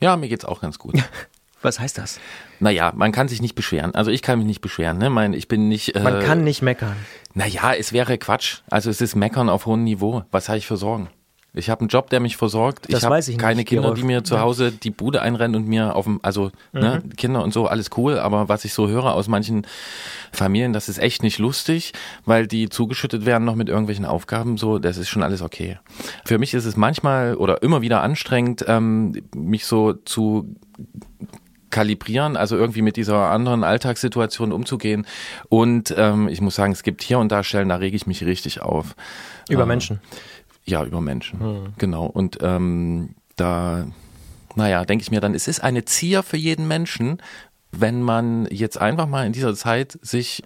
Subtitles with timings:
[0.00, 0.94] Ja, mir geht's auch ganz gut.
[1.62, 2.20] Was heißt das?
[2.60, 3.94] Naja, man kann sich nicht beschweren.
[3.94, 4.98] Also ich kann mich nicht beschweren.
[4.98, 5.08] Ne?
[5.08, 5.96] Mein, ich bin nicht.
[5.96, 6.94] Äh, Man kann nicht meckern.
[7.32, 8.58] Naja, es wäre Quatsch.
[8.68, 10.24] Also es ist Meckern auf hohem Niveau.
[10.30, 11.08] Was habe ich für Sorgen?
[11.56, 12.92] Ich habe einen Job, der mich versorgt.
[12.92, 13.98] Das ich habe keine nicht, Kinder, Gerolf.
[14.00, 14.34] die mir zu.
[14.34, 14.40] Mhm.
[14.40, 18.18] Hause die Bude einrennen und mir auf dem, also ne, Kinder und so, alles cool.
[18.18, 19.66] Aber was ich so höre aus manchen
[20.32, 21.92] Familien, das ist echt nicht lustig,
[22.24, 24.58] weil die zugeschüttet werden noch mit irgendwelchen Aufgaben.
[24.58, 25.78] So, das ist schon alles okay.
[26.24, 30.56] Für mich ist es manchmal oder immer wieder anstrengend, ähm, mich so zu
[31.70, 35.06] kalibrieren, also irgendwie mit dieser anderen Alltagssituation umzugehen.
[35.48, 38.24] Und ähm, ich muss sagen, es gibt hier und da Stellen, da rege ich mich
[38.24, 38.94] richtig auf.
[39.48, 40.00] Über Ähm, Menschen.
[40.64, 41.74] Ja, über Menschen.
[41.78, 42.06] Genau.
[42.06, 43.86] Und ähm, da,
[44.54, 47.18] naja, denke ich mir dann, es ist eine Zier für jeden Menschen,
[47.70, 50.42] wenn man jetzt einfach mal in dieser Zeit sich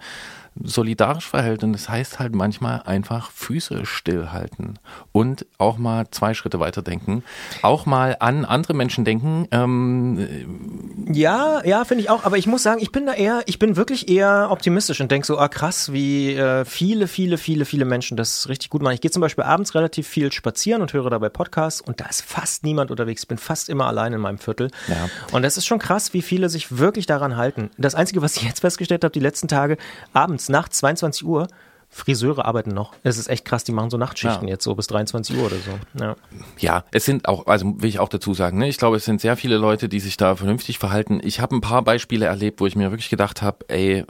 [0.61, 1.63] solidarisch verhält.
[1.63, 4.79] Und das heißt halt manchmal einfach Füße stillhalten
[5.11, 7.23] und auch mal zwei Schritte weiter denken,
[7.61, 9.47] auch mal an andere Menschen denken.
[9.51, 12.23] Ähm, Ja, ja, finde ich auch.
[12.23, 15.25] Aber ich muss sagen, ich bin da eher, ich bin wirklich eher optimistisch und denke
[15.25, 18.93] so, ah krass, wie äh, viele, viele, viele, viele Menschen das richtig gut machen.
[18.93, 22.21] Ich gehe zum Beispiel abends relativ viel spazieren und höre dabei Podcasts und da ist
[22.21, 23.23] fast niemand unterwegs.
[23.23, 24.71] Ich bin fast immer allein in meinem Viertel.
[24.87, 25.09] Ja.
[25.31, 27.69] Und das ist schon krass, wie viele sich wirklich daran halten.
[27.77, 29.77] Das Einzige, was ich jetzt festgestellt habe, die letzten Tage,
[30.13, 31.47] abends, nachts, 22 Uhr,
[31.91, 32.93] Friseure arbeiten noch.
[33.01, 34.53] Es ist echt krass, die machen so Nachtschichten Ja.
[34.53, 36.03] jetzt so bis 23 Uhr oder so.
[36.03, 36.15] Ja.
[36.59, 39.21] Ja, es sind auch, also will ich auch dazu sagen, ne, ich glaube, es sind
[39.21, 41.19] sehr viele Leute, die sich da vernünftig verhalten.
[41.23, 44.05] Ich habe ein paar Beispiele erlebt, wo ich mir wirklich gedacht habe, ey,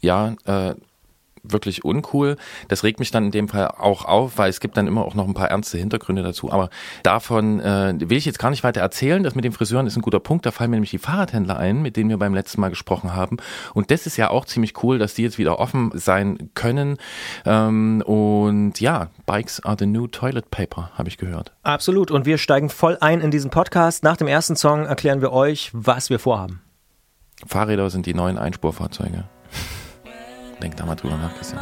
[0.00, 0.74] ja, äh,
[1.42, 2.36] wirklich uncool.
[2.68, 5.14] Das regt mich dann in dem Fall auch auf, weil es gibt dann immer auch
[5.14, 6.50] noch ein paar ernste Hintergründe dazu.
[6.50, 6.70] Aber
[7.02, 9.22] davon äh, will ich jetzt gar nicht weiter erzählen.
[9.22, 10.46] Das mit den Friseuren ist ein guter Punkt.
[10.46, 13.38] Da fallen mir nämlich die Fahrradhändler ein, mit denen wir beim letzten Mal gesprochen haben.
[13.74, 16.98] Und das ist ja auch ziemlich cool, dass die jetzt wieder offen sein können.
[17.44, 21.52] Ähm, und ja, Bikes are the new toilet paper, habe ich gehört.
[21.62, 22.10] Absolut.
[22.10, 24.04] Und wir steigen voll ein in diesen Podcast.
[24.04, 26.62] Nach dem ersten Song erklären wir euch, was wir vorhaben.
[27.46, 29.24] Fahrräder sind die neuen Einspurfahrzeuge.
[30.62, 31.60] Denk da mal drüber nach, Christian.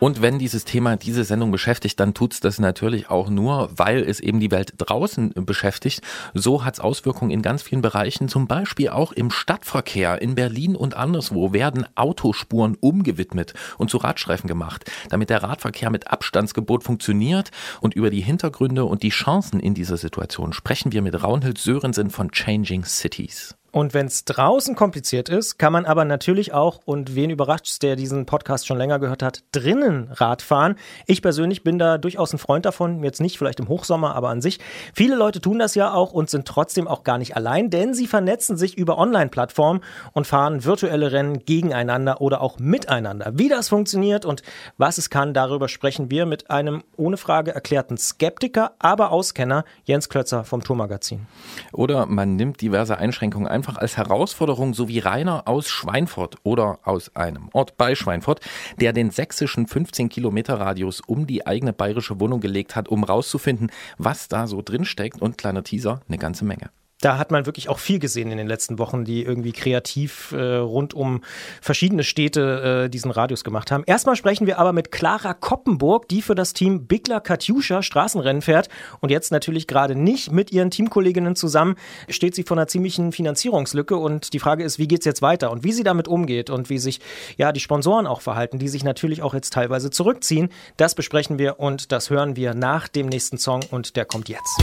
[0.00, 4.20] Und wenn dieses Thema diese Sendung beschäftigt, dann tut's das natürlich auch nur, weil es
[4.20, 6.02] eben die Welt draußen beschäftigt.
[6.34, 10.22] So hat's Auswirkungen in ganz vielen Bereichen, zum Beispiel auch im Stadtverkehr.
[10.22, 16.08] In Berlin und anderswo werden Autospuren umgewidmet und zu Radstreifen gemacht, damit der Radverkehr mit
[16.12, 17.50] Abstandsgebot funktioniert.
[17.80, 22.10] Und über die Hintergründe und die Chancen in dieser Situation sprechen wir mit Raunhild Sörensen
[22.10, 23.57] von Changing Cities.
[23.70, 27.96] Und wenn es draußen kompliziert ist, kann man aber natürlich auch, und wen überrascht der
[27.96, 30.76] diesen Podcast schon länger gehört hat, drinnen Rad fahren.
[31.06, 34.40] Ich persönlich bin da durchaus ein Freund davon, jetzt nicht vielleicht im Hochsommer, aber an
[34.40, 34.58] sich.
[34.94, 38.06] Viele Leute tun das ja auch und sind trotzdem auch gar nicht allein, denn sie
[38.06, 39.82] vernetzen sich über Online-Plattformen
[40.12, 43.32] und fahren virtuelle Rennen gegeneinander oder auch miteinander.
[43.34, 44.42] Wie das funktioniert und
[44.78, 50.08] was es kann, darüber sprechen wir mit einem ohne Frage erklärten Skeptiker, aber Auskenner, Jens
[50.08, 51.26] Klötzer vom Tourmagazin.
[51.72, 57.14] Oder man nimmt diverse Einschränkungen einfach als Herausforderung, so wie Rainer aus Schweinfurt oder aus
[57.16, 58.40] einem Ort bei Schweinfurt,
[58.80, 63.72] der den sächsischen 15 Kilometer Radius um die eigene bayerische Wohnung gelegt hat, um rauszufinden,
[63.98, 66.70] was da so drin steckt und kleiner Teaser, eine ganze Menge.
[67.00, 70.56] Da hat man wirklich auch viel gesehen in den letzten Wochen, die irgendwie kreativ äh,
[70.56, 71.22] rund um
[71.62, 73.84] verschiedene Städte äh, diesen Radius gemacht haben.
[73.86, 78.68] Erstmal sprechen wir aber mit Clara Koppenburg, die für das Team Bigler Katjuscha Straßenrennen fährt
[78.98, 81.76] und jetzt natürlich gerade nicht mit ihren Teamkolleginnen zusammen
[82.08, 85.62] steht sie vor einer ziemlichen Finanzierungslücke und die Frage ist, wie geht's jetzt weiter und
[85.62, 87.00] wie sie damit umgeht und wie sich
[87.36, 90.48] ja die Sponsoren auch verhalten, die sich natürlich auch jetzt teilweise zurückziehen.
[90.76, 94.58] Das besprechen wir und das hören wir nach dem nächsten Song und der kommt jetzt.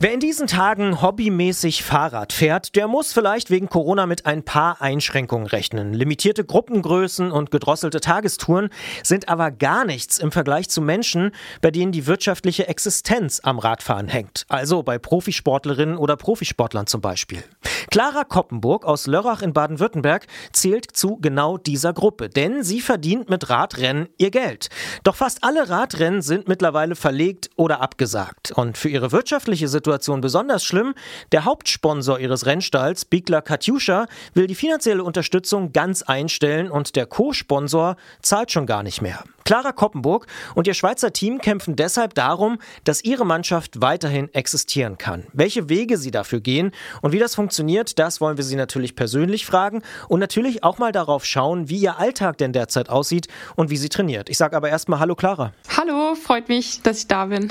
[0.00, 4.80] Wer in diesen Tagen hobbymäßig Fahrrad fährt, der muss vielleicht wegen Corona mit ein paar
[4.80, 5.92] Einschränkungen rechnen.
[5.92, 8.68] Limitierte Gruppengrößen und gedrosselte Tagestouren
[9.02, 14.06] sind aber gar nichts im Vergleich zu Menschen, bei denen die wirtschaftliche Existenz am Radfahren
[14.06, 14.46] hängt.
[14.48, 17.42] Also bei Profisportlerinnen oder Profisportlern zum Beispiel.
[17.90, 23.48] Clara Koppenburg aus Lörrach in Baden-Württemberg zählt zu genau dieser Gruppe, denn sie verdient mit
[23.48, 24.68] Radrennen ihr Geld.
[25.04, 28.52] Doch fast alle Radrennen sind mittlerweile verlegt oder abgesagt.
[28.52, 30.94] Und für ihre wirtschaftliche Situation besonders schlimm,
[31.32, 37.96] der Hauptsponsor ihres Rennstalls, Bigler Katjuscha, will die finanzielle Unterstützung ganz einstellen und der Co-Sponsor
[38.20, 39.24] zahlt schon gar nicht mehr.
[39.48, 45.24] Clara Koppenburg und ihr Schweizer Team kämpfen deshalb darum, dass ihre Mannschaft weiterhin existieren kann.
[45.32, 49.46] Welche Wege sie dafür gehen und wie das funktioniert, das wollen wir sie natürlich persönlich
[49.46, 53.78] fragen und natürlich auch mal darauf schauen, wie ihr Alltag denn derzeit aussieht und wie
[53.78, 54.28] sie trainiert.
[54.28, 55.54] Ich sage aber erstmal Hallo Clara.
[55.74, 57.50] Hallo, freut mich, dass ich da bin.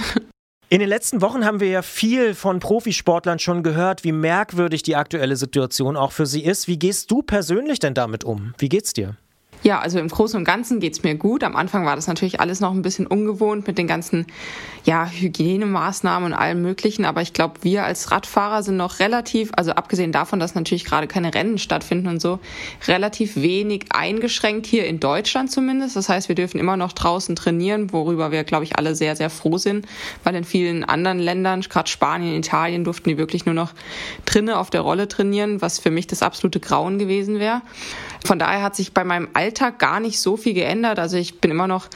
[0.69, 4.95] In den letzten Wochen haben wir ja viel von Profisportlern schon gehört, wie merkwürdig die
[4.95, 6.67] aktuelle Situation auch für sie ist.
[6.67, 8.53] Wie gehst du persönlich denn damit um?
[8.59, 9.15] Wie geht's dir?
[9.63, 11.44] Ja, also im Großen und Ganzen geht's mir gut.
[11.44, 14.27] Am Anfang war das natürlich alles noch ein bisschen ungewohnt mit den ganzen
[14.83, 17.06] ja, Hygienemaßnahmen und allem Möglichen.
[17.06, 21.07] Aber ich glaube, wir als Radfahrer sind noch relativ, also abgesehen davon, dass natürlich gerade
[21.07, 22.39] keine Rennen stattfinden und so,
[22.88, 25.95] relativ wenig eingeschränkt hier in Deutschland zumindest.
[25.95, 29.30] Das heißt, wir dürfen immer noch draußen trainieren, worüber wir, glaube ich, alle sehr, sehr
[29.30, 29.88] froh sind.
[30.24, 33.74] Weil in vielen anderen Ländern, gerade Spanien, Italien, durften die wirklich nur noch
[34.25, 37.62] drinnen auf der Rolle trainieren, was für mich das absolute Grauen gewesen wäre.
[38.25, 40.99] Von daher hat sich bei meinem Alltag gar nicht so viel geändert.
[40.99, 41.87] Also ich bin immer noch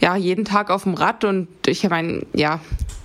[0.00, 2.60] ja jeden Tag auf dem Rad und ich meine, ja,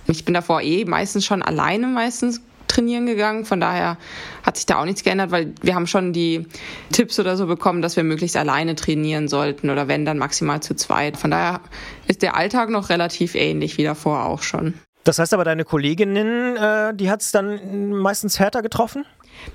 [0.06, 3.44] ich bin davor eh meistens schon alleine meistens trainieren gegangen.
[3.44, 3.96] Von daher
[4.42, 6.46] hat sich da auch nichts geändert, weil wir haben schon die
[6.92, 10.74] Tipps oder so bekommen, dass wir möglichst alleine trainieren sollten oder wenn dann maximal zu
[10.74, 11.16] zweit.
[11.16, 11.60] Von daher
[12.06, 14.74] ist der Alltag noch relativ ähnlich wie davor auch schon.
[15.04, 19.04] Das heißt aber, deine Kolleginnen, äh, die hat es dann meistens härter getroffen?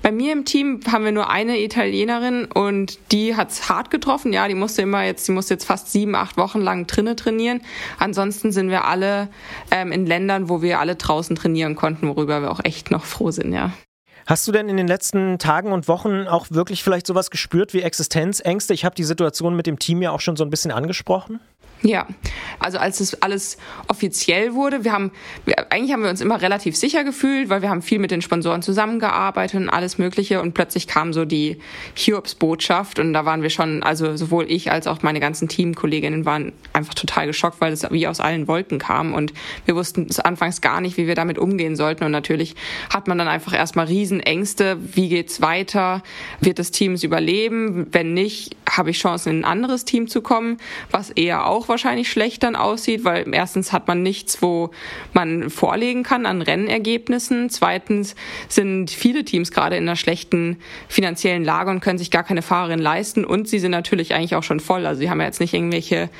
[0.02, 4.32] Bei mir im Team haben wir nur eine Italienerin und die hat's hart getroffen.
[4.32, 7.60] Ja, die musste immer jetzt, die musste jetzt fast sieben, acht Wochen lang drinnen trainieren.
[7.98, 9.28] Ansonsten sind wir alle
[9.70, 13.30] ähm, in Ländern, wo wir alle draußen trainieren konnten, worüber wir auch echt noch froh
[13.30, 13.72] sind, ja.
[14.26, 17.82] Hast du denn in den letzten Tagen und Wochen auch wirklich vielleicht sowas gespürt wie
[17.82, 18.72] Existenzängste?
[18.74, 21.40] Ich habe die Situation mit dem Team ja auch schon so ein bisschen angesprochen.
[21.82, 22.06] Ja,
[22.58, 23.56] also als es alles
[23.88, 25.12] offiziell wurde, wir haben,
[25.46, 28.20] wir, eigentlich haben wir uns immer relativ sicher gefühlt, weil wir haben viel mit den
[28.20, 31.56] Sponsoren zusammengearbeitet und alles Mögliche und plötzlich kam so die
[31.94, 36.52] Hiobs-Botschaft und da waren wir schon, also sowohl ich als auch meine ganzen Teamkolleginnen waren
[36.74, 39.32] einfach total geschockt, weil es wie aus allen Wolken kam und
[39.64, 42.56] wir wussten es anfangs gar nicht, wie wir damit umgehen sollten und natürlich
[42.92, 46.02] hat man dann einfach erstmal Riesenängste, wie geht's weiter,
[46.40, 50.58] wird das Team überleben, wenn nicht, habe ich Chancen in ein anderes Team zu kommen,
[50.90, 54.70] was eher auch wahrscheinlich schlecht dann aussieht, weil erstens hat man nichts, wo
[55.12, 57.48] man vorlegen kann an Rennergebnissen.
[57.48, 58.14] Zweitens
[58.48, 60.58] sind viele Teams gerade in einer schlechten
[60.88, 63.24] finanziellen Lage und können sich gar keine Fahrerin leisten.
[63.24, 64.84] Und sie sind natürlich eigentlich auch schon voll.
[64.84, 66.10] Also sie haben ja jetzt nicht irgendwelche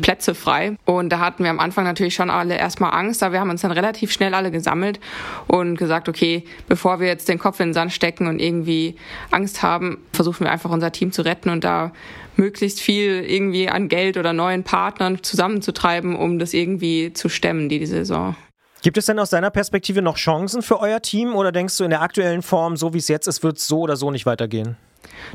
[0.00, 0.76] Plätze frei.
[0.84, 3.60] Und da hatten wir am Anfang natürlich schon alle erstmal Angst, aber wir haben uns
[3.60, 5.00] dann relativ schnell alle gesammelt
[5.46, 8.96] und gesagt, okay, bevor wir jetzt den Kopf in den Sand stecken und irgendwie
[9.30, 11.92] Angst haben, versuchen wir einfach unser Team zu retten und da
[12.40, 17.78] möglichst viel irgendwie an Geld oder neuen Partnern zusammenzutreiben, um das irgendwie zu stemmen, die,
[17.78, 18.34] die Saison.
[18.82, 21.90] Gibt es denn aus deiner Perspektive noch Chancen für euer Team oder denkst du in
[21.90, 24.76] der aktuellen Form, so wie es jetzt ist, wird es so oder so nicht weitergehen?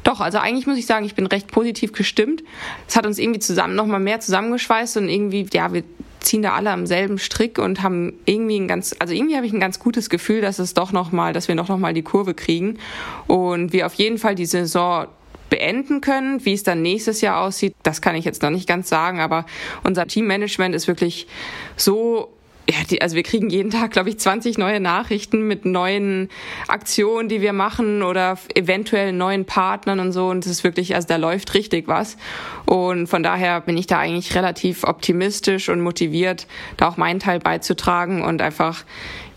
[0.03, 2.43] Doch, also eigentlich muss ich sagen, ich bin recht positiv gestimmt.
[2.87, 5.83] Es hat uns irgendwie zusammen nochmal mehr zusammengeschweißt und irgendwie, ja, wir
[6.21, 9.53] ziehen da alle am selben Strick und haben irgendwie ein ganz, also irgendwie habe ich
[9.53, 12.79] ein ganz gutes Gefühl, dass es doch nochmal, dass wir doch nochmal die Kurve kriegen
[13.27, 15.05] und wir auf jeden Fall die Saison
[15.49, 16.43] beenden können.
[16.45, 19.45] Wie es dann nächstes Jahr aussieht, das kann ich jetzt noch nicht ganz sagen, aber
[19.83, 21.27] unser Teammanagement ist wirklich
[21.75, 22.35] so
[22.69, 26.29] ja, die, also wir kriegen jeden Tag, glaube ich, 20 neue Nachrichten mit neuen
[26.67, 30.27] Aktionen, die wir machen oder eventuell neuen Partnern und so.
[30.27, 32.17] Und es ist wirklich, also da läuft richtig was.
[32.65, 36.47] Und von daher bin ich da eigentlich relativ optimistisch und motiviert,
[36.77, 38.83] da auch meinen Teil beizutragen und einfach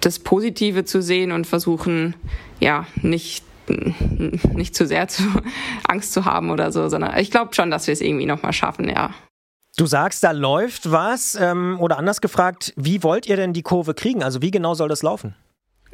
[0.00, 2.14] das Positive zu sehen und versuchen,
[2.60, 3.44] ja, nicht
[4.54, 5.22] nicht zu sehr zu
[5.88, 8.88] Angst zu haben oder so, sondern ich glaube schon, dass wir es irgendwie nochmal schaffen,
[8.88, 9.10] ja.
[9.76, 11.36] Du sagst, da läuft was.
[11.36, 14.24] Ähm, oder anders gefragt, wie wollt ihr denn die Kurve kriegen?
[14.24, 15.36] Also wie genau soll das laufen?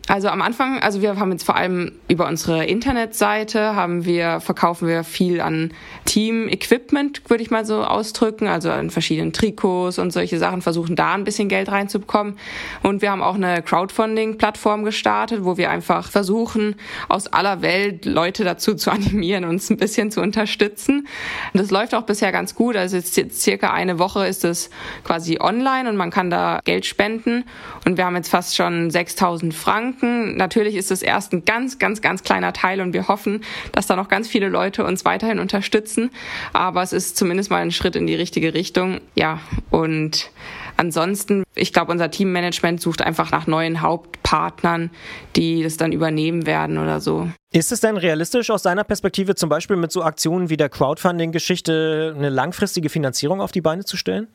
[0.06, 4.86] Also am Anfang, also wir haben jetzt vor allem über unsere Internetseite haben wir verkaufen
[4.86, 5.72] wir viel an
[6.04, 10.94] Team Equipment, würde ich mal so ausdrücken, also an verschiedenen Trikots und solche Sachen versuchen
[10.94, 12.36] da ein bisschen Geld reinzubekommen.
[12.82, 16.76] Und wir haben auch eine Crowdfunding Plattform gestartet, wo wir einfach versuchen
[17.08, 21.08] aus aller Welt Leute dazu zu animieren, uns ein bisschen zu unterstützen.
[21.54, 24.68] Und das läuft auch bisher ganz gut, also jetzt circa eine Woche ist es
[25.02, 27.44] quasi online und man kann da Geld spenden.
[27.86, 30.37] Und wir haben jetzt fast schon 6000 Franken Franken.
[30.37, 33.97] Natürlich ist es erst ein ganz, ganz, ganz kleiner Teil und wir hoffen, dass da
[33.97, 36.11] noch ganz viele Leute uns weiterhin unterstützen.
[36.53, 39.00] Aber es ist zumindest mal ein Schritt in die richtige Richtung.
[39.14, 40.31] Ja, und
[40.76, 44.91] ansonsten, ich glaube, unser Teammanagement sucht einfach nach neuen Hauptpartnern,
[45.37, 47.29] die das dann übernehmen werden oder so.
[47.53, 52.14] Ist es denn realistisch aus deiner Perspektive zum Beispiel mit so Aktionen wie der Crowdfunding-Geschichte
[52.17, 54.29] eine langfristige Finanzierung auf die Beine zu stellen?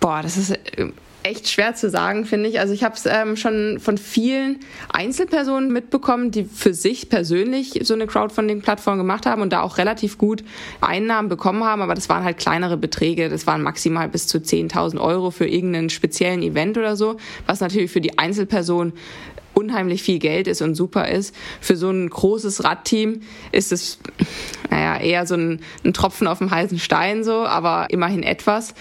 [0.00, 0.90] Boah, das ist äh,
[1.24, 2.60] echt schwer zu sagen, finde ich.
[2.60, 4.60] Also ich habe es ähm, schon von vielen
[4.92, 10.18] Einzelpersonen mitbekommen, die für sich persönlich so eine Crowdfunding-Plattform gemacht haben und da auch relativ
[10.18, 10.44] gut
[10.82, 13.30] Einnahmen bekommen haben, aber das waren halt kleinere Beträge.
[13.30, 17.16] Das waren maximal bis zu 10.000 Euro für irgendeinen speziellen Event oder so,
[17.46, 18.92] was natürlich für die Einzelperson
[19.54, 21.34] unheimlich viel Geld ist und super ist.
[21.60, 23.98] Für so ein großes Radteam ist es
[24.70, 28.74] naja, eher so ein, ein Tropfen auf dem heißen Stein so, aber immerhin etwas.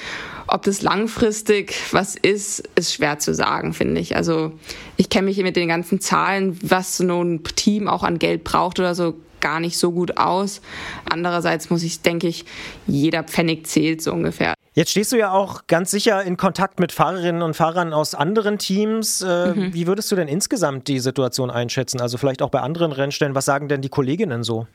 [0.47, 4.15] Ob das langfristig was ist, ist schwer zu sagen, finde ich.
[4.15, 4.51] Also
[4.97, 8.79] ich kenne mich mit den ganzen Zahlen, was so ein Team auch an Geld braucht
[8.79, 10.61] oder so, gar nicht so gut aus.
[11.09, 12.45] Andererseits muss ich, denke ich,
[12.87, 14.53] jeder Pfennig zählt so ungefähr.
[14.73, 18.57] Jetzt stehst du ja auch ganz sicher in Kontakt mit Fahrerinnen und Fahrern aus anderen
[18.57, 19.21] Teams.
[19.21, 19.73] Äh, mhm.
[19.73, 22.01] Wie würdest du denn insgesamt die Situation einschätzen?
[22.01, 23.35] Also vielleicht auch bei anderen Rennstellen.
[23.35, 24.65] Was sagen denn die Kolleginnen so?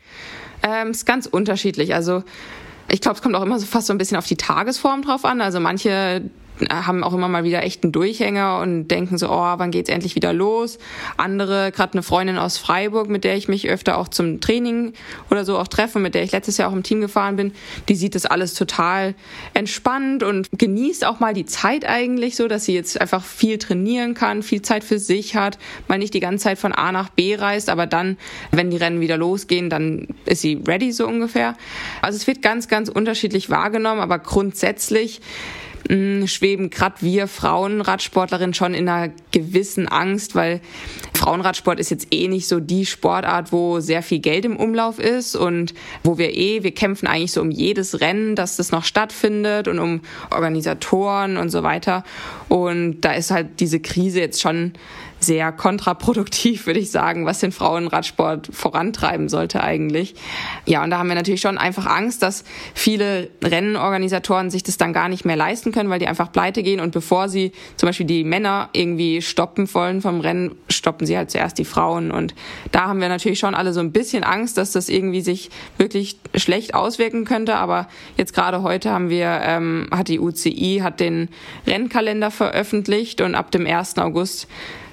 [0.63, 1.95] Ähm, ist ganz unterschiedlich.
[1.95, 2.23] Also
[2.89, 5.25] ich glaube, es kommt auch immer so fast so ein bisschen auf die Tagesform drauf
[5.25, 5.41] an.
[5.41, 6.23] Also manche
[6.69, 10.15] haben auch immer mal wieder echt einen Durchhänger und denken so, oh, wann geht's endlich
[10.15, 10.79] wieder los?
[11.17, 14.93] Andere, gerade eine Freundin aus Freiburg, mit der ich mich öfter auch zum Training
[15.31, 17.53] oder so auch treffe, mit der ich letztes Jahr auch im Team gefahren bin,
[17.89, 19.15] die sieht das alles total
[19.55, 24.15] entspannt und genießt auch mal die Zeit eigentlich so, dass sie jetzt einfach viel trainieren
[24.15, 27.35] kann, viel Zeit für sich hat, mal nicht die ganze Zeit von A nach B
[27.35, 28.17] reist, aber dann,
[28.51, 31.57] wenn die Rennen wieder losgehen, dann ist sie ready so ungefähr.
[32.03, 35.21] Also es wird ganz, ganz unterschiedlich wahrgenommen, aber grundsätzlich
[35.89, 40.61] mh, schweben gerade wir Frauenradsportlerinnen schon in einer gewissen Angst, weil
[41.15, 45.35] Frauenradsport ist jetzt eh nicht so die Sportart, wo sehr viel Geld im Umlauf ist
[45.35, 49.69] und wo wir eh, wir kämpfen eigentlich so um jedes Rennen, dass das noch stattfindet
[49.69, 52.05] und um Organisatoren und so weiter.
[52.49, 54.73] Und da ist halt diese Krise jetzt schon
[55.21, 60.15] sehr kontraproduktiv, würde ich sagen, was den Frauenradsport vorantreiben sollte eigentlich.
[60.65, 62.45] Ja, und da haben wir natürlich schon einfach Angst, dass
[62.75, 66.81] viele Rennenorganisatoren sich das dann gar nicht mehr leisten können, weil die einfach pleite gehen
[66.81, 71.31] und bevor sie zum Beispiel die Männer irgendwie stoppen wollen vom Rennen, stoppen sie halt
[71.31, 72.11] zuerst die Frauen.
[72.11, 72.35] Und
[72.73, 76.19] da haben wir natürlich schon alle so ein bisschen Angst, dass das irgendwie sich wirklich
[76.35, 77.57] schlecht auswirken könnte.
[77.57, 81.29] Aber jetzt gerade heute haben wir, ähm, hat die UCI hat den
[81.67, 83.99] Rennkalender veröffentlicht und ab dem 1.
[83.99, 84.49] August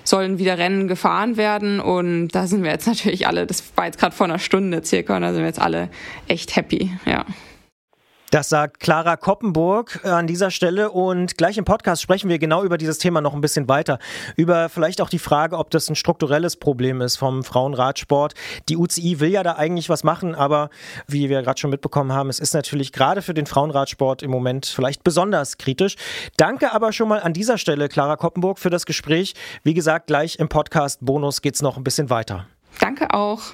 [0.05, 3.99] sollen wieder Rennen gefahren werden und da sind wir jetzt natürlich alle, das war jetzt
[3.99, 5.89] gerade vor einer Stunde circa und da sind wir jetzt alle
[6.27, 7.25] echt happy, ja.
[8.35, 12.77] Das sagt Clara Koppenburg an dieser Stelle und gleich im Podcast sprechen wir genau über
[12.77, 13.97] dieses Thema noch ein bisschen weiter.
[14.35, 18.33] Über vielleicht auch die Frage, ob das ein strukturelles Problem ist vom Frauenradsport.
[18.67, 20.69] Die UCI will ja da eigentlich was machen, aber
[21.07, 24.65] wie wir gerade schon mitbekommen haben, es ist natürlich gerade für den Frauenradsport im Moment
[24.65, 25.95] vielleicht besonders kritisch.
[26.35, 29.33] Danke aber schon mal an dieser Stelle, Clara Koppenburg, für das Gespräch.
[29.63, 32.47] Wie gesagt, gleich im Podcast Bonus geht es noch ein bisschen weiter.
[32.81, 33.53] Danke auch.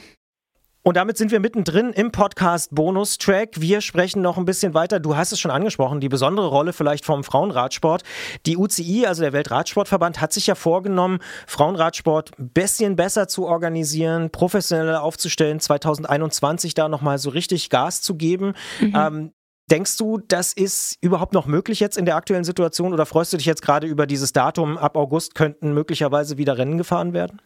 [0.84, 3.62] Und damit sind wir mittendrin im Podcast Bonustrack.
[3.62, 5.00] Wir sprechen noch ein bisschen weiter.
[5.00, 8.02] Du hast es schon angesprochen, die besondere Rolle vielleicht vom Frauenradsport.
[8.48, 14.32] Die UCI, also der Weltradsportverband, hat sich ja vorgenommen, Frauenradsport ein bisschen besser zu organisieren,
[14.32, 18.54] professioneller aufzustellen, 2021 da nochmal so richtig Gas zu geben.
[18.80, 18.94] Mhm.
[18.96, 19.32] Ähm,
[19.70, 23.38] Denkst du, das ist überhaupt noch möglich jetzt in der aktuellen Situation oder freust du
[23.38, 24.78] dich jetzt gerade über dieses Datum?
[24.78, 27.40] Ab August könnten möglicherweise wieder Rennen gefahren werden?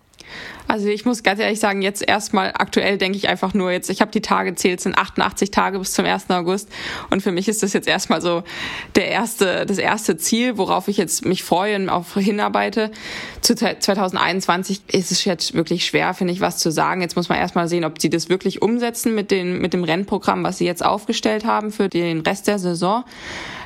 [0.67, 4.01] Also ich muss ganz ehrlich sagen, jetzt erstmal aktuell denke ich einfach nur jetzt, ich
[4.01, 6.29] habe die Tage zählt, es sind 88 Tage bis zum 1.
[6.31, 6.69] August
[7.11, 8.43] und für mich ist das jetzt erstmal so
[8.95, 12.91] der erste, das erste Ziel, worauf ich jetzt mich freue und auch hinarbeite.
[13.41, 17.01] Zu 2021 ist es jetzt wirklich schwer, finde ich, was zu sagen.
[17.01, 20.43] Jetzt muss man erstmal sehen, ob sie das wirklich umsetzen mit, den, mit dem Rennprogramm,
[20.43, 23.03] was sie jetzt aufgestellt haben für den Rest der Saison.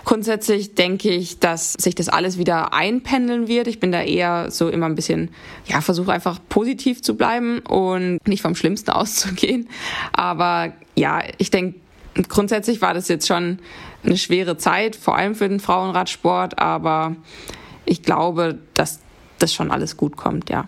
[0.06, 3.68] Grundsätzlich denke ich, dass sich das alles wieder einpendeln wird.
[3.68, 5.30] Ich bin da eher so immer ein bisschen,
[5.66, 9.70] ja, versuche einfach positiv zu bleiben und nicht vom Schlimmsten auszugehen.
[10.14, 11.80] Aber ja, ich denke,
[12.28, 13.60] grundsätzlich war das jetzt schon
[14.04, 17.16] eine schwere Zeit, vor allem für den Frauenradsport, aber
[17.86, 19.00] ich glaube, dass
[19.40, 20.68] das schon alles gut kommt, ja.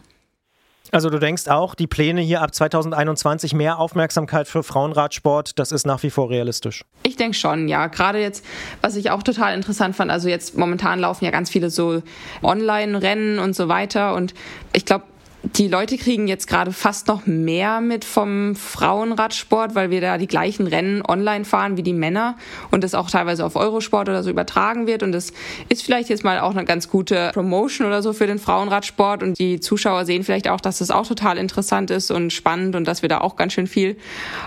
[0.91, 5.85] Also du denkst auch, die Pläne hier ab 2021 mehr Aufmerksamkeit für Frauenradsport, das ist
[5.85, 6.83] nach wie vor realistisch.
[7.03, 7.87] Ich denke schon, ja.
[7.87, 8.45] Gerade jetzt,
[8.81, 12.01] was ich auch total interessant fand, also jetzt momentan laufen ja ganz viele so
[12.43, 14.15] Online-Rennen und so weiter.
[14.15, 14.33] Und
[14.73, 15.05] ich glaube,
[15.43, 20.27] die Leute kriegen jetzt gerade fast noch mehr mit vom Frauenradsport, weil wir da die
[20.27, 22.37] gleichen Rennen online fahren wie die Männer
[22.69, 25.01] und das auch teilweise auf Eurosport oder so übertragen wird.
[25.01, 25.33] Und das
[25.67, 29.23] ist vielleicht jetzt mal auch eine ganz gute Promotion oder so für den Frauenradsport.
[29.23, 32.85] Und die Zuschauer sehen vielleicht auch, dass das auch total interessant ist und spannend und
[32.85, 33.97] dass wir da auch ganz schön viel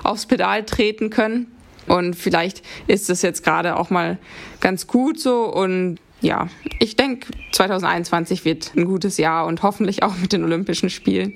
[0.04, 1.50] aufs Pedal treten können.
[1.88, 4.18] Und vielleicht ist es jetzt gerade auch mal
[4.60, 10.16] ganz gut so und ja, ich denke, 2021 wird ein gutes Jahr und hoffentlich auch
[10.16, 11.34] mit den Olympischen Spielen.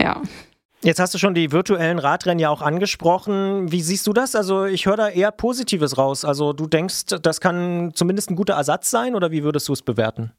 [0.00, 0.22] Ja.
[0.80, 3.72] Jetzt hast du schon die virtuellen Radrennen ja auch angesprochen.
[3.72, 4.36] Wie siehst du das?
[4.36, 6.24] Also ich höre da eher Positives raus.
[6.24, 9.82] Also du denkst, das kann zumindest ein guter Ersatz sein oder wie würdest du es
[9.82, 10.32] bewerten?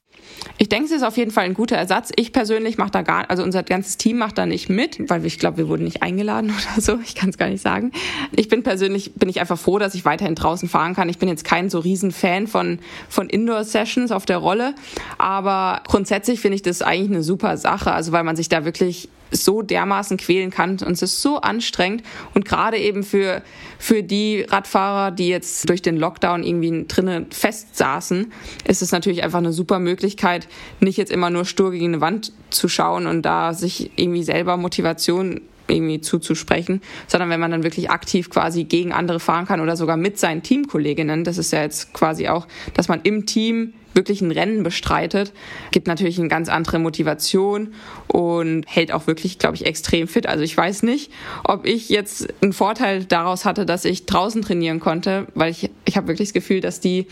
[0.57, 2.11] Ich denke, es ist auf jeden Fall ein guter Ersatz.
[2.15, 5.39] Ich persönlich mache da gar, also unser ganzes Team macht da nicht mit, weil ich
[5.39, 6.99] glaube, wir wurden nicht eingeladen oder so.
[7.03, 7.91] Ich kann es gar nicht sagen.
[8.35, 11.09] Ich bin persönlich, bin ich einfach froh, dass ich weiterhin draußen fahren kann.
[11.09, 14.75] Ich bin jetzt kein so riesen Fan von, von Indoor-Sessions auf der Rolle.
[15.17, 17.91] Aber grundsätzlich finde ich das eigentlich eine super Sache.
[17.91, 20.71] Also weil man sich da wirklich so dermaßen quälen kann.
[20.71, 22.03] Und es ist so anstrengend.
[22.33, 23.41] Und gerade eben für
[23.81, 28.31] für die Radfahrer, die jetzt durch den Lockdown irgendwie drinnen festsaßen,
[28.67, 30.47] ist es natürlich einfach eine super Möglichkeit,
[30.81, 34.57] nicht jetzt immer nur stur gegen eine Wand zu schauen und da sich irgendwie selber
[34.57, 39.77] Motivation irgendwie zuzusprechen, sondern wenn man dann wirklich aktiv quasi gegen andere fahren kann oder
[39.77, 44.21] sogar mit seinen Teamkolleginnen, das ist ja jetzt quasi auch, dass man im Team wirklich
[44.21, 45.33] ein Rennen bestreitet,
[45.71, 47.73] gibt natürlich eine ganz andere Motivation
[48.07, 50.25] und hält auch wirklich, glaube ich, extrem fit.
[50.25, 51.11] Also ich weiß nicht,
[51.43, 55.97] ob ich jetzt einen Vorteil daraus hatte, dass ich draußen trainieren konnte, weil ich, ich
[55.97, 57.07] habe wirklich das Gefühl, dass die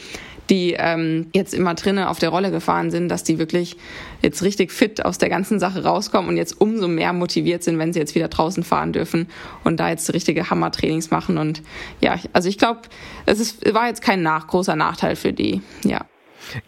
[0.49, 3.77] die ähm, jetzt immer drinnen auf der Rolle gefahren sind, dass die wirklich
[4.21, 7.93] jetzt richtig fit aus der ganzen Sache rauskommen und jetzt umso mehr motiviert sind, wenn
[7.93, 9.27] sie jetzt wieder draußen fahren dürfen
[9.63, 11.37] und da jetzt richtige Hammertrainings machen.
[11.37, 11.61] Und
[12.01, 12.81] ja, also ich glaube,
[13.25, 16.05] es ist, war jetzt kein nach, großer Nachteil für die, ja.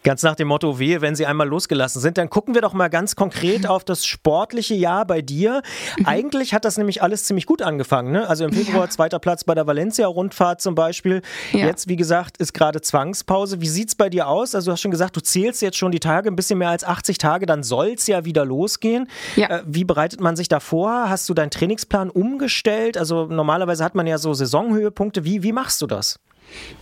[0.04, 2.18] Ganz nach dem Motto, wehe, wenn sie einmal losgelassen sind.
[2.18, 5.62] Dann gucken wir doch mal ganz konkret auf das sportliche Jahr bei dir.
[5.98, 6.06] Mhm.
[6.06, 8.12] Eigentlich hat das nämlich alles ziemlich gut angefangen.
[8.12, 8.28] Ne?
[8.28, 8.90] Also im Februar Ja.
[8.90, 11.22] zweiter Platz bei der Valencia-Rundfahrt zum Beispiel.
[11.54, 11.68] Ja.
[11.68, 13.62] Jetzt, wie gesagt, ist gerade Zwangspause.
[13.62, 14.56] Wie sieht's bei dir aus?
[14.56, 16.84] Also du hast schon gesagt, du zählst jetzt schon die Tage, ein bisschen mehr als
[16.84, 19.08] 80 Tage, dann soll's ja wieder losgehen.
[19.36, 19.48] Ja.
[19.50, 21.10] Äh, wie bereitet man sich da vor?
[21.10, 22.98] Hast du deinen Trainingsplan umgestellt?
[22.98, 25.24] Also normalerweise hat man ja so Saisonhöhepunkte.
[25.24, 26.20] Wie, wie machst du das?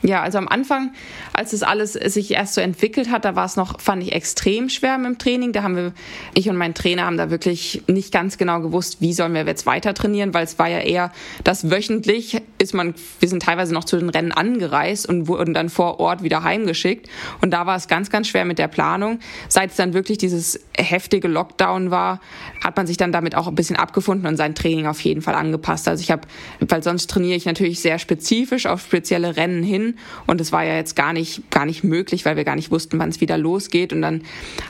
[0.04, 0.94] Ja, also am Anfang,
[1.34, 4.70] als das alles sich erst so entwickelt hat, da war es noch, fand ich extrem
[4.70, 5.54] schwer mit dem Training.
[5.54, 5.94] Da haben wir,
[6.34, 9.66] ich und mein Trainer haben da wirklich nicht ganz genau gewusst, wie sollen wir jetzt
[9.66, 11.12] weiter trainieren, weil es war ja eher,
[11.44, 15.70] dass wöchentlich ist man, wir sind teilweise noch zu den Rennen angereist und wurden dann
[15.70, 17.10] vor Ort wieder heimgeschickt.
[17.42, 19.20] Und da war es ganz, ganz schwer mit der Planung.
[19.50, 22.20] Seit es dann wirklich dieses heftige Lockdown war,
[22.64, 25.36] hat man sich dann damit auch ein bisschen abgefunden und sein Training auf jeden Fall
[25.36, 25.88] angepasst.
[25.88, 26.28] Also ich habe,
[26.60, 30.76] weil sonst trainiere ich natürlich sehr spezifisch auf spezielle Rennen hin und es war ja
[30.76, 33.94] jetzt gar nicht gar nicht möglich, weil wir gar nicht wussten, wann es wieder losgeht
[33.94, 34.24] und dann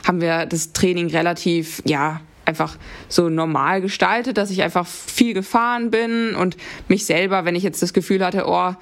[0.06, 2.76] haben wir das Training relativ ja einfach
[3.08, 6.56] so normal gestaltet, dass ich einfach viel gefahren bin und
[6.88, 8.72] mich selber, wenn ich jetzt das Gefühl hatte, oh,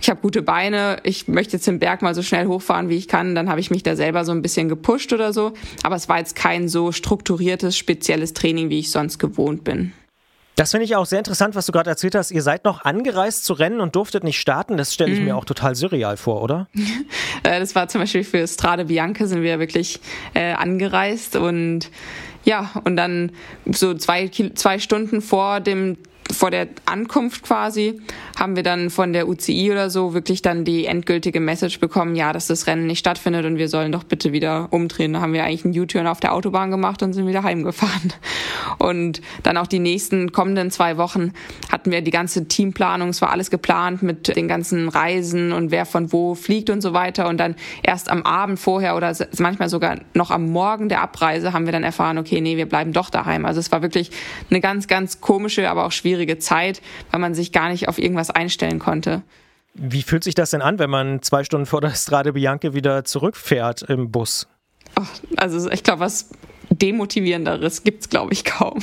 [0.00, 3.08] ich habe gute Beine, ich möchte jetzt den Berg mal so schnell hochfahren, wie ich
[3.08, 5.54] kann, dann habe ich mich da selber so ein bisschen gepusht oder so.
[5.82, 9.92] Aber es war jetzt kein so strukturiertes, spezielles Training, wie ich sonst gewohnt bin.
[10.56, 12.30] Das finde ich auch sehr interessant, was du gerade erzählt hast.
[12.30, 14.78] Ihr seid noch angereist zu Rennen und durftet nicht starten.
[14.78, 16.66] Das stelle ich mir auch total surreal vor, oder?
[17.42, 20.00] Äh, Das war zum Beispiel für Strade Bianca sind wir wirklich
[20.34, 21.90] äh, angereist und
[22.44, 23.32] ja, und dann
[23.66, 25.98] so zwei, zwei Stunden vor dem
[26.32, 28.00] vor der Ankunft quasi
[28.38, 32.32] haben wir dann von der UCI oder so wirklich dann die endgültige Message bekommen, ja,
[32.32, 35.14] dass das Rennen nicht stattfindet und wir sollen doch bitte wieder umdrehen.
[35.14, 38.12] Da haben wir eigentlich einen U-Turn auf der Autobahn gemacht und sind wieder heimgefahren.
[38.78, 41.32] Und dann auch die nächsten kommenden zwei Wochen
[41.72, 45.86] hatten wir die ganze Teamplanung, es war alles geplant mit den ganzen Reisen und wer
[45.86, 47.28] von wo fliegt und so weiter.
[47.28, 51.64] Und dann erst am Abend vorher oder manchmal sogar noch am Morgen der Abreise haben
[51.64, 53.46] wir dann erfahren, okay, nee, wir bleiben doch daheim.
[53.46, 54.10] Also es war wirklich
[54.50, 58.30] eine ganz, ganz komische, aber auch schwierige Zeit, weil man sich gar nicht auf irgendwas
[58.30, 59.22] einstellen konnte.
[59.74, 63.04] Wie fühlt sich das denn an, wenn man zwei Stunden vor der Strade Bianche wieder
[63.04, 64.48] zurückfährt im Bus?
[64.98, 65.02] Oh,
[65.36, 66.30] also ich glaube, was
[66.78, 68.78] demotivierenderes gibt's glaube ich kaum.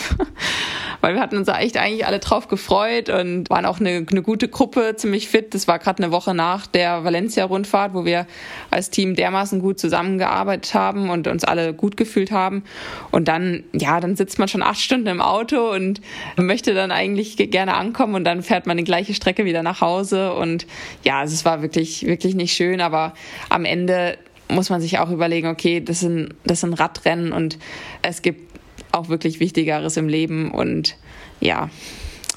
[1.01, 4.47] Weil wir hatten uns echt eigentlich alle drauf gefreut und waren auch eine, eine gute
[4.47, 5.53] Gruppe, ziemlich fit.
[5.53, 8.25] Das war gerade eine Woche nach der Valencia-Rundfahrt, wo wir
[8.71, 12.63] als Team dermaßen gut zusammengearbeitet haben und uns alle gut gefühlt haben.
[13.11, 15.99] Und dann, ja, dann sitzt man schon acht Stunden im Auto und
[16.37, 20.33] möchte dann eigentlich gerne ankommen und dann fährt man die gleiche Strecke wieder nach Hause.
[20.33, 20.65] Und
[21.03, 23.13] ja, also es war wirklich, wirklich nicht schön, aber
[23.49, 24.17] am Ende
[24.49, 27.57] muss man sich auch überlegen, okay, das sind, das sind Radrennen und
[28.01, 28.51] es gibt
[28.91, 30.95] auch wirklich Wichtigeres im Leben und
[31.39, 31.69] ja,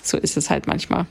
[0.02, 1.06] so ist es halt manchmal.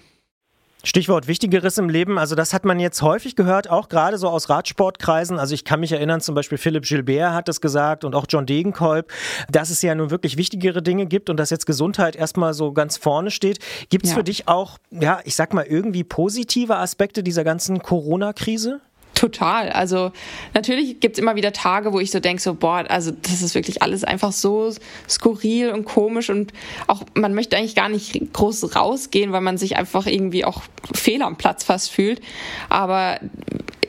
[0.83, 4.49] Stichwort Wichtigeres im Leben, also das hat man jetzt häufig gehört, auch gerade so aus
[4.49, 5.39] Radsportkreisen.
[5.39, 8.45] Also ich kann mich erinnern, zum Beispiel Philipp Gilbert hat das gesagt und auch John
[8.45, 9.11] Degenkolb,
[9.49, 12.97] dass es ja nun wirklich wichtigere Dinge gibt und dass jetzt Gesundheit erstmal so ganz
[12.97, 13.57] vorne steht.
[13.89, 14.17] Gibt es Ja.
[14.17, 18.79] für dich auch, ja, ich sag mal, irgendwie positive Aspekte dieser ganzen Corona-Krise?
[19.15, 19.69] Total.
[19.69, 20.11] Also
[20.53, 23.81] natürlich gibt's immer wieder Tage, wo ich so denke, so, boah, also das ist wirklich
[23.81, 24.71] alles einfach so
[25.09, 26.51] skurril und komisch und
[26.87, 31.21] auch man möchte eigentlich gar nicht groß rausgehen, weil man sich einfach irgendwie auch fehl
[31.21, 32.19] am Platz fast fühlt.
[32.67, 33.19] Aber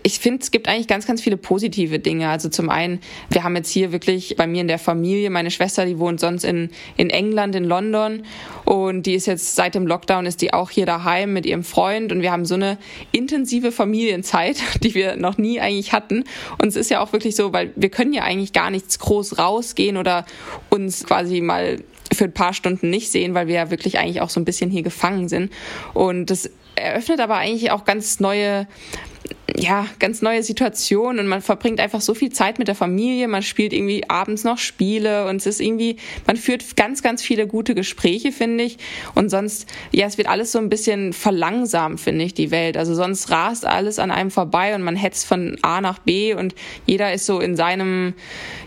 [0.03, 2.29] ich finde, es gibt eigentlich ganz, ganz viele positive Dinge.
[2.29, 5.87] Also zum einen, wir haben jetzt hier wirklich bei mir in der Familie, meine Schwester,
[5.87, 8.23] die wohnt sonst in, in England, in London
[8.65, 12.13] und die ist jetzt seit dem Lockdown ist die auch hier daheim mit ihrem Freund
[12.13, 12.79] und wir haben so eine
[13.13, 16.25] intensive Familienzeit, die wir noch nie eigentlich hatten.
[16.59, 19.39] Und es ist ja auch wirklich so, weil wir können ja eigentlich gar nichts groß
[19.39, 20.27] rausgehen oder
[20.71, 21.79] uns quasi mal
[22.13, 24.71] für ein paar Stunden nicht sehen, weil wir ja wirklich eigentlich auch so ein bisschen
[24.71, 25.53] hier gefangen sind.
[25.93, 28.67] Und das eröffnet aber eigentlich auch ganz neue
[29.55, 33.43] ja, ganz neue Situation und man verbringt einfach so viel Zeit mit der Familie, man
[33.43, 37.75] spielt irgendwie abends noch Spiele und es ist irgendwie, man führt ganz, ganz viele gute
[37.75, 38.79] Gespräche, finde ich.
[39.15, 42.77] Und sonst, ja, es wird alles so ein bisschen verlangsamt, finde ich, die Welt.
[42.77, 46.55] Also sonst rast alles an einem vorbei und man hetzt von A nach B und
[46.85, 48.15] jeder ist so in seinem,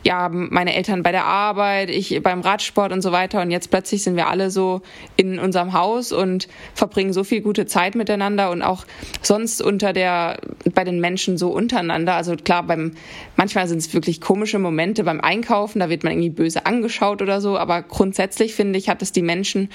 [0.03, 3.41] ja, meine Eltern bei der Arbeit, ich beim Radsport und so weiter.
[3.41, 4.81] Und jetzt plötzlich sind wir alle so
[5.17, 8.85] in unserem Haus und verbringen so viel gute Zeit miteinander und auch
[9.21, 10.39] sonst unter der,
[10.73, 12.15] bei den Menschen so untereinander.
[12.15, 12.93] Also klar, beim,
[13.35, 17.41] manchmal sind es wirklich komische Momente beim Einkaufen, da wird man irgendwie böse angeschaut oder
[17.41, 19.69] so, aber grundsätzlich finde ich, hat es die Menschen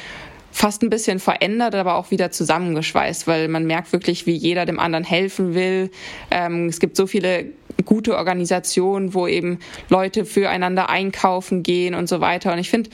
[0.55, 4.79] fast ein bisschen verändert, aber auch wieder zusammengeschweißt, weil man merkt wirklich, wie jeder dem
[4.79, 5.91] anderen helfen will.
[6.31, 7.47] Ähm, es gibt so viele
[7.85, 12.53] gute Organisationen, wo eben Leute füreinander einkaufen gehen und so weiter.
[12.53, 12.91] Und ich finde,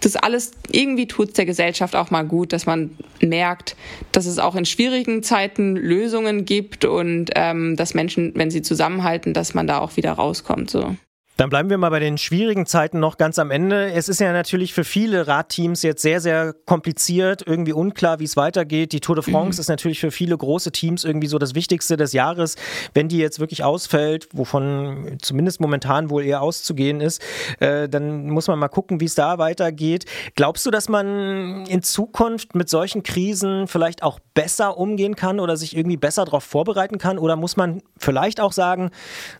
[0.00, 3.76] das alles irgendwie tut es der Gesellschaft auch mal gut, dass man merkt,
[4.12, 9.32] dass es auch in schwierigen Zeiten Lösungen gibt und ähm, dass Menschen, wenn sie zusammenhalten,
[9.32, 10.70] dass man da auch wieder rauskommt.
[10.70, 10.96] So.
[11.36, 13.92] Dann bleiben wir mal bei den schwierigen Zeiten noch ganz am Ende.
[13.92, 18.38] Es ist ja natürlich für viele Radteams jetzt sehr, sehr kompliziert, irgendwie unklar, wie es
[18.38, 18.92] weitergeht.
[18.92, 22.14] Die Tour de France ist natürlich für viele große Teams irgendwie so das Wichtigste des
[22.14, 22.56] Jahres.
[22.94, 27.22] Wenn die jetzt wirklich ausfällt, wovon zumindest momentan wohl eher auszugehen ist,
[27.60, 30.06] äh, dann muss man mal gucken, wie es da weitergeht.
[30.36, 35.58] Glaubst du, dass man in Zukunft mit solchen Krisen vielleicht auch besser umgehen kann oder
[35.58, 37.18] sich irgendwie besser darauf vorbereiten kann?
[37.18, 38.90] Oder muss man vielleicht auch sagen,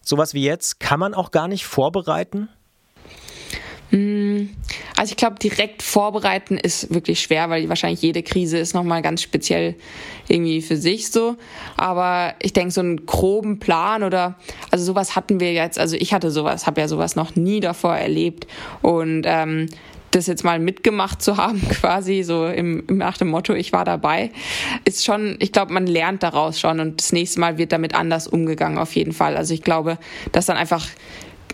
[0.02, 1.85] sowas wie jetzt kann man auch gar nicht vorbereiten?
[4.96, 9.22] Also ich glaube, direkt vorbereiten ist wirklich schwer, weil wahrscheinlich jede Krise ist nochmal ganz
[9.22, 9.76] speziell
[10.28, 11.36] irgendwie für sich so.
[11.76, 14.36] Aber ich denke, so einen groben Plan oder,
[14.70, 17.96] also sowas hatten wir jetzt, also ich hatte sowas, habe ja sowas noch nie davor
[17.96, 18.46] erlebt.
[18.82, 19.68] Und ähm,
[20.10, 24.30] das jetzt mal mitgemacht zu haben, quasi so im nach dem Motto, ich war dabei,
[24.84, 28.26] ist schon, ich glaube, man lernt daraus schon und das nächste Mal wird damit anders
[28.26, 29.36] umgegangen auf jeden Fall.
[29.36, 29.98] Also ich glaube,
[30.32, 30.86] dass dann einfach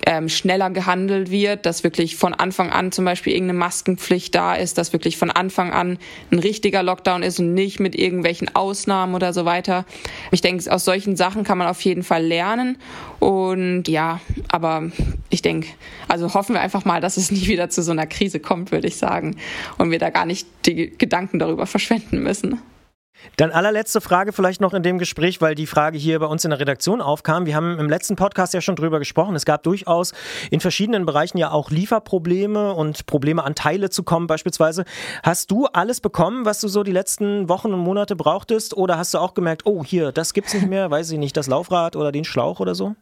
[0.07, 4.79] ähm, schneller gehandelt wird, dass wirklich von Anfang an zum Beispiel irgendeine Maskenpflicht da ist,
[4.79, 5.99] dass wirklich von Anfang an
[6.31, 9.85] ein richtiger Lockdown ist und nicht mit irgendwelchen Ausnahmen oder so weiter.
[10.31, 12.79] Ich denke, aus solchen Sachen kann man auf jeden Fall lernen
[13.21, 14.91] und ja, aber
[15.31, 15.69] ich denke,
[16.09, 18.89] also hoffen wir einfach mal, dass es nie wieder zu so einer Krise kommt, würde
[18.89, 19.37] ich sagen,
[19.79, 22.61] und wir da gar nicht die Gedanken darüber verschwenden müssen.
[23.37, 26.51] Dann allerletzte Frage vielleicht noch in dem Gespräch, weil die Frage hier bei uns in
[26.51, 27.47] der Redaktion aufkam.
[27.47, 29.35] Wir haben im letzten Podcast ja schon drüber gesprochen.
[29.35, 30.13] Es gab durchaus
[30.51, 34.85] in verschiedenen Bereichen ja auch Lieferprobleme und Probleme an Teile zu kommen beispielsweise.
[35.23, 38.77] Hast du alles bekommen, was du so die letzten Wochen und Monate brauchtest?
[38.77, 41.47] Oder hast du auch gemerkt, oh hier, das gibt's nicht mehr, weiß ich nicht, das
[41.47, 42.95] Laufrad oder den Schlauch oder so?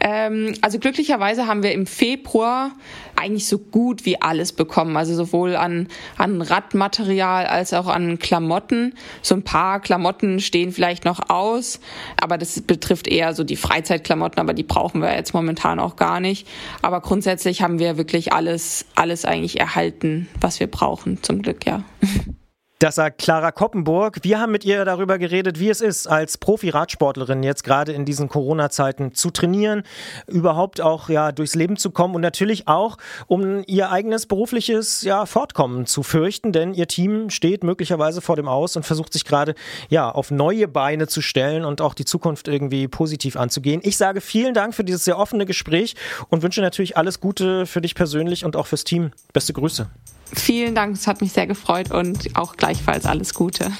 [0.00, 2.72] Ähm, also glücklicherweise haben wir im Februar
[3.16, 4.96] eigentlich so gut wie alles bekommen.
[4.96, 8.94] Also sowohl an, an Radmaterial als auch an Klamotten.
[9.22, 11.80] So ein paar Klamotten stehen vielleicht noch aus,
[12.20, 16.20] aber das betrifft eher so die Freizeitklamotten, aber die brauchen wir jetzt momentan auch gar
[16.20, 16.46] nicht.
[16.82, 21.82] Aber grundsätzlich haben wir wirklich alles, alles eigentlich erhalten, was wir brauchen, zum Glück, ja.
[22.80, 24.20] Das sagt Clara Koppenburg.
[24.22, 28.28] Wir haben mit ihr darüber geredet, wie es ist, als Profi-Radsportlerin jetzt gerade in diesen
[28.28, 29.82] Corona-Zeiten zu trainieren,
[30.28, 35.26] überhaupt auch ja durchs Leben zu kommen und natürlich auch, um ihr eigenes berufliches ja,
[35.26, 39.56] Fortkommen zu fürchten, denn ihr Team steht möglicherweise vor dem Aus und versucht sich gerade
[39.88, 43.80] ja auf neue Beine zu stellen und auch die Zukunft irgendwie positiv anzugehen.
[43.82, 45.96] Ich sage vielen Dank für dieses sehr offene Gespräch
[46.28, 49.10] und wünsche natürlich alles Gute für dich persönlich und auch fürs Team.
[49.32, 49.88] Beste Grüße.
[50.34, 53.72] Vielen Dank, es hat mich sehr gefreut und auch gleichfalls alles Gute.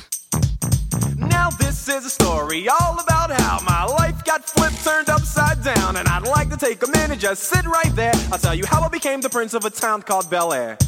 [1.17, 5.97] Now this is a story all about how my life got flipped, turned upside down,
[5.97, 8.13] and I'd like to take a minute, just sit right there.
[8.31, 10.79] I'll tell you how I became the prince of a town called Bel Air.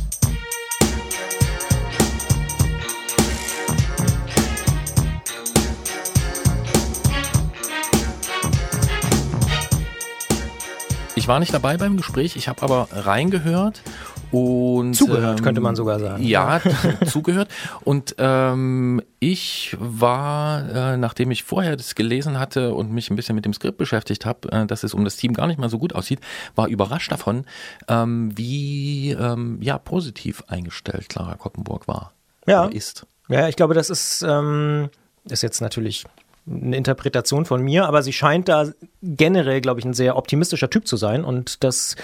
[11.17, 13.83] Ich war nicht dabei beim Gespräch, ich habe aber reingehört
[14.33, 16.23] und Zugehört, ähm, könnte man sogar sagen.
[16.23, 16.61] Ja,
[17.07, 17.49] zugehört.
[17.85, 23.35] Und ähm, ich war, äh, nachdem ich vorher das gelesen hatte und mich ein bisschen
[23.35, 25.79] mit dem Skript beschäftigt habe, äh, dass es um das Team gar nicht mal so
[25.79, 26.21] gut aussieht,
[26.55, 27.45] war überrascht davon,
[27.89, 32.13] ähm, wie ähm, ja positiv eingestellt Clara Koppenburg war.
[32.47, 32.67] Ja.
[32.67, 33.07] Ist.
[33.29, 34.91] Ja, ich glaube, das ist, ähm,
[35.25, 36.05] ist jetzt natürlich
[36.51, 38.71] eine Interpretation von mir, aber sie scheint da
[39.03, 41.97] generell, glaube ich, ein sehr optimistischer Typ zu sein und das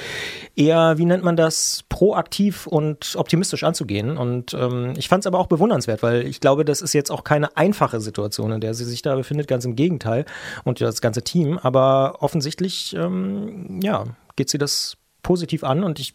[0.55, 4.17] eher, wie nennt man das, proaktiv und optimistisch anzugehen.
[4.17, 7.25] Und ähm, ich fand es aber auch bewundernswert, weil ich glaube, das ist jetzt auch
[7.25, 10.25] keine einfache Situation, in der sie sich da befindet, ganz im Gegenteil
[10.65, 11.59] und das ganze Team.
[11.59, 14.05] Aber offensichtlich, ähm, ja,
[14.37, 16.15] geht sie das positiv an und ich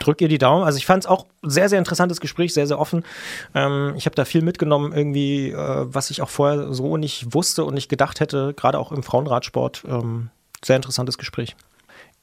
[0.00, 0.64] drück ihr die Daumen.
[0.64, 3.04] Also ich fand es auch sehr, sehr interessantes Gespräch, sehr, sehr offen.
[3.54, 7.64] Ähm, ich habe da viel mitgenommen, irgendwie, äh, was ich auch vorher so nicht wusste
[7.64, 9.84] und nicht gedacht hätte, gerade auch im Frauenradsport.
[9.86, 10.30] Ähm,
[10.64, 11.56] sehr interessantes Gespräch.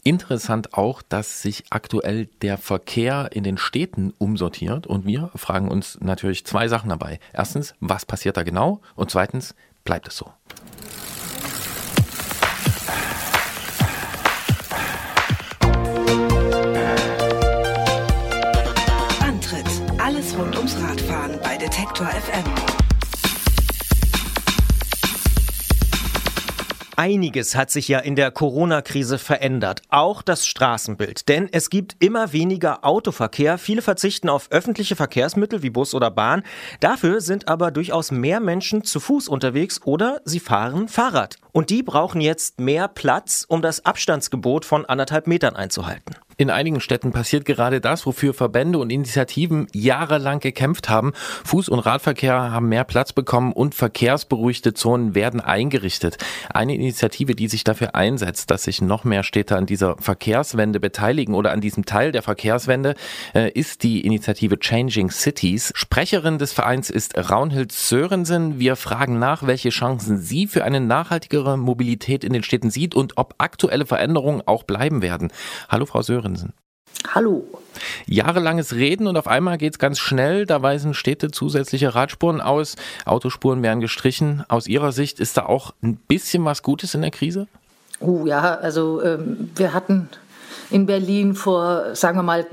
[0.03, 5.97] Interessant auch, dass sich aktuell der Verkehr in den Städten umsortiert und wir fragen uns
[5.99, 7.19] natürlich zwei Sachen dabei.
[7.33, 8.79] Erstens, was passiert da genau?
[8.95, 10.31] Und zweitens, bleibt es so?
[21.67, 22.45] Detektor FM.
[26.95, 31.27] Einiges hat sich ja in der Corona-Krise verändert, auch das Straßenbild.
[31.27, 36.43] Denn es gibt immer weniger Autoverkehr, viele verzichten auf öffentliche Verkehrsmittel wie Bus oder Bahn.
[36.79, 41.35] Dafür sind aber durchaus mehr Menschen zu Fuß unterwegs oder sie fahren Fahrrad.
[41.51, 46.15] Und die brauchen jetzt mehr Platz, um das Abstandsgebot von anderthalb Metern einzuhalten.
[46.39, 51.13] In einigen Städten passiert gerade das, wofür Verbände und Initiativen jahrelang gekämpft haben.
[51.43, 56.17] Fuß- und Radverkehr haben mehr Platz bekommen und verkehrsberuhigte Zonen werden eingerichtet.
[56.53, 61.33] Eine Initiative, die sich dafür einsetzt, dass sich noch mehr Städte an dieser Verkehrswende beteiligen
[61.33, 62.93] oder an diesem Teil der Verkehrswende,
[63.33, 65.71] äh, ist die Initiative Changing Cities.
[65.73, 68.59] Sprecherin des Vereins ist Raunhild Sörensen.
[68.59, 73.13] Wir fragen nach, welche Chancen sie für eine nachhaltigere Mobilität in den Städten sieht und
[73.17, 75.31] ob aktuelle Veränderungen auch bleiben werden.
[75.67, 76.26] Hallo, Frau Sörensen.
[77.13, 77.47] Hallo.
[78.05, 80.45] Jahrelanges Reden und auf einmal geht's ganz schnell.
[80.45, 82.75] Da weisen Städte zusätzliche Radspuren aus.
[83.05, 84.43] Autospuren werden gestrichen.
[84.47, 87.47] Aus Ihrer Sicht ist da auch ein bisschen was Gutes in der Krise?
[87.99, 90.09] Oh ja, also ähm, wir hatten
[90.69, 92.45] in Berlin vor, sagen wir mal,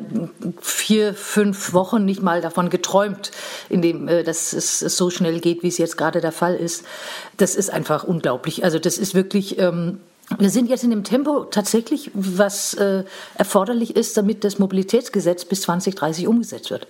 [0.60, 3.32] vier, fünf Wochen nicht mal davon geträumt,
[3.68, 6.84] in dem, äh, dass es so schnell geht, wie es jetzt gerade der Fall ist.
[7.36, 8.64] Das ist einfach unglaublich.
[8.64, 9.58] Also das ist wirklich.
[9.58, 10.00] Ähm,
[10.38, 13.04] wir sind jetzt in dem Tempo tatsächlich, was äh,
[13.36, 16.86] erforderlich ist, damit das Mobilitätsgesetz bis 2030 umgesetzt wird.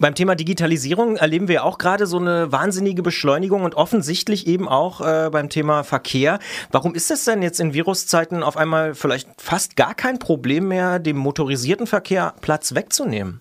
[0.00, 5.00] Beim Thema Digitalisierung erleben wir auch gerade so eine wahnsinnige Beschleunigung und offensichtlich eben auch
[5.00, 6.38] äh, beim Thema Verkehr.
[6.70, 11.00] Warum ist es denn jetzt in Viruszeiten auf einmal vielleicht fast gar kein Problem mehr,
[11.00, 13.40] dem motorisierten Verkehr Platz wegzunehmen?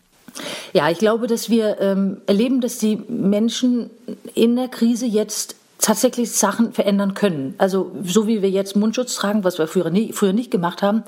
[0.74, 3.92] Ja, ich glaube, dass wir ähm, erleben, dass die Menschen
[4.34, 7.56] in der Krise jetzt tatsächlich Sachen verändern können.
[7.58, 11.04] Also so wie wir jetzt Mundschutz tragen, was wir früher, nie, früher nicht gemacht haben,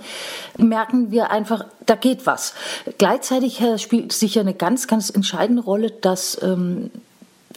[0.57, 2.53] merken wir einfach, da geht was.
[2.97, 6.91] Gleichzeitig spielt sicher eine ganz, ganz entscheidende Rolle, dass ähm,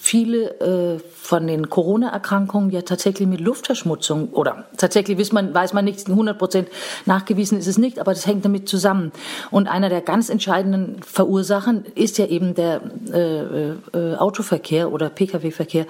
[0.03, 5.85] viele äh, von den Corona-Erkrankungen ja tatsächlich mit Luftverschmutzung oder tatsächlich weiß man, weiß man
[5.85, 6.69] nicht, 100 Prozent
[7.07, 9.13] nachgewiesen ist es nicht, aber das hängt damit zusammen.
[9.53, 12.81] Und einer der ganz entscheidenden Verursachen ist ja eben der
[13.13, 15.87] äh, äh, Autoverkehr oder Pkw-Verkehr.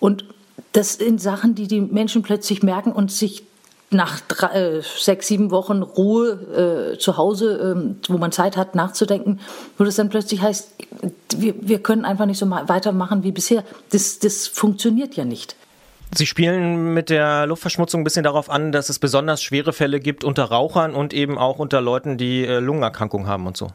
[0.00, 0.26] Und
[0.72, 3.44] das sind Sachen, die die Menschen plötzlich merken und sich
[3.90, 8.74] nach drei, äh, sechs, sieben Wochen Ruhe äh, zu Hause, ähm, wo man Zeit hat
[8.74, 9.38] nachzudenken,
[9.78, 10.70] wo das dann plötzlich heißt,
[11.36, 13.62] wir, wir können einfach nicht so ma- weitermachen wie bisher.
[13.90, 15.54] Das, das funktioniert ja nicht.
[16.14, 20.24] Sie spielen mit der Luftverschmutzung ein bisschen darauf an, dass es besonders schwere Fälle gibt
[20.24, 23.68] unter Rauchern und eben auch unter Leuten, die äh, Lungenerkrankungen haben und so.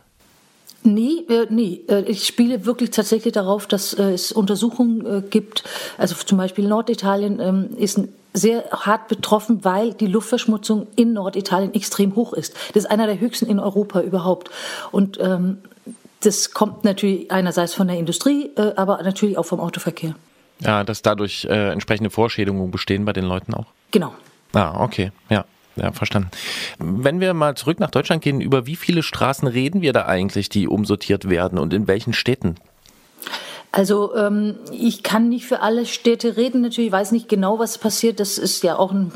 [0.83, 1.81] Nee, äh, nee.
[1.87, 5.63] Äh, ich spiele wirklich tatsächlich darauf, dass äh, es Untersuchungen äh, gibt.
[5.97, 11.73] Also zum Beispiel Norditalien ähm, ist ein sehr hart betroffen, weil die Luftverschmutzung in Norditalien
[11.73, 12.55] extrem hoch ist.
[12.73, 14.49] Das ist einer der höchsten in Europa überhaupt.
[14.91, 15.57] Und ähm,
[16.21, 20.15] das kommt natürlich einerseits von der Industrie, äh, aber natürlich auch vom Autoverkehr.
[20.59, 23.65] Ja, dass dadurch äh, entsprechende Vorschädigungen bestehen bei den Leuten auch.
[23.89, 24.13] Genau.
[24.53, 25.45] Ah, okay, ja.
[25.81, 26.29] Ja, verstanden.
[26.77, 30.47] Wenn wir mal zurück nach Deutschland gehen, über wie viele Straßen reden wir da eigentlich,
[30.47, 32.55] die umsortiert werden und in welchen Städten?
[33.71, 37.79] Also ähm, ich kann nicht für alle Städte reden, natürlich ich weiß nicht genau, was
[37.79, 38.19] passiert.
[38.19, 39.11] Das ist ja auch ein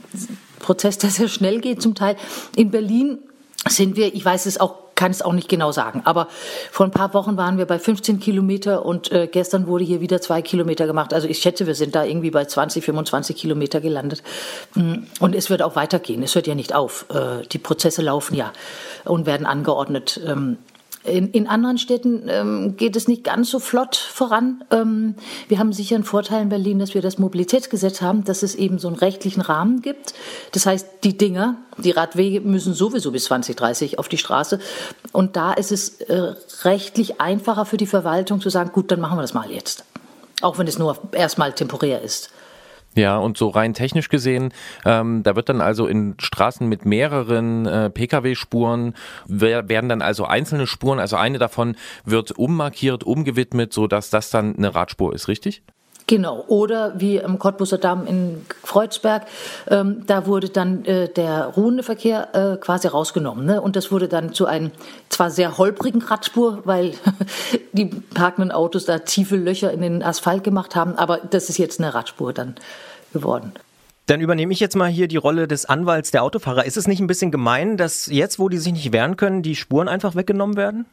[0.60, 2.15] Prozess, der sehr schnell geht zum Teil.
[2.56, 3.19] In Berlin
[3.67, 6.27] sind wir, ich weiß es auch, kann es auch nicht genau sagen, aber
[6.71, 10.21] vor ein paar Wochen waren wir bei 15 Kilometer und äh, gestern wurde hier wieder
[10.21, 11.13] zwei Kilometer gemacht.
[11.13, 14.23] Also ich schätze, wir sind da irgendwie bei 20, 25 Kilometer gelandet.
[14.73, 16.23] Mm, Und es wird auch weitergehen.
[16.23, 17.05] Es hört ja nicht auf.
[17.10, 18.53] Äh, die Prozesse laufen ja
[19.03, 20.19] und werden angeordnet.
[20.25, 20.58] Ähm,
[21.05, 24.63] in, in anderen Städten ähm, geht es nicht ganz so flott voran.
[24.71, 25.15] Ähm,
[25.47, 28.79] wir haben sicher einen Vorteil in Berlin, dass wir das Mobilitätsgesetz haben, dass es eben
[28.79, 30.13] so einen rechtlichen Rahmen gibt.
[30.51, 34.59] Das heißt, die Dinger, die Radwege müssen sowieso bis 2030 auf die Straße.
[35.11, 39.17] Und da ist es äh, rechtlich einfacher für die Verwaltung zu sagen, gut, dann machen
[39.17, 39.85] wir das mal jetzt.
[40.41, 42.29] Auch wenn es nur erstmal temporär ist.
[42.95, 44.53] Ja, und so rein technisch gesehen,
[44.86, 48.93] ähm, da wird dann also in Straßen mit mehreren äh, Pkw-Spuren,
[49.27, 54.29] wer- werden dann also einzelne Spuren, also eine davon wird ummarkiert, umgewidmet, so dass das
[54.29, 55.62] dann eine Radspur ist, richtig?
[56.08, 59.25] Genau, oder wie am Cottbuser Damm in Kreuzberg,
[59.71, 63.43] ähm, da wurde dann äh, der ruhende Verkehr äh, quasi rausgenommen.
[63.47, 63.60] Ne?
[63.60, 64.69] Und das wurde dann zu einem
[65.10, 66.93] zwar sehr holprigen Radspur, weil
[67.75, 71.79] die parkenden Autos da tiefe Löcher in den Asphalt gemacht haben, aber das ist jetzt
[71.79, 72.55] eine Radspur dann
[73.13, 73.53] geworden.
[74.07, 76.65] Dann übernehme ich jetzt mal hier die Rolle des Anwalts der Autofahrer.
[76.65, 79.55] Ist es nicht ein bisschen gemein, dass jetzt, wo die sich nicht wehren können, die
[79.55, 80.85] Spuren einfach weggenommen werden?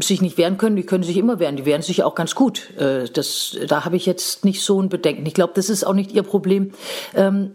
[0.00, 2.70] sich nicht wehren können, die können sich immer wehren, die wehren sich auch ganz gut.
[2.78, 5.26] Äh, Das, da habe ich jetzt nicht so ein Bedenken.
[5.26, 6.72] Ich glaube, das ist auch nicht ihr Problem.
[7.14, 7.52] Ähm,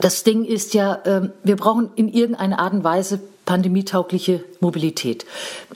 [0.00, 5.24] Das Ding ist ja, ähm, wir brauchen in irgendeiner Art und Weise pandemietaugliche Mobilität.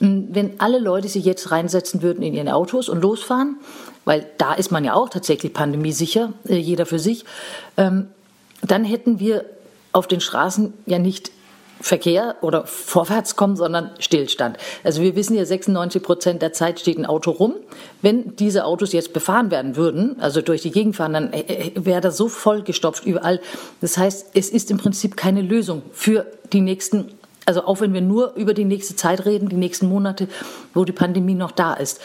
[0.01, 3.57] Ähm, Wenn alle Leute sich jetzt reinsetzen würden in ihren Autos und losfahren,
[4.05, 7.25] weil da ist man ja auch tatsächlich pandemiesicher, äh, jeder für sich,
[7.75, 8.07] ähm,
[8.61, 9.45] dann hätten wir
[9.91, 11.31] auf den Straßen ja nicht
[11.79, 14.57] Verkehr oder vorwärts kommen, sondern Stillstand.
[14.83, 17.55] Also wir wissen ja, 96 Prozent der Zeit steht ein Auto rum.
[18.01, 21.71] Wenn diese Autos jetzt befahren werden würden, also durch die Gegend fahren, dann äh, äh,
[21.75, 23.39] wäre das so vollgestopft überall.
[23.81, 27.11] Das heißt, es ist im Prinzip keine Lösung für die nächsten
[27.47, 30.27] also auch wenn wir nur über die nächste Zeit reden, die nächsten Monate,
[30.73, 32.01] wo die Pandemie noch da ist.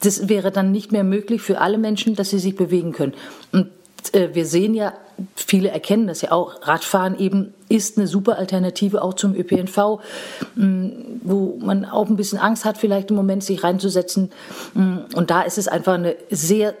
[0.00, 3.14] Das wäre dann nicht mehr möglich für alle Menschen, dass sie sich bewegen können.
[3.52, 3.68] Und
[4.12, 4.92] äh, wir sehen ja,
[5.34, 10.00] viele erkennen das ja auch, Radfahren eben ist eine super Alternative auch zum ÖPNV,
[10.56, 10.90] mh,
[11.22, 14.30] wo man auch ein bisschen Angst hat, vielleicht im Moment sich reinzusetzen.
[14.74, 16.74] Mh, Und da ist es einfach eine sehr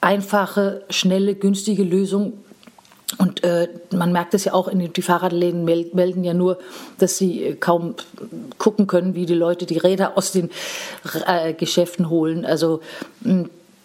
[0.00, 2.34] einfache, schnelle, günstige Lösung,
[3.16, 6.58] und äh, man merkt es ja auch, in die Fahrradläden mel melden ja nur,
[6.98, 7.94] dass sie äh, kaum
[8.58, 10.50] gucken können, wie die Leute die Räder aus den
[11.26, 12.44] äh, Geschäften holen.
[12.44, 12.80] Also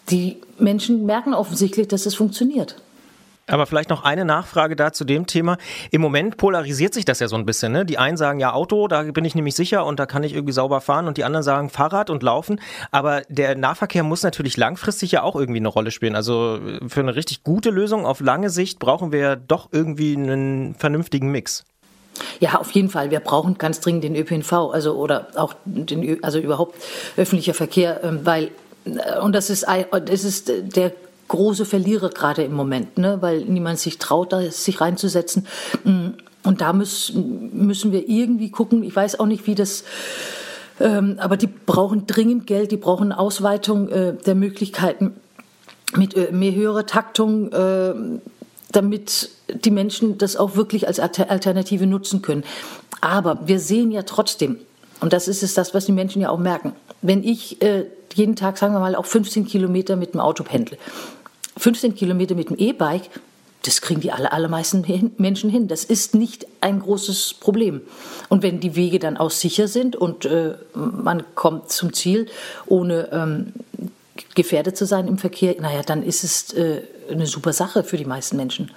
[0.09, 2.75] die Menschen merken offensichtlich, dass es funktioniert.
[3.45, 5.57] Aber vielleicht noch eine Nachfrage da zu dem Thema.
[5.91, 7.73] Im Moment polarisiert sich das ja so ein bisschen.
[7.73, 7.85] Ne?
[7.85, 10.53] Die einen sagen ja Auto, da bin ich nämlich sicher und da kann ich irgendwie
[10.53, 12.61] sauber fahren und die anderen sagen Fahrrad und Laufen.
[12.91, 16.15] Aber der Nahverkehr muss natürlich langfristig ja auch irgendwie eine Rolle spielen.
[16.15, 20.15] Also äh, für eine richtig gute Lösung auf lange Sicht brauchen wir ja doch irgendwie
[20.15, 21.65] einen vernünftigen Mix.
[22.39, 23.11] Ja, auf jeden Fall.
[23.11, 26.75] Wir brauchen ganz dringend den ÖPNV, also oder auch den, also überhaupt
[27.17, 28.51] öffentlicher Verkehr, ähm, weil
[28.85, 30.91] äh, und das ist das ist äh, der
[31.27, 35.47] große Verlierer gerade im Moment, ne, weil niemand sich traut, da sich reinzusetzen.
[35.83, 36.09] Mm,
[36.45, 38.83] Und da müssen müssen wir irgendwie gucken.
[38.83, 39.83] Ich weiß auch nicht, wie das
[40.79, 45.13] ähm, aber die brauchen dringend Geld, die brauchen Ausweitung äh, der Möglichkeiten
[45.95, 47.93] mit äh, mehr höherer Taktung, äh,
[48.71, 52.43] damit die Menschen das auch wirklich als Alter- Alternative nutzen können.
[53.01, 54.57] Aber wir sehen ja trotzdem,
[54.99, 58.35] und das ist es das, was die Menschen ja auch merken, wenn ich äh, jeden
[58.35, 60.77] Tag, sagen wir mal, auch 15 Kilometer mit dem Auto pendle.
[61.57, 63.09] 15 Kilometer mit dem E-Bike,
[63.63, 65.67] das kriegen die aller, allermeisten Menschen hin.
[65.67, 67.81] Das ist nicht ein großes Problem.
[68.29, 72.27] Und wenn die Wege dann auch sicher sind und äh, man kommt zum Ziel,
[72.65, 73.53] ohne ähm,
[74.35, 78.05] gefährdet zu sein im Verkehr, naja, dann ist es äh, eine super Sache für die
[78.05, 78.71] meisten Menschen.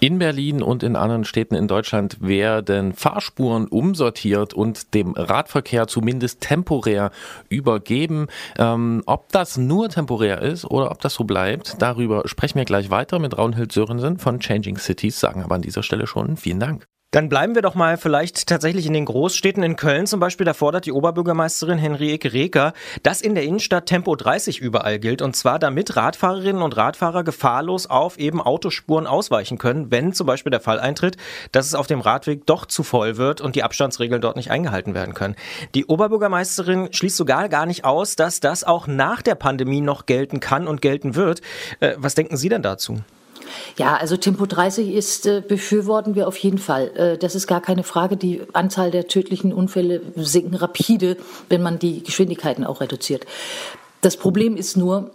[0.00, 6.40] In Berlin und in anderen Städten in Deutschland werden Fahrspuren umsortiert und dem Radverkehr zumindest
[6.40, 7.10] temporär
[7.48, 8.28] übergeben.
[8.58, 12.90] Ähm, ob das nur temporär ist oder ob das so bleibt, darüber sprechen wir gleich
[12.90, 16.86] weiter mit Raunhild Sörensen von Changing Cities, sagen aber an dieser Stelle schon vielen Dank.
[17.10, 19.62] Dann bleiben wir doch mal vielleicht tatsächlich in den Großstädten.
[19.62, 24.14] In Köln zum Beispiel, da fordert die Oberbürgermeisterin Henriette Reker, dass in der Innenstadt Tempo
[24.14, 25.22] 30 überall gilt.
[25.22, 30.50] Und zwar damit Radfahrerinnen und Radfahrer gefahrlos auf eben Autospuren ausweichen können, wenn zum Beispiel
[30.50, 31.16] der Fall eintritt,
[31.50, 34.92] dass es auf dem Radweg doch zu voll wird und die Abstandsregeln dort nicht eingehalten
[34.92, 35.34] werden können.
[35.74, 40.40] Die Oberbürgermeisterin schließt sogar gar nicht aus, dass das auch nach der Pandemie noch gelten
[40.40, 41.40] kann und gelten wird.
[41.80, 42.98] Äh, was denken Sie denn dazu?
[43.76, 46.88] Ja, also Tempo 30 ist, äh, befürworten wir auf jeden Fall.
[46.96, 48.16] Äh, das ist gar keine Frage.
[48.16, 51.16] Die Anzahl der tödlichen Unfälle sinken rapide,
[51.48, 53.26] wenn man die Geschwindigkeiten auch reduziert.
[54.00, 55.10] Das Problem ist nur,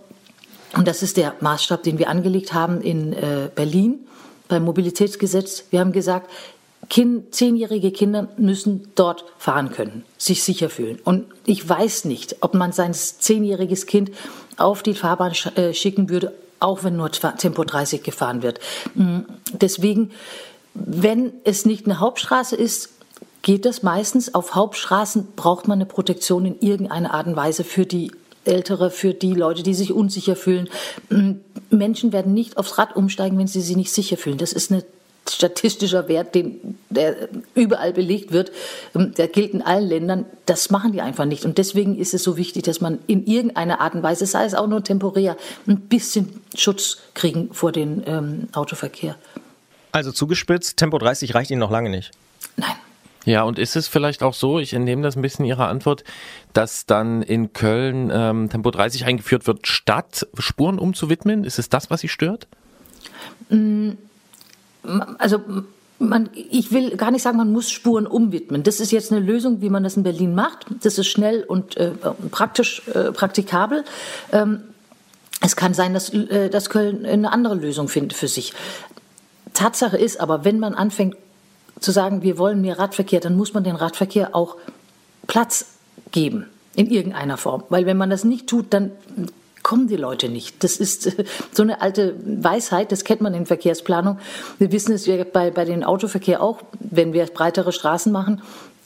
[0.75, 3.99] und das ist der Maßstab, den wir angelegt haben in äh, Berlin
[4.47, 5.65] beim Mobilitätsgesetz.
[5.69, 6.29] Wir haben gesagt,
[6.89, 10.99] kind, zehnjährige Kinder müssen dort fahren können, sich sicher fühlen.
[11.03, 14.11] Und ich weiß nicht, ob man sein zehnjähriges Kind
[14.57, 16.33] auf die Fahrbahn äh, schicken würde,
[16.63, 18.59] auch wenn nur Tempo 30 gefahren wird.
[18.95, 19.19] Mm,
[19.53, 20.11] Deswegen,
[20.73, 22.89] wenn es nicht eine Hauptstraße ist,
[23.41, 24.33] geht das meistens.
[24.33, 28.11] Auf Hauptstraßen braucht man eine Protektion in irgendeiner Art und Weise für die
[28.45, 30.69] Ältere, für die Leute, die sich unsicher fühlen.
[31.09, 31.33] Mm,
[31.69, 34.37] Menschen werden nicht aufs Rad umsteigen, wenn sie sich nicht sicher fühlen.
[34.37, 34.83] Das ist ein
[35.35, 38.51] statistischer Wert, den, der überall belegt wird.
[38.95, 40.25] Ähm, Der gilt in allen Ländern.
[40.45, 41.45] Das machen die einfach nicht.
[41.45, 44.53] Und deswegen ist es so wichtig, dass man in irgendeiner Art und Weise, sei es
[44.53, 49.15] auch nur temporär, ein bisschen Schutz kriegen vor dem ähm, Autoverkehr.
[49.91, 52.11] Also zugespitzt, Tempo 30 reicht Ihnen noch lange nicht.
[52.57, 52.75] Nein.
[53.25, 56.03] Ja, und ist es vielleicht auch so, ich entnehme das ein bisschen Ihrer Antwort,
[56.51, 61.45] dass dann in Köln ähm, Tempo 30 eingeführt wird, statt Spuren umzuwidmen?
[61.45, 62.47] Ist es das, was Sie stört?
[65.17, 65.39] Also
[65.99, 68.63] man, ich will gar nicht sagen, man muss Spuren umwidmen.
[68.63, 70.65] Das ist jetzt eine Lösung, wie man das in Berlin macht.
[70.81, 71.91] Das ist schnell und äh,
[72.31, 73.83] praktisch äh, praktikabel.
[74.31, 74.61] Ähm,
[75.41, 78.53] es kann sein, dass, äh, dass Köln eine andere Lösung findet für sich.
[79.53, 81.15] Tatsache ist aber, wenn man anfängt
[81.79, 84.57] zu sagen, wir wollen mehr Radverkehr, dann muss man den Radverkehr auch
[85.27, 85.65] Platz
[86.11, 87.63] geben in irgendeiner Form.
[87.69, 88.91] Weil wenn man das nicht tut, dann
[89.73, 90.63] kommen die Leute nicht.
[90.63, 94.19] Das ist äh, so eine alte Weisheit, das kennt man in Verkehrsplanung.
[94.59, 98.43] Wir wissen es bei, bei dem Autoverkehr auch, wenn wir breitere Straßen machen,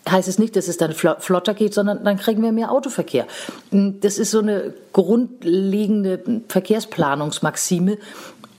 [0.09, 3.27] heißt es nicht, dass es dann flo- flotter geht, sondern dann kriegen wir mehr Autoverkehr.
[3.69, 7.97] Das ist so eine grundlegende Verkehrsplanungsmaxime.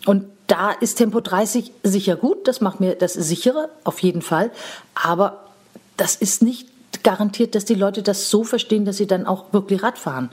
[0.05, 4.51] Und da ist Tempo 30 sicher gut, das macht mir das sicherer, auf jeden Fall.
[4.95, 5.45] Aber
[5.97, 6.69] das ist nicht
[7.03, 10.29] garantiert, dass die Leute das so verstehen, dass sie dann auch wirklich Rad fahren.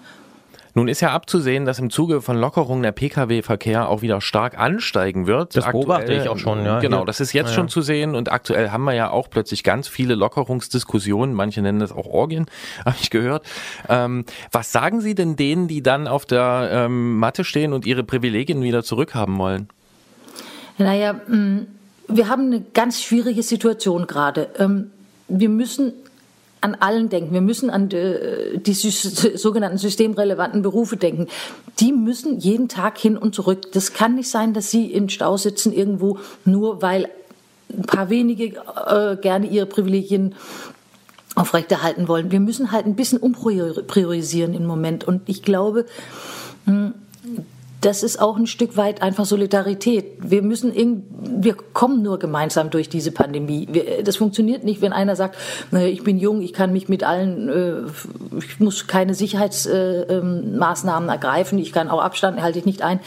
[0.77, 5.25] Nun ist ja abzusehen, dass im Zuge von Lockerungen der Pkw-Verkehr auch wieder stark ansteigen
[5.25, 5.55] wird.
[5.55, 6.79] Das beobachte ich auch schon, ja.
[6.79, 9.63] Genau, das ist jetzt Ja, schon zu sehen und aktuell haben wir ja auch plötzlich
[9.63, 11.33] ganz viele Lockerungsdiskussionen.
[11.33, 12.45] Manche nennen das auch Orgien,
[12.85, 13.45] habe ich gehört.
[13.87, 18.03] Ähm, was sagen Sie denn denen, die dann auf der ähm, Matte stehen und ihre
[18.03, 19.69] Privilegien wieder zurückhaben wollen?
[20.77, 21.61] Naja, mh,
[22.09, 24.49] wir haben eine ganz schwierige Situation gerade.
[24.59, 24.91] Ähm,
[25.29, 25.93] Wir müssen
[26.61, 27.33] an allen denken.
[27.33, 31.27] Wir müssen an äh, die sogenannten systemrelevanten Berufe denken.
[31.79, 33.71] Die müssen jeden Tag hin und zurück.
[33.73, 37.09] Das kann nicht sein, dass sie im Stau sitzen irgendwo, nur weil
[37.71, 40.35] ein paar wenige äh, gerne ihre Privilegien
[41.35, 42.31] aufrechterhalten wollen.
[42.31, 45.03] Wir müssen halt ein bisschen umpriorisieren im Moment.
[45.03, 45.85] Und ich glaube,
[47.85, 50.05] das ist auch ein Stück weit einfach Solidarität.
[50.17, 50.73] Wir müssen
[51.21, 53.67] wir kommen nur gemeinsam durch diese Pandemie.
[53.71, 55.37] Wir, das funktioniert nicht, wenn einer sagt,
[55.69, 57.73] "Naja, ich bin jung, ich kann mich mit allen, äh,
[58.39, 62.99] ich muss keine Sicherheitsmaßnahmen ergreifen, ich kann auch Abstand, halte ich nicht ein.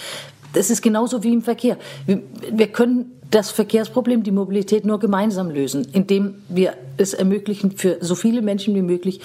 [0.52, 1.76] Das ist genauso wie im Verkehr.
[2.06, 7.98] Wir, wir können das Verkehrsproblem, die Mobilität nur gemeinsam lösen, indem wir es ermöglichen, für
[8.00, 9.20] so viele Menschen wie möglich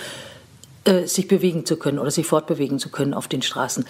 [0.86, 3.86] äh, sich bewegen zu können oder sich fortbewegen zu können auf den Straßen.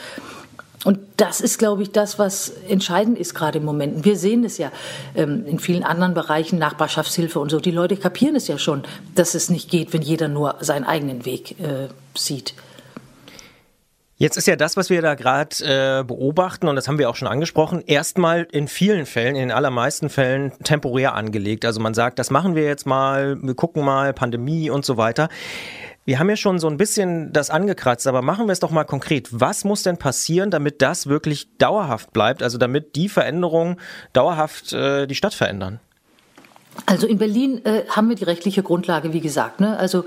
[0.84, 4.04] Und das ist, glaube ich, das, was entscheidend ist gerade im Moment.
[4.04, 4.72] Wir sehen es ja
[5.16, 7.60] ähm, in vielen anderen Bereichen, Nachbarschaftshilfe und so.
[7.60, 8.84] Die Leute kapieren es ja schon,
[9.16, 12.54] dass es nicht geht, wenn jeder nur seinen eigenen Weg äh, sieht.
[14.18, 15.56] Jetzt ist ja das, was wir da gerade
[16.00, 19.52] äh, beobachten, und das haben wir auch schon angesprochen, erstmal in vielen Fällen, in den
[19.52, 21.66] allermeisten Fällen temporär angelegt.
[21.66, 25.30] Also man sagt, das machen wir jetzt mal, wir gucken mal, Pandemie und so weiter.
[26.06, 28.84] Wir haben ja schon so ein bisschen das angekratzt, aber machen wir es doch mal
[28.84, 29.30] konkret.
[29.32, 32.44] Was muss denn passieren, damit das wirklich dauerhaft bleibt?
[32.44, 33.78] Also damit die Veränderungen
[34.12, 35.80] dauerhaft äh, die Stadt verändern?
[36.86, 39.60] Also in Berlin äh, haben wir die rechtliche Grundlage, wie gesagt.
[39.60, 39.78] Ne?
[39.78, 40.06] Also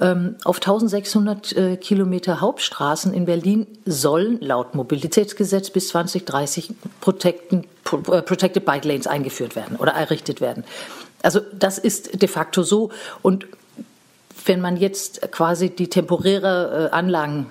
[0.00, 7.96] ähm, auf 1600 äh, Kilometer Hauptstraßen in Berlin sollen laut Mobilitätsgesetz bis 2030 Protecten, Pro,
[8.12, 10.64] äh, Protected Bike Lanes eingeführt werden oder errichtet werden.
[11.22, 12.90] Also das ist de facto so.
[13.22, 13.46] Und
[14.46, 17.46] wenn man jetzt quasi die temporäre äh, Anlagen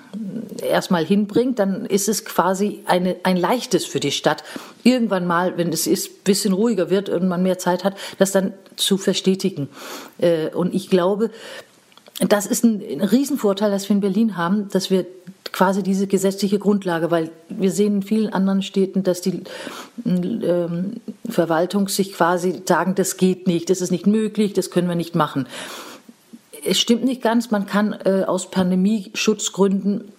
[0.62, 4.44] erstmal hinbringt, dann ist es quasi eine, ein leichtes für die Stadt,
[4.82, 8.52] irgendwann mal, wenn es ist, bisschen ruhiger wird und man mehr Zeit hat, das dann
[8.76, 9.68] zu verstetigen.
[10.18, 11.30] Äh, und ich glaube,
[12.20, 15.04] das ist ein, ein Riesenvorteil, dass wir in Berlin haben, dass wir
[15.52, 19.42] quasi diese gesetzliche Grundlage, weil wir sehen in vielen anderen Städten, dass die
[20.04, 20.94] ähm,
[21.28, 25.14] Verwaltung sich quasi sagen, das geht nicht, das ist nicht möglich, das können wir nicht
[25.14, 25.46] machen
[26.64, 27.50] es stimmt nicht ganz.
[27.50, 30.12] Man kann äh, aus Pandemieschutzgründen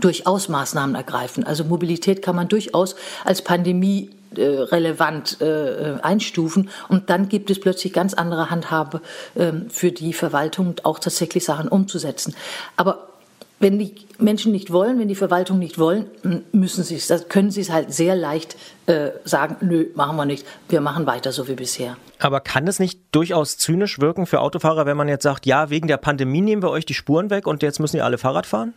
[0.00, 1.44] durchaus Maßnahmen ergreifen.
[1.44, 7.60] Also Mobilität kann man durchaus als Pandemie äh, relevant äh, einstufen und dann gibt es
[7.60, 9.00] plötzlich ganz andere Handhabe
[9.34, 12.34] äh, für die Verwaltung auch tatsächlich Sachen umzusetzen.
[12.76, 13.13] Aber
[13.60, 16.06] wenn die Menschen nicht wollen, wenn die Verwaltung nicht wollen,
[16.52, 20.26] müssen sie es, das können sie es halt sehr leicht äh, sagen, nö, machen wir
[20.26, 21.96] nicht, wir machen weiter so wie bisher.
[22.18, 25.88] Aber kann es nicht durchaus zynisch wirken für Autofahrer, wenn man jetzt sagt, ja, wegen
[25.88, 28.74] der Pandemie nehmen wir euch die Spuren weg und jetzt müssen die alle Fahrrad fahren?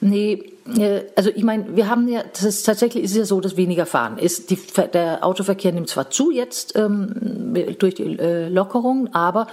[0.00, 3.40] Nee, äh, also ich meine, wir haben ja, das ist, tatsächlich ist es ja so,
[3.40, 4.50] dass weniger fahren ist.
[4.50, 4.58] Die,
[4.92, 9.48] der Autoverkehr nimmt zwar zu jetzt ähm, durch die äh, Lockerung, aber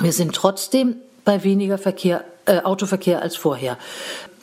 [0.00, 3.78] wir sind trotzdem bei weniger Verkehr, äh, Autoverkehr als vorher.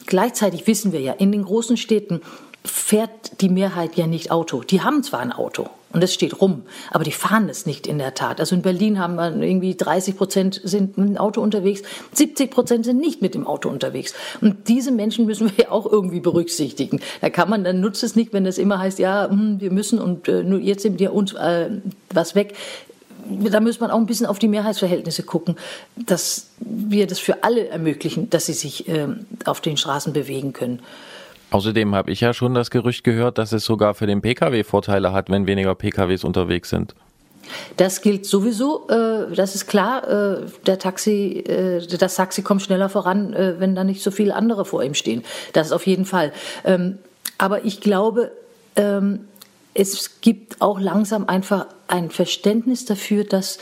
[0.05, 2.21] Gleichzeitig wissen wir ja, in den großen Städten
[2.65, 4.61] fährt die Mehrheit ja nicht Auto.
[4.61, 7.99] Die haben zwar ein Auto und es steht rum, aber die fahren es nicht in
[7.99, 8.39] der Tat.
[8.39, 11.83] Also in Berlin haben wir irgendwie 30 Prozent sind mit dem Auto unterwegs,
[12.13, 14.13] 70 Prozent sind nicht mit dem Auto unterwegs.
[14.41, 16.99] Und diese Menschen müssen wir ja auch irgendwie berücksichtigen.
[17.21, 19.99] Da kann man, dann nutzt es nicht, wenn es immer heißt, ja, hm, wir müssen
[19.99, 21.69] und äh, nur jetzt sind wir uns äh,
[22.11, 22.55] was weg
[23.25, 25.55] da muss man auch ein bisschen auf die Mehrheitsverhältnisse gucken,
[25.95, 29.07] dass wir das für alle ermöglichen, dass sie sich äh,
[29.45, 30.81] auf den Straßen bewegen können.
[31.51, 35.13] Außerdem habe ich ja schon das Gerücht gehört, dass es sogar für den Pkw Vorteile
[35.13, 36.95] hat, wenn weniger Pkws unterwegs sind.
[37.77, 40.07] Das gilt sowieso, äh, das ist klar.
[40.07, 44.33] Äh, der Taxi, äh, das Taxi kommt schneller voran, äh, wenn da nicht so viele
[44.35, 45.23] andere vor ihm stehen.
[45.51, 46.31] Das ist auf jeden Fall.
[46.63, 46.97] Ähm,
[47.37, 48.31] aber ich glaube,
[48.75, 49.27] ähm,
[49.73, 53.59] es gibt auch langsam einfach ein Verständnis dafür, dass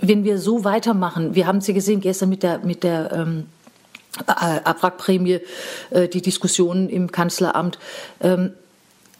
[0.00, 3.46] wenn wir so weitermachen, wir haben es ja gesehen gestern mit der, mit der ähm,
[4.28, 5.40] äh, Abwrackprämie,
[5.90, 7.80] äh, die Diskussionen im Kanzleramt,
[8.20, 8.52] ähm,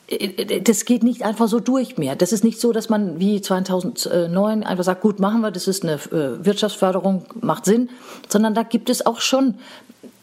[0.06, 2.14] äh, das geht nicht einfach so durch mehr.
[2.14, 5.82] Das ist nicht so, dass man wie 2009 einfach sagt, gut, machen wir, das ist
[5.82, 7.88] eine äh, Wirtschaftsförderung, macht Sinn,
[8.28, 9.54] sondern da gibt es auch schon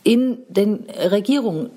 [0.03, 1.69] in den Regierungen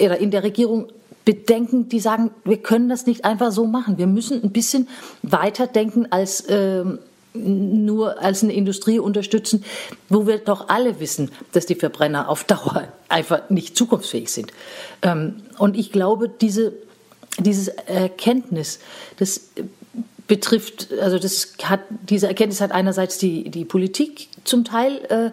[0.00, 0.88] oder in der Regierung
[1.24, 3.98] Bedenken, die sagen, wir können das nicht einfach so machen.
[3.98, 4.88] Wir müssen ein bisschen
[5.22, 6.98] weiter denken als ähm,
[7.34, 9.64] nur als eine Industrie unterstützen,
[10.08, 14.52] wo wir doch alle wissen, dass die Verbrenner auf Dauer einfach nicht zukunftsfähig sind.
[15.02, 16.72] Ähm, und ich glaube, diese,
[17.38, 18.80] dieses Erkenntnis,
[19.16, 19.48] das
[20.26, 25.30] betrifft, also das hat, diese Erkenntnis hat einerseits die, die Politik zum Teil äh,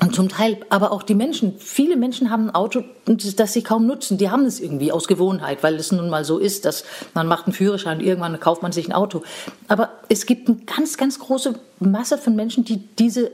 [0.00, 1.54] und zum Teil aber auch die Menschen.
[1.58, 4.16] Viele Menschen haben ein Auto, das sie kaum nutzen.
[4.16, 6.84] Die haben es irgendwie aus Gewohnheit, weil es nun mal so ist, dass
[7.14, 9.22] man macht einen Führerschein und irgendwann kauft man sich ein Auto.
[9.66, 13.32] Aber es gibt eine ganz, ganz große Masse von Menschen, die diese,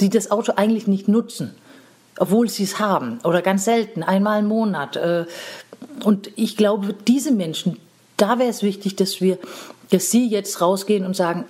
[0.00, 1.54] die das Auto eigentlich nicht nutzen,
[2.18, 4.96] obwohl sie es haben oder ganz selten, einmal im Monat.
[4.96, 5.24] äh.
[6.04, 7.78] Und ich glaube, diese Menschen,
[8.18, 9.38] da wäre es wichtig, dass wir,
[9.90, 11.46] dass sie jetzt rausgehen und sagen,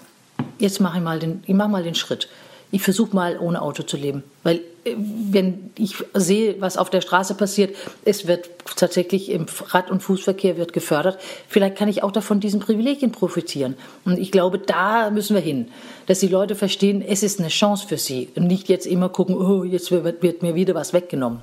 [0.61, 2.28] jetzt mache ich ich mache mal den Schritt
[2.72, 4.22] ich versuche mal ohne Auto zu leben.
[4.42, 9.90] Weil äh, wenn ich sehe, was auf der Straße passiert, es wird tatsächlich im Rad-
[9.90, 11.18] und Fußverkehr wird gefördert.
[11.48, 13.76] Vielleicht kann ich auch davon diesen Privilegien profitieren.
[14.04, 15.68] Und ich glaube, da müssen wir hin,
[16.06, 19.36] dass die Leute verstehen, es ist eine Chance für sie und nicht jetzt immer gucken,
[19.36, 21.42] oh, jetzt wird, wird mir wieder was weggenommen.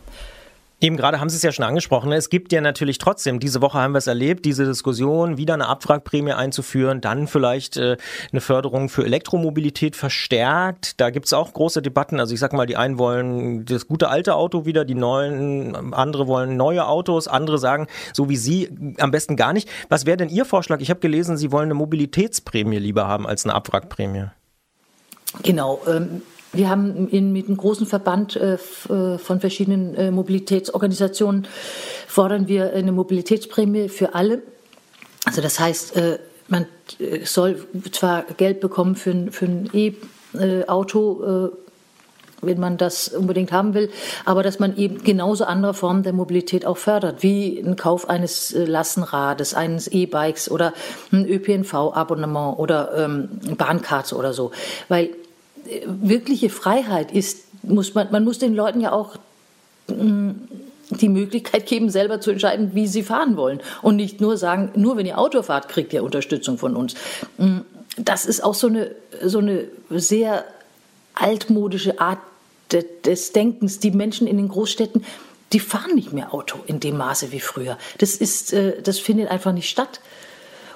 [0.84, 2.10] Eben gerade haben Sie es ja schon angesprochen.
[2.10, 2.18] ne?
[2.18, 5.70] Es gibt ja natürlich trotzdem, diese Woche haben wir es erlebt, diese Diskussion, wieder eine
[5.70, 7.96] Abwrackprämie einzuführen, dann vielleicht äh,
[8.34, 11.00] eine Förderung für Elektromobilität verstärkt.
[11.00, 12.20] Da gibt es auch große Debatten.
[12.20, 16.28] Also ich sag mal, die einen wollen das gute alte Auto wieder, die neuen, andere
[16.28, 18.70] wollen neue Autos, andere sagen, so wie Sie,
[19.00, 19.70] am besten gar nicht.
[19.88, 20.82] Was wäre denn Ihr Vorschlag?
[20.82, 24.26] Ich habe gelesen, Sie wollen eine Mobilitätsprämie lieber haben als eine Abwrackprämie.
[25.44, 25.80] Genau.
[25.88, 26.24] Ähm,
[26.54, 31.48] wir haben in, mit einem großen Verband äh, äh, von verschiedenen äh, Mobilitätsorganisationen
[32.08, 34.44] fordern wir eine Mobilitätsprämie für alle.
[35.26, 36.68] Also das heißt, äh, man
[37.00, 41.58] äh, soll zwar Geld bekommen für, für ein E-Auto, äh,
[42.46, 43.90] wenn man das unbedingt haben will,
[44.26, 48.54] aber dass man eben genauso andere Formen der Mobilität auch fördert, wie ein Kauf eines
[48.54, 50.74] Lastenrades, eines E-Bikes oder
[51.12, 54.52] ein ÖPNV-Abonnement oder ähm, Bahnkarts oder so.
[54.90, 55.12] Weil
[55.86, 59.18] wirkliche Freiheit ist, muss man, man muss den Leuten ja auch
[59.88, 60.36] mh,
[60.90, 63.62] die Möglichkeit geben, selber zu entscheiden, wie sie fahren wollen.
[63.82, 66.96] Und nicht nur sagen, nur wenn ihr Auto fahrt, kriegt ihr Unterstützung von uns.
[67.38, 67.60] Mm,
[67.98, 68.92] Das ist auch so eine,
[69.24, 70.44] so eine sehr
[71.16, 72.20] altmodische Art
[72.72, 73.80] de, des Denkens.
[73.80, 75.04] Die Menschen in den Großstädten,
[75.52, 77.78] die fahren nicht mehr Auto in dem Maße wie früher.
[78.00, 80.00] Das, ist, äh, das findet einfach nicht statt.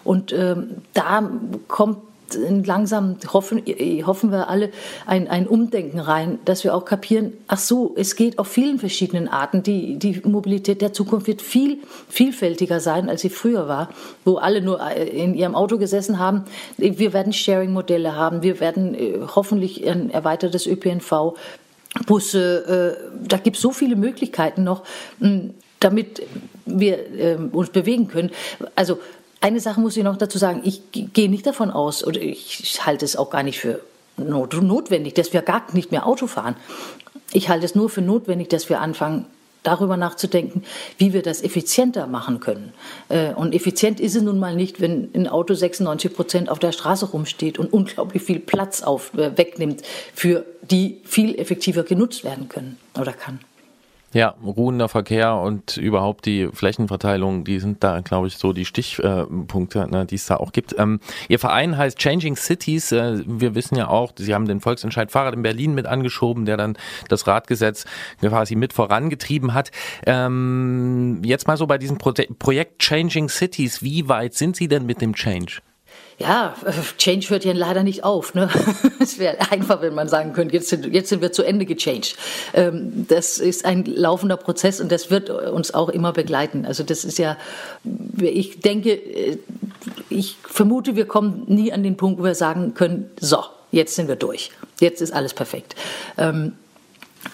[0.03, 1.29] Und ähm, da
[1.67, 1.97] kommt
[2.35, 3.63] langsam, hoffen,
[4.05, 4.71] hoffen wir alle,
[5.05, 9.27] ein, ein Umdenken rein, dass wir auch kapieren, ach so, es geht auf vielen verschiedenen
[9.27, 9.63] Arten.
[9.63, 13.89] Die, die Mobilität der Zukunft wird viel vielfältiger sein, als sie früher war,
[14.25, 16.43] wo alle nur in ihrem Auto gesessen haben.
[16.77, 21.35] Wir werden Sharing-Modelle haben, wir werden äh, hoffentlich ein erweitertes ÖPNV,
[22.05, 24.83] Busse, äh, da gibt es so viele Möglichkeiten noch,
[25.19, 25.49] mh,
[25.79, 26.21] damit
[26.65, 28.31] wir äh, uns bewegen können.
[28.75, 28.99] Also
[29.41, 30.61] eine Sache muss ich noch dazu sagen.
[30.63, 33.81] Ich gehe nicht davon aus, oder ich halte es auch gar nicht für
[34.17, 36.55] not notwendig, dass wir gar nicht mehr Auto fahren.
[37.31, 39.25] Ich halte es nur für notwendig, dass wir anfangen,
[39.63, 40.63] darüber nachzudenken,
[40.97, 42.73] wie wir das effizienter machen können.
[43.09, 46.71] Äh, Und effizient ist es nun mal nicht, wenn ein Auto 96 Prozent auf der
[46.71, 49.81] Straße rumsteht und unglaublich viel Platz auf, äh, wegnimmt,
[50.13, 53.39] für die viel effektiver genutzt werden können oder kann.
[54.17, 59.87] Ja, ruhender Verkehr und überhaupt die Flächenverteilung, die sind da, glaube ich, so die Stichpunkte,
[59.87, 60.73] ne, die es da auch gibt.
[60.79, 60.99] Ähm,
[61.29, 62.91] Ihr Verein heißt Changing Cities.
[62.91, 66.57] Äh, wir wissen ja auch, Sie haben den Volksentscheid Fahrrad in Berlin mit angeschoben, der
[66.57, 67.85] dann das Radgesetz
[68.19, 69.69] quasi mit vorangetrieben hat.
[70.07, 74.87] Ähm, jetzt mal so bei diesem Pro Projekt Changing Cities, wie weit sind Sie denn
[74.87, 75.61] mit dem Change?
[76.19, 78.33] Ja, äh, Change hört ja leider nicht auf.
[78.33, 78.49] Ne?
[78.99, 82.15] Es wäre einfach, wenn man sagen könnte, jetzt sind, jetzt sind wir zu Ende gechanged.
[82.53, 86.65] Ähm, das ist ein laufender Prozess und das wird uns auch immer begleiten.
[86.65, 87.37] Also das ist ja,
[88.19, 89.37] ich denke, äh,
[90.09, 94.07] ich vermute, wir kommen nie an den Punkt, wo wir sagen können, so, jetzt sind
[94.07, 94.51] wir durch.
[94.79, 95.75] Jetzt ist alles perfekt.
[96.17, 96.53] Ähm,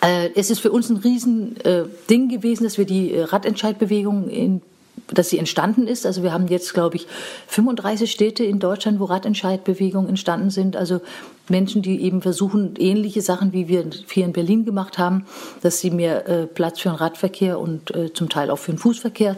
[0.02, 4.30] äh, es ist für uns ein Riesending äh, Ding gewesen, dass wir die äh, Radentscheidbewegung
[4.30, 4.62] in
[5.08, 6.06] dass sie entstanden ist.
[6.06, 7.08] Also wir haben jetzt, glaube ich,
[7.48, 10.76] 35 Städte in Deutschland, wo Radentscheidbewegungen entstanden sind.
[10.76, 11.02] Also
[11.50, 15.26] Menschen, die eben versuchen, ähnliche Sachen, wie wir hier in Berlin gemacht haben,
[15.62, 18.78] dass sie mehr äh, Platz für den Radverkehr und äh, zum Teil auch für den
[18.78, 19.36] Fußverkehr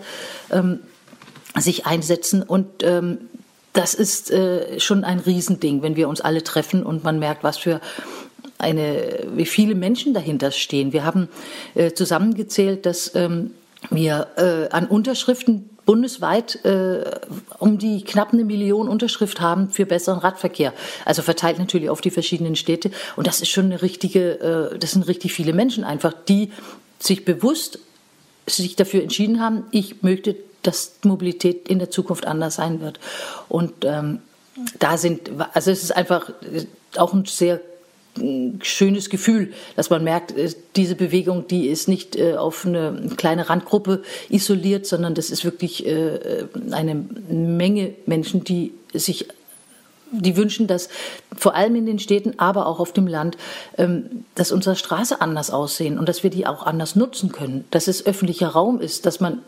[0.51, 0.79] ähm,
[1.57, 2.43] sich einsetzen.
[2.43, 3.17] Und ähm,
[3.73, 7.57] das ist äh, schon ein Riesending, wenn wir uns alle treffen und man merkt, was
[7.57, 7.81] für
[8.57, 10.93] eine, wie viele Menschen dahinter stehen.
[10.93, 11.27] Wir haben
[11.73, 13.51] äh, zusammengezählt, dass ähm,
[13.89, 17.19] wir äh, an Unterschriften bundesweit äh,
[17.59, 20.73] um die knapp eine Million Unterschrift haben für besseren Radverkehr.
[21.05, 22.91] Also verteilt natürlich auf die verschiedenen Städte.
[23.15, 26.51] Und das ist schon eine richtige, äh, das sind richtig viele Menschen einfach, die
[26.99, 27.79] sich bewusst
[28.47, 32.99] sich dafür entschieden haben, ich möchte, dass Mobilität in der Zukunft anders sein wird.
[33.49, 34.19] Und ähm,
[34.79, 36.65] da sind, also es ist einfach äh,
[36.97, 37.59] auch ein sehr
[38.61, 43.49] schönes Gefühl, dass man merkt, äh, diese Bewegung, die ist nicht äh, auf eine kleine
[43.49, 49.27] Randgruppe isoliert, sondern das ist wirklich äh, eine Menge Menschen, die sich
[50.11, 50.87] die wünschen, dass
[51.35, 53.37] vor allem in den Städten, aber auch auf dem Land,
[53.77, 57.87] ähm, dass unsere Straße anders aussehen und dass wir die auch anders nutzen können, dass
[57.87, 59.39] es öffentlicher Raum ist, dass man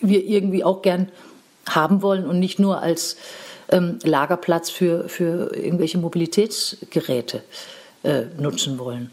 [0.00, 1.08] wir irgendwie auch gern
[1.68, 3.16] haben wollen und nicht nur als
[3.70, 7.42] ähm, Lagerplatz für, für irgendwelche Mobilitätsgeräte
[8.04, 9.10] äh, nutzen wollen.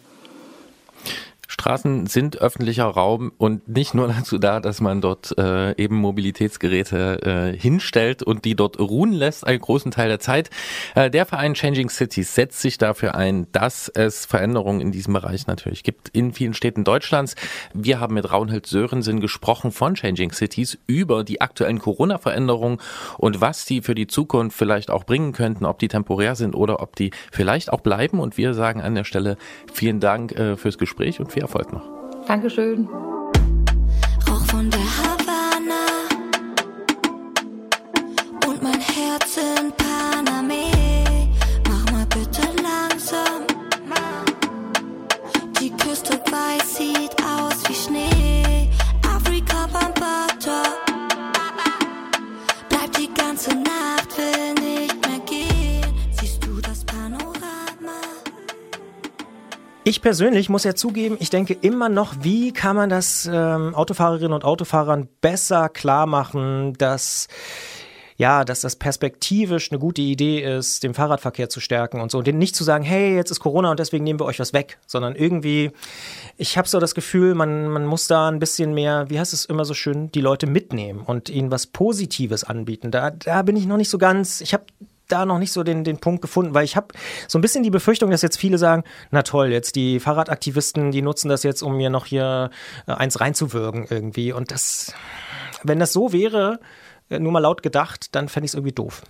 [1.52, 7.52] Straßen sind öffentlicher Raum und nicht nur dazu da, dass man dort äh, eben Mobilitätsgeräte
[7.54, 10.50] äh, hinstellt und die dort ruhen lässt, einen großen Teil der Zeit.
[10.96, 15.46] Äh, der Verein Changing Cities setzt sich dafür ein, dass es Veränderungen in diesem Bereich
[15.46, 17.36] natürlich gibt in vielen Städten Deutschlands.
[17.74, 22.78] Wir haben mit Raunhild Sörensen gesprochen von Changing Cities über die aktuellen Corona-Veränderungen
[23.18, 26.82] und was die für die Zukunft vielleicht auch bringen könnten, ob die temporär sind oder
[26.82, 28.22] ob die vielleicht auch bleiben.
[28.22, 29.36] Und wir sagen an der Stelle
[29.74, 31.84] vielen Dank äh, fürs Gespräch und viel Erfolg noch.
[32.28, 32.88] Dankeschön.
[34.30, 35.11] Rauch von der Havanna
[59.84, 64.34] Ich persönlich muss ja zugeben, ich denke immer noch, wie kann man das ähm, Autofahrerinnen
[64.34, 67.28] und Autofahrern besser klar machen, dass
[68.18, 72.20] ja, dass das perspektivisch eine gute Idee ist, den Fahrradverkehr zu stärken und so.
[72.20, 74.78] Und nicht zu sagen, hey, jetzt ist Corona und deswegen nehmen wir euch was weg,
[74.86, 75.72] sondern irgendwie,
[76.38, 79.46] ich habe so das Gefühl, man, man muss da ein bisschen mehr, wie heißt es
[79.46, 82.92] immer so schön, die Leute mitnehmen und ihnen was Positives anbieten.
[82.92, 84.66] Da, da bin ich noch nicht so ganz, ich habe
[85.12, 86.88] da noch nicht so den, den Punkt gefunden, weil ich habe
[87.28, 91.02] so ein bisschen die Befürchtung, dass jetzt viele sagen, na toll, jetzt die Fahrradaktivisten, die
[91.02, 92.50] nutzen das jetzt, um mir noch hier
[92.88, 94.34] äh, eins reinzuwürgen irgendwie.
[94.34, 94.94] Und das,
[95.64, 96.60] wenn das so wäre,
[97.10, 99.04] äh, nur mal laut gedacht, dann fände ich es irgendwie doof.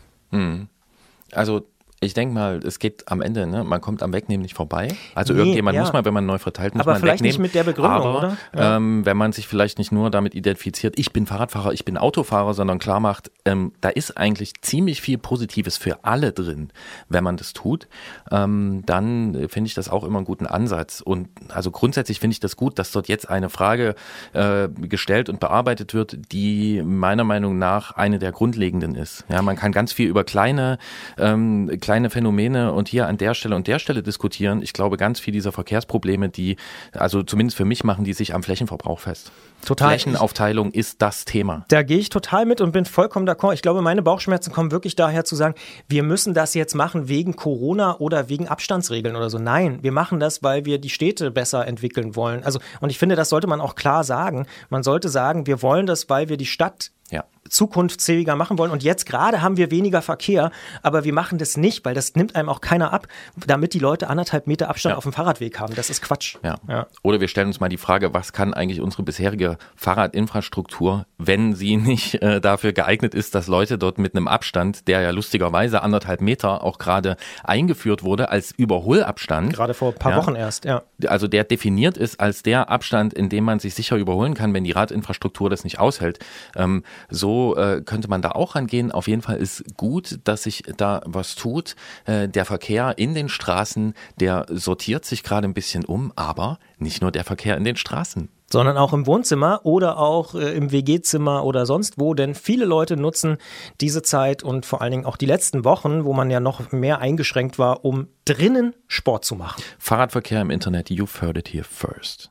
[1.32, 1.68] Also
[2.04, 3.64] ich denke mal, es geht am Ende, ne?
[3.64, 4.88] man kommt am Wegnehmen nicht vorbei.
[5.14, 5.82] Also Nee, irgendjemand ja.
[5.84, 7.44] muss man, wenn man neu verteilt, muss Aber man vielleicht nicht wegnehmen.
[7.44, 8.38] mit der Begründung, Aber, oder?
[8.56, 8.78] Ja.
[8.78, 12.56] Ähm, wenn man sich vielleicht nicht nur damit identifiziert, ich bin Fahrradfahrer, ich bin Autofahrer,
[12.56, 16.72] sondern klar macht, ähm, da ist eigentlich ziemlich viel Positives für alle drin,
[17.08, 17.88] wenn man das tut,
[18.32, 21.02] ähm, dann finde ich das auch immer einen guten Ansatz.
[21.02, 23.94] Und also grundsätzlich finde ich das gut, dass dort jetzt eine Frage
[24.34, 29.24] äh, gestellt und bearbeitet wird, die meiner Meinung nach eine der grundlegenden ist.
[29.30, 30.80] Ja, man kann ganz viel über kleine,
[31.20, 34.62] ähm, kleine Phänomene und hier an der Stelle und der Stelle diskutieren.
[34.62, 36.58] Ich glaube, ganz viel dieser Verkehrsprobleme, die,
[36.94, 39.32] also zumindest für mich machen die sich am Flächenverbrauch fest.
[39.66, 39.90] Total.
[39.90, 41.66] Flächenaufteilung ist das Thema.
[41.68, 43.54] Da gehe ich total mit und bin vollkommen d'accord.
[43.54, 45.56] Ich glaube, meine Bauchschmerzen kommen wirklich daher zu sagen,
[45.88, 49.38] wir müssen das jetzt machen wegen Corona oder wegen Abstandsregeln oder so.
[49.38, 52.44] Nein, wir machen das, weil wir die Städte besser entwickeln wollen.
[52.44, 54.48] Also, und ich finde, das sollte man auch klar sagen.
[54.70, 57.26] Man sollte sagen, wir wollen das, weil wir die Stadt Ja.
[57.52, 58.72] Zukunftsfähiger machen wollen.
[58.72, 62.36] Und jetzt gerade haben wir weniger Verkehr, aber wir machen das nicht, weil das nimmt
[62.36, 63.08] einem auch keiner ab,
[63.46, 64.98] damit die Leute anderthalb Meter Abstand Ja.
[64.98, 65.76] auf dem Fahrradweg haben.
[65.76, 66.38] Das ist Quatsch.
[66.44, 66.56] Ja.
[66.68, 66.88] Ja.
[67.04, 71.78] Oder wir stellen uns mal die Frage, was kann eigentlich unsere bisherige Fahrradinfrastruktur, wenn sie
[71.78, 76.22] nicht äh, dafür geeignet ist, dass Leute dort mit einem Abstand, der ja lustigerweise anderthalb
[76.22, 79.54] Meter auch gerade eingeführt wurde, als Überholabstand.
[79.54, 80.18] Gerade vor ein paar Ja.
[80.18, 80.84] Wochen erst, ja.
[81.08, 84.64] also der definiert ist als der Abstand, in dem man sich sicher überholen kann, wenn
[84.64, 86.20] die Radinfrastruktur das nicht aushält.
[86.56, 88.92] Ähm, so äh, könnte man da auch rangehen.
[88.92, 91.76] Auf jeden Fall ist gut, dass sich da was tut.
[92.06, 97.02] Äh, der Verkehr in den Straßen, der sortiert sich gerade ein bisschen um, aber nicht
[97.02, 98.30] nur der Verkehr in den Straßen.
[98.52, 102.98] sondern auch im Wohnzimmer oder auch äh, im WG-Zimmer oder sonst wo, denn viele Leute
[102.98, 103.38] nutzen
[103.80, 107.00] diese Zeit und vor allen Dingen auch die letzten Wochen, wo man ja noch mehr
[107.00, 109.64] eingeschränkt war, um drinnen Sport zu machen.
[109.80, 112.30] Fahrradverkehr im Internet, you've heard it here first.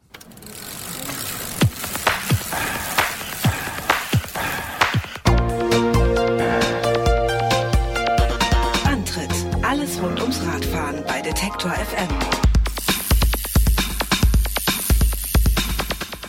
[11.30, 12.08] Detektor FM.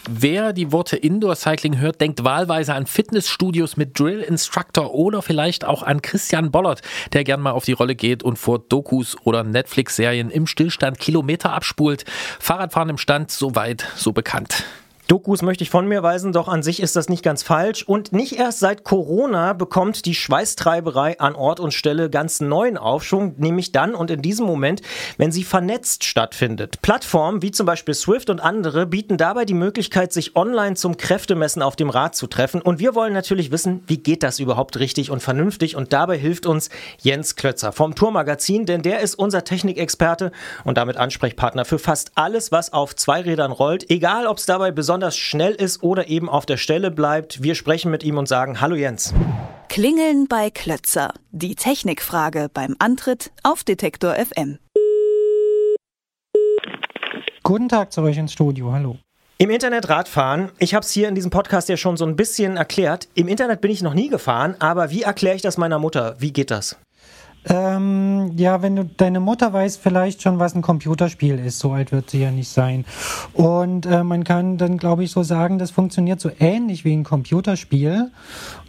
[0.08, 5.66] Wer die Worte Indoor Cycling hört, denkt wahlweise an Fitnessstudios mit Drill Instructor oder vielleicht
[5.66, 6.84] auch an Christian Bollert,
[7.14, 11.52] der gern mal auf die Rolle geht und vor Dokus oder Netflix-Serien im Stillstand Kilometer
[11.52, 12.06] abspult.
[12.40, 14.66] Fahrradfahren im Stand, so weit, so bekannt.
[15.12, 17.84] Dokus möchte ich von mir weisen, doch an sich ist das nicht ganz falsch.
[17.84, 23.36] Und nicht erst seit Corona bekommt die Schweißtreiberei an Ort und Stelle ganz neuen Aufschwung,
[23.38, 24.82] nämlich dann und in diesem Moment,
[25.18, 26.82] wenn sie vernetzt stattfindet.
[26.82, 31.62] Plattformen wie zum Beispiel Swift und andere bieten dabei die Möglichkeit, sich online zum Kräftemessen
[31.62, 32.62] auf dem Rad zu treffen.
[32.62, 35.76] Und wir wollen natürlich wissen, wie geht das überhaupt richtig und vernünftig?
[35.76, 36.70] Und dabei hilft uns
[37.02, 40.32] Jens Klötzer vom Tourmagazin, denn der ist unser Technikexperte
[40.64, 45.01] und damit Ansprechpartner für fast alles, was auf Zweirädern rollt, egal ob es dabei besonders
[45.10, 47.42] schnell ist oder eben auf der Stelle bleibt.
[47.42, 49.16] Wir sprechen mit ihm und sagen Hallo Jens.
[49.70, 51.14] Klingeln bei Klötzer.
[51.32, 54.60] Die Technikfrage beim Antritt auf Detektor FM.
[57.42, 58.98] Guten Tag zu euch ins Studio, hallo.
[59.38, 62.58] Im Internet Radfahren, ich habe es hier in diesem Podcast ja schon so ein bisschen
[62.58, 63.08] erklärt.
[63.16, 66.16] Im Internet bin ich noch nie gefahren, aber wie erkläre ich das meiner Mutter?
[66.20, 66.78] Wie geht das?
[67.50, 71.92] Ähm, ja, wenn du deine Mutter weiß vielleicht schon, was ein Computerspiel ist, so alt
[71.92, 72.86] wird sie ja nicht sein.
[73.34, 77.04] Und äh, man kann dann, glaube ich, so sagen, das funktioniert so ähnlich wie ein
[77.04, 78.12] Computerspiel.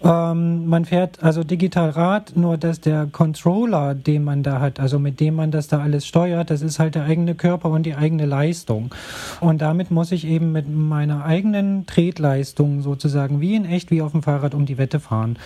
[0.04, 4.98] Ähm, man fährt also digital Rad, nur dass der Controller, den man da hat, also
[4.98, 7.94] mit dem man das da alles steuert, das ist halt der eigene Körper und die
[7.94, 8.94] eigene Leistung.
[9.40, 14.12] Und damit muss ich eben mit meiner eigenen Tretleistung sozusagen wie in echt, wie auf
[14.12, 15.38] dem Fahrrad um die Wette fahren.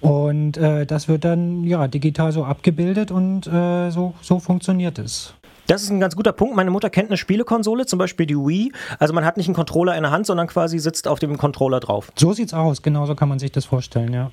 [0.00, 5.34] Und äh, das wird dann ja digital so abgebildet und äh, so, so funktioniert es.
[5.66, 6.56] Das ist ein ganz guter Punkt.
[6.56, 8.72] Meine Mutter kennt eine Spielekonsole, zum Beispiel die Wii.
[8.98, 11.80] Also man hat nicht einen Controller in der Hand, sondern quasi sitzt auf dem Controller
[11.80, 12.12] drauf.
[12.18, 14.30] So sieht's aus, genauso kann man sich das vorstellen, ja.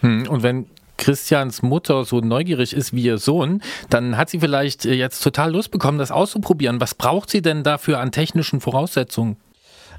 [0.00, 0.66] Hm, und wenn
[0.96, 5.52] Christians Mutter so neugierig ist wie ihr Sohn, dann hat sie vielleicht äh, jetzt total
[5.52, 6.80] Lust bekommen, das auszuprobieren.
[6.80, 9.36] Was braucht sie denn dafür an technischen Voraussetzungen?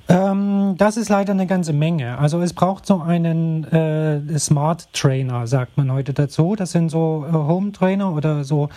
[0.08, 2.18] Ähm, Das ist leider eine ganze Menge.
[2.18, 6.56] Also es braucht so einen äh, Smart Trainer, sagt man heute dazu.
[6.56, 8.70] Das sind so äh, Home Trainer oder so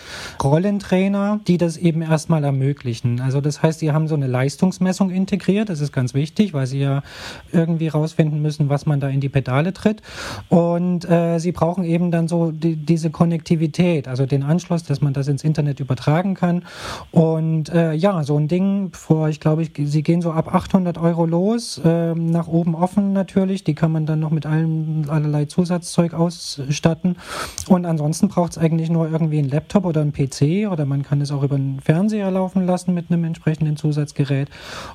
[0.43, 3.20] Rollentrainer, die das eben erstmal ermöglichen.
[3.20, 5.68] Also das heißt, die haben so eine Leistungsmessung integriert.
[5.68, 7.03] Das ist ganz wichtig, weil sie ja
[7.53, 10.03] irgendwie rausfinden müssen, was man da in die Pedale tritt.
[10.49, 15.12] Und äh, sie brauchen eben dann so die, diese Konnektivität, also den Anschluss, dass man
[15.14, 16.64] das ins Internet übertragen kann.
[17.11, 20.97] Und äh, ja, so ein Ding, vor, ich glaube, ich, sie gehen so ab 800
[20.97, 23.64] Euro los, ähm, nach oben offen natürlich.
[23.64, 27.16] Die kann man dann noch mit allem, allerlei Zusatzzeug ausstatten.
[27.69, 31.21] Und ansonsten braucht es eigentlich nur irgendwie einen Laptop oder einen PC oder man kann
[31.21, 34.49] es auch über einen Fernseher laufen lassen mit einem entsprechenden Zusatzgerät.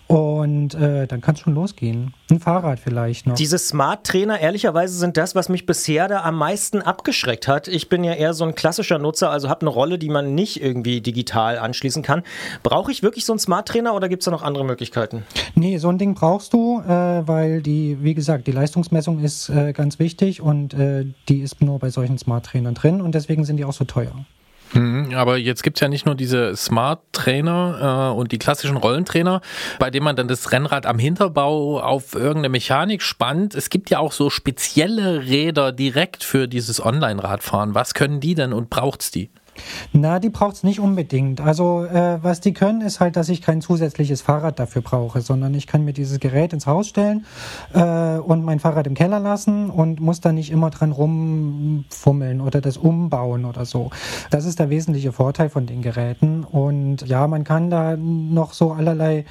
[0.08, 2.14] Und äh, dann kann es schon losgehen.
[2.30, 3.36] Ein Fahrrad vielleicht noch.
[3.36, 7.68] Diese Smart-Trainer, ehrlicherweise, sind das, was mich bisher da am meisten abgeschreckt hat.
[7.68, 10.62] Ich bin ja eher so ein klassischer Nutzer, also habe eine Rolle, die man nicht
[10.62, 12.24] irgendwie digital anschließen kann.
[12.64, 15.24] Brauche ich wirklich so einen Smart-Trainer oder gibt es da noch andere Möglichkeiten?
[15.56, 19.74] Nee, so ein Ding brauchst du, äh, weil die, wie gesagt, die Leistungsmessung ist äh,
[19.74, 23.66] ganz wichtig und äh, die ist nur bei solchen Smart-Trainern drin und deswegen sind die
[23.66, 24.26] auch so teuer.
[24.74, 29.42] Mhm, Aber jetzt gibt's ja nicht nur diese Smart-Trainer äh, und die klassischen Rollentrainer,
[29.80, 33.56] bei denen man dann das Rennrad am Hinterbau auf irgendeine Mechanik spannt.
[33.56, 37.76] Es gibt ja auch so spezielle Räder direkt für dieses Online-Radfahren.
[37.76, 39.30] Was können die denn und braucht's die?
[39.92, 41.42] Na, die braucht's nicht unbedingt.
[41.42, 45.54] Also äh, was die können, ist halt, dass ich kein zusätzliches Fahrrad dafür brauche, sondern
[45.54, 47.26] ich kann mir dieses Gerät ins Haus stellen
[47.74, 52.62] äh, und mein Fahrrad im Keller lassen und muss da nicht immer dran rumfummeln oder
[52.62, 53.92] das umbauen oder so.
[54.32, 56.44] Das ist der wesentliche Vorteil von den Geräten.
[56.44, 59.26] Und ja, man kann da noch so allerlei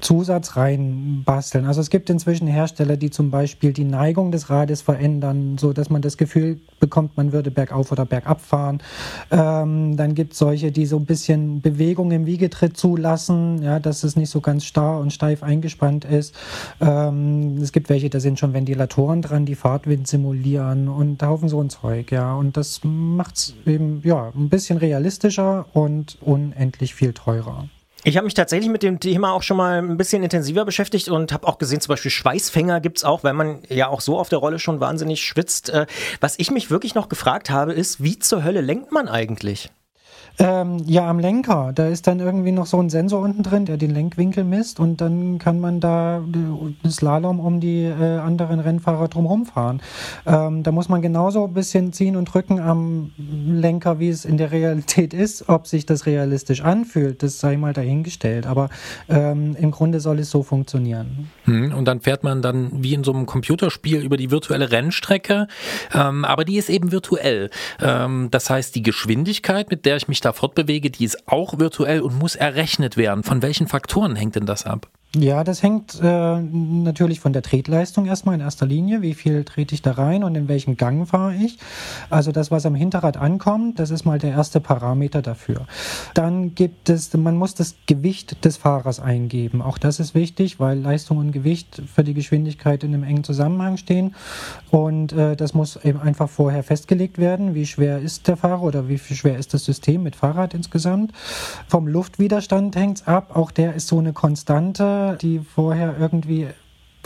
[0.00, 1.66] Zusatz reinbasteln.
[1.66, 5.90] Also es gibt inzwischen Hersteller, die zum Beispiel die Neigung des Rades verändern, so dass
[5.90, 8.82] man das Gefühl bekommt, man würde bergauf oder bergab fahren.
[9.30, 9.65] Ähm,
[9.96, 14.16] dann gibt es solche, die so ein bisschen Bewegung im Wiegetritt zulassen, ja, dass es
[14.16, 16.34] nicht so ganz starr und steif eingespannt ist.
[16.80, 21.62] Ähm, es gibt welche, da sind schon Ventilatoren dran, die Fahrtwind simulieren und Haufen so
[21.62, 22.34] ein Zeug, ja.
[22.34, 27.68] Und das macht es eben ja ein bisschen realistischer und unendlich viel teurer.
[28.04, 31.32] Ich habe mich tatsächlich mit dem Thema auch schon mal ein bisschen intensiver beschäftigt und
[31.32, 34.38] habe auch gesehen, zum Beispiel Schweißfänger gibt's auch, weil man ja auch so auf der
[34.38, 35.70] Rolle schon wahnsinnig schwitzt.
[35.70, 35.86] Äh,
[36.20, 39.70] Was ich mich wirklich noch gefragt habe, ist, wie zur Hölle lenkt man eigentlich?
[40.38, 41.72] Ähm, ja, am Lenker.
[41.74, 45.00] Da ist dann irgendwie noch so ein Sensor unten drin, der den Lenkwinkel misst und
[45.00, 46.18] dann kann man da
[46.84, 49.80] äh, Slalom um die äh, anderen Rennfahrer drumherum fahren.
[50.26, 54.36] Ähm, da muss man genauso ein bisschen ziehen und drücken am Lenker, wie es in
[54.36, 55.48] der Realität ist.
[55.48, 58.46] Ob sich das realistisch anfühlt, das sei mal dahingestellt.
[58.46, 58.68] Aber
[59.08, 61.30] ähm, im Grunde soll es so funktionieren.
[61.44, 65.46] Hm, Und dann fährt man dann wie in so einem Computerspiel über die virtuelle Rennstrecke,
[65.94, 67.50] ähm, aber die ist eben virtuell.
[67.80, 72.00] Ähm, das heißt, die Geschwindigkeit, mit der ich mich da fortbewege, die ist auch virtuell
[72.00, 73.22] und muss errechnet werden.
[73.22, 74.88] Von welchen Faktoren hängt denn das ab?
[75.18, 79.00] Ja, das hängt äh, natürlich von der Tretleistung erstmal in erster Linie.
[79.00, 81.58] Wie viel trete ich da rein und in welchem Gang fahre ich?
[82.10, 85.66] Also das, was am Hinterrad ankommt, das ist mal der erste Parameter dafür.
[86.12, 89.62] Dann gibt es, man muss das Gewicht des Fahrers eingeben.
[89.62, 93.78] Auch das ist wichtig, weil Leistung und Gewicht für die Geschwindigkeit in einem engen Zusammenhang
[93.78, 94.14] stehen.
[94.70, 97.54] Und äh, das muss eben einfach vorher festgelegt werden.
[97.54, 101.12] Wie schwer ist der Fahrer oder wie schwer ist das System mit Fahrrad insgesamt?
[101.68, 103.34] Vom Luftwiderstand hängt es ab.
[103.34, 106.48] Auch der ist so eine Konstante die vorher irgendwie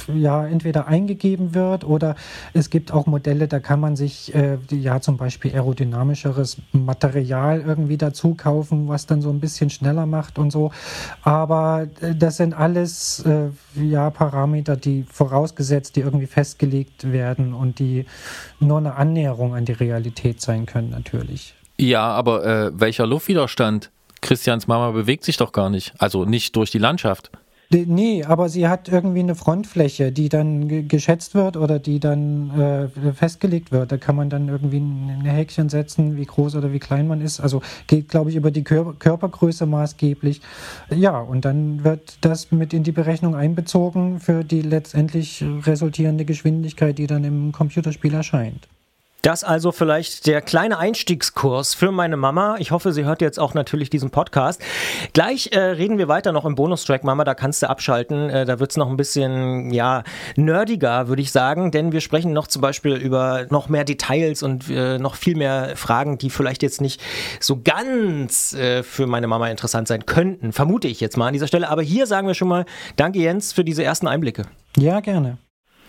[0.09, 2.17] ja entweder eingegeben wird oder
[2.53, 7.97] es gibt auch Modelle, da kann man sich äh, ja zum Beispiel aerodynamischeres Material irgendwie
[7.97, 10.73] dazu kaufen, was dann so ein bisschen schneller macht und so.
[11.23, 17.79] Aber äh, das sind alles äh, ja Parameter, die vorausgesetzt, die irgendwie festgelegt werden und
[17.79, 18.07] die
[18.59, 21.55] nur eine Annäherung an die Realität sein können natürlich.
[21.79, 23.91] Ja, aber äh, welcher Luftwiderstand?
[24.21, 25.95] Christians Mama bewegt sich doch gar nicht.
[25.99, 27.31] Also nicht durch die Landschaft.
[27.73, 32.51] Nee, aber sie hat irgendwie eine Frontfläche, die dann ge- geschätzt wird oder die dann
[32.59, 33.93] äh, festgelegt wird.
[33.93, 37.39] Da kann man dann irgendwie ein Häkchen setzen, wie groß oder wie klein man ist.
[37.39, 40.41] Also geht, glaube ich, über die Kör Körpergröße maßgeblich.
[40.93, 46.99] Ja, und dann wird das mit in die Berechnung einbezogen für die letztendlich resultierende Geschwindigkeit,
[46.99, 48.67] die dann im Computerspiel erscheint.
[49.23, 52.57] Das also vielleicht der kleine Einstiegskurs für meine Mama.
[52.59, 54.63] Ich hoffe, sie hört jetzt auch natürlich diesen Podcast.
[55.13, 58.31] Gleich äh, reden wir weiter noch im Bonustrack, Mama, da kannst du abschalten.
[58.31, 60.05] Äh, da wird's noch ein bisschen, ja,
[60.37, 64.71] nerdiger, würde ich sagen, denn wir sprechen noch zum Beispiel über noch mehr Details und
[64.71, 67.03] äh, noch viel mehr Fragen, die vielleicht jetzt nicht
[67.41, 71.47] so ganz äh, für meine Mama interessant sein könnten, vermute ich jetzt mal an dieser
[71.47, 71.69] Stelle.
[71.69, 72.65] Aber hier sagen wir schon mal,
[72.97, 74.47] danke Jens für diese ersten Einblicke.
[74.77, 75.39] Ja, gerne.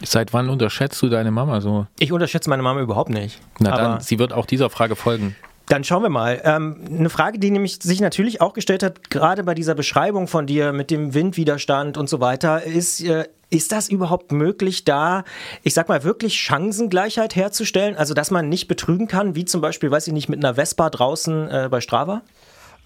[0.04, 1.88] Seit wann unterschätzt du deine Mama so?
[1.99, 3.39] Ich unterschätze meine Mama überhaupt nicht.
[3.60, 5.36] Na dann, sie wird auch dieser Frage folgen.
[5.68, 6.41] Dann schauen wir mal.
[6.43, 10.45] Ähm, eine Frage, die nämlich sich natürlich auch gestellt hat, gerade bei dieser Beschreibung von
[10.45, 15.24] dir mit dem Windwiderstand und so weiter, ist, äh, Ist das überhaupt möglich, da,
[15.64, 17.95] ich sag mal, wirklich Chancengleichheit herzustellen?
[17.97, 20.89] Also, dass man nicht betrügen kann, wie zum Beispiel, weiß ich nicht, mit einer Vespa
[20.89, 22.22] draußen äh, bei Strava?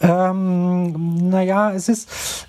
[0.02, 2.48] Ähm, naja, es ist,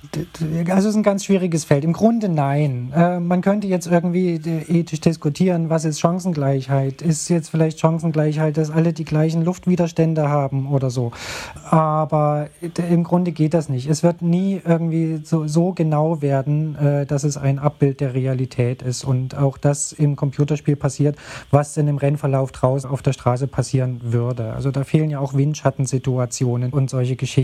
[0.68, 1.84] also es ist ein ganz schwieriges Feld.
[1.84, 2.92] Im Grunde nein.
[2.94, 7.02] Äh, man könnte jetzt irgendwie ethisch diskutieren, was ist Chancengleichheit?
[7.02, 11.12] Ist jetzt vielleicht Chancengleichheit, dass alle die gleichen Luftwiderstände haben oder so?
[11.70, 12.48] Aber
[12.90, 13.88] im Grunde geht das nicht.
[13.88, 18.82] Es wird nie irgendwie so, so genau werden, äh, dass es ein Abbild der Realität
[18.82, 21.16] ist und auch das im Computerspiel passiert,
[21.52, 24.52] was denn im Rennverlauf draußen auf der Straße passieren würde.
[24.52, 27.35] Also da fehlen ja auch Windschattensituationen und solche Geschichten.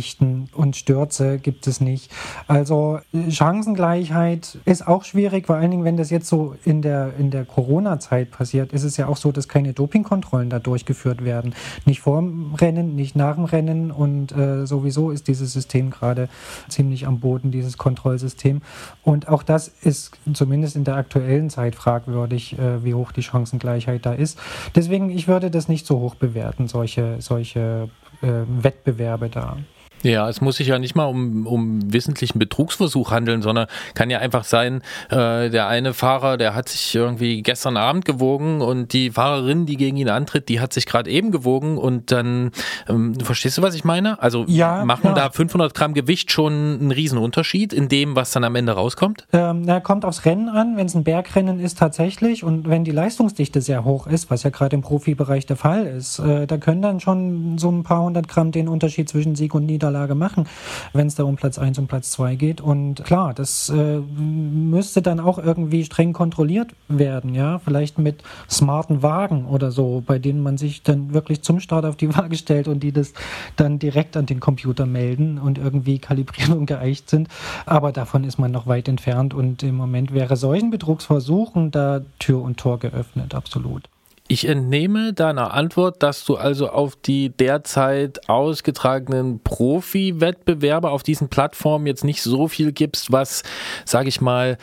[0.55, 2.11] Und Stürze gibt es nicht.
[2.47, 7.31] Also Chancengleichheit ist auch schwierig, vor allen Dingen, wenn das jetzt so in der, in
[7.31, 11.55] der Corona-Zeit passiert, ist es ja auch so, dass keine Dopingkontrollen da durchgeführt werden.
[11.85, 16.29] Nicht vor dem Rennen, nicht nach dem Rennen und äh, sowieso ist dieses System gerade
[16.69, 18.63] ziemlich am Boden, dieses Kontrollsystem.
[19.03, 24.07] Und auch das ist zumindest in der aktuellen Zeit fragwürdig, äh, wie hoch die Chancengleichheit
[24.07, 24.39] da ist.
[24.75, 27.91] Deswegen, ich würde das nicht so hoch bewerten, solche, solche
[28.23, 29.59] äh, Wettbewerbe da.
[30.03, 34.19] Ja, es muss sich ja nicht mal um, um wissentlichen Betrugsversuch handeln, sondern kann ja
[34.19, 39.11] einfach sein, äh, der eine Fahrer, der hat sich irgendwie gestern Abend gewogen und die
[39.11, 42.51] Fahrerin, die gegen ihn antritt, die hat sich gerade eben gewogen und dann,
[42.89, 44.21] ähm, verstehst du, was ich meine?
[44.21, 45.15] Also Ja, machen ja.
[45.15, 49.27] da 500 Gramm Gewicht schon einen riesen Unterschied in dem, was dann am Ende rauskommt?
[49.33, 52.91] Ähm, na, kommt aufs Rennen an, wenn es ein Bergrennen ist tatsächlich und wenn die
[52.91, 56.83] Leistungsdichte sehr hoch ist, was ja gerade im Profibereich der Fall ist, äh, da können
[56.83, 60.47] dann schon so ein paar hundert Gramm den Unterschied zwischen Sieg und Niederlage machen,
[60.93, 62.61] wenn es da um Platz 1 und Platz 2 geht.
[62.61, 69.03] Und klar, das äh, müsste dann auch irgendwie streng kontrolliert werden, ja, vielleicht mit smarten
[69.03, 72.69] Wagen oder so, bei denen man sich dann wirklich zum Start auf die Waage stellt
[72.69, 73.13] und die das
[73.57, 77.29] dann direkt an den Computer melden und irgendwie kalibriert und geeicht sind.
[77.67, 82.43] Aber davon ist man noch weit entfernt und im Moment wäre solchen Betrugsversuchen da Tür
[82.43, 83.89] und Tor geöffnet, absolut.
[84.29, 91.87] Ich entnehme deiner Antwort, dass du also auf die derzeit ausgetragenen Profi-Wettbewerbe auf diesen Plattformen
[91.87, 93.43] jetzt nicht so viel gibst, was,
[93.85, 94.59] sage ich mal,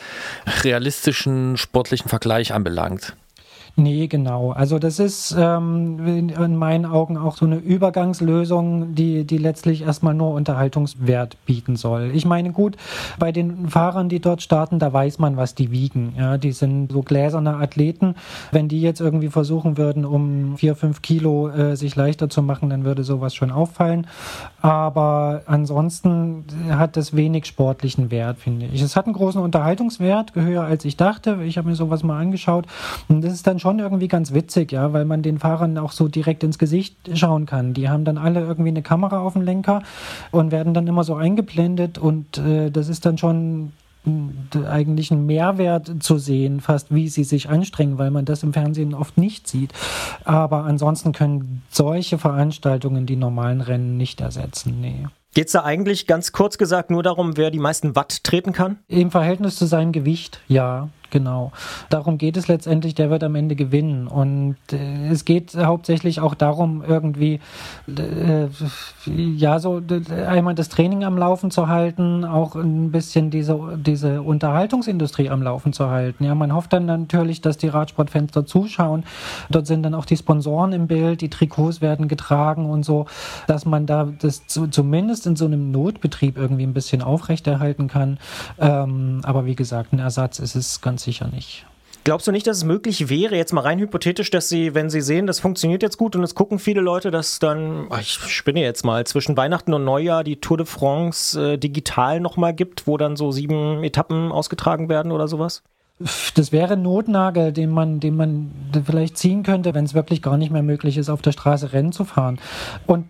[0.64, 3.14] realistischen sportlichen Vergleich anbelangt.
[3.80, 4.50] Nee, genau.
[4.50, 9.82] Also das ist ähm, in, in meinen Augen auch so eine Übergangslösung, die, die letztlich
[9.82, 12.10] erstmal nur Unterhaltungswert bieten soll.
[12.12, 12.76] Ich meine, gut,
[13.18, 16.12] bei den Fahrern, die dort starten, da weiß man, was die wiegen.
[16.18, 18.16] Ja, die sind so gläserne Athleten.
[18.52, 22.68] Wenn die jetzt irgendwie versuchen würden, um vier, fünf Kilo äh, sich leichter zu machen,
[22.68, 24.06] dann würde sowas schon auffallen.
[24.60, 28.82] Aber ansonsten hat es wenig sportlichen Wert, finde ich.
[28.82, 31.38] Es hat einen großen Unterhaltungswert, höher als ich dachte.
[31.44, 32.66] Ich habe mir sowas mal angeschaut.
[33.08, 36.08] Und das ist dann schon irgendwie ganz witzig, ja, weil man den Fahrern auch so
[36.08, 37.74] direkt ins Gesicht schauen kann.
[37.74, 39.82] Die haben dann alle irgendwie eine Kamera auf dem Lenker
[40.30, 43.72] und werden dann immer so eingeblendet und äh, das ist dann schon
[44.04, 48.52] mh, eigentlich ein Mehrwert zu sehen, fast wie sie sich anstrengen, weil man das im
[48.52, 49.72] Fernsehen oft nicht sieht.
[50.24, 54.80] Aber ansonsten können solche Veranstaltungen die normalen Rennen nicht ersetzen.
[54.80, 55.06] Nee.
[55.32, 58.78] Geht es da eigentlich ganz kurz gesagt nur darum, wer die meisten Watt treten kann?
[58.88, 61.52] Im Verhältnis zu seinem Gewicht, ja, genau.
[61.88, 64.06] Darum geht es letztendlich, der wird am Ende gewinnen.
[64.06, 67.40] Und äh, es geht hauptsächlich auch darum, irgendwie,
[67.88, 68.46] äh,
[69.06, 69.82] ja, so
[70.26, 75.72] einmal das Training am Laufen zu halten, auch ein bisschen diese, diese Unterhaltungsindustrie am Laufen
[75.72, 76.24] zu halten.
[76.24, 79.04] Ja, man hofft dann natürlich, dass die Radsportfans dort zuschauen.
[79.50, 83.06] Dort sind dann auch die Sponsoren im Bild, die Trikots werden getragen und so,
[83.46, 88.18] dass man da das zu, zumindest in so einem Notbetrieb irgendwie ein bisschen aufrechterhalten kann.
[88.58, 91.66] Ähm, aber wie gesagt, ein Ersatz ist es ganz sicher nicht.
[92.02, 95.02] Glaubst du nicht, dass es möglich wäre, jetzt mal rein hypothetisch, dass sie, wenn sie
[95.02, 98.62] sehen, das funktioniert jetzt gut und es gucken viele Leute, dass dann, ach, ich spinne
[98.62, 102.96] jetzt mal, zwischen Weihnachten und Neujahr die Tour de France äh, digital nochmal gibt, wo
[102.96, 105.62] dann so sieben Etappen ausgetragen werden oder sowas?
[106.34, 108.50] Das wäre ein Notnagel, den man, den man
[108.86, 111.92] vielleicht ziehen könnte, wenn es wirklich gar nicht mehr möglich ist, auf der Straße Rennen
[111.92, 112.38] zu fahren.
[112.86, 113.04] Und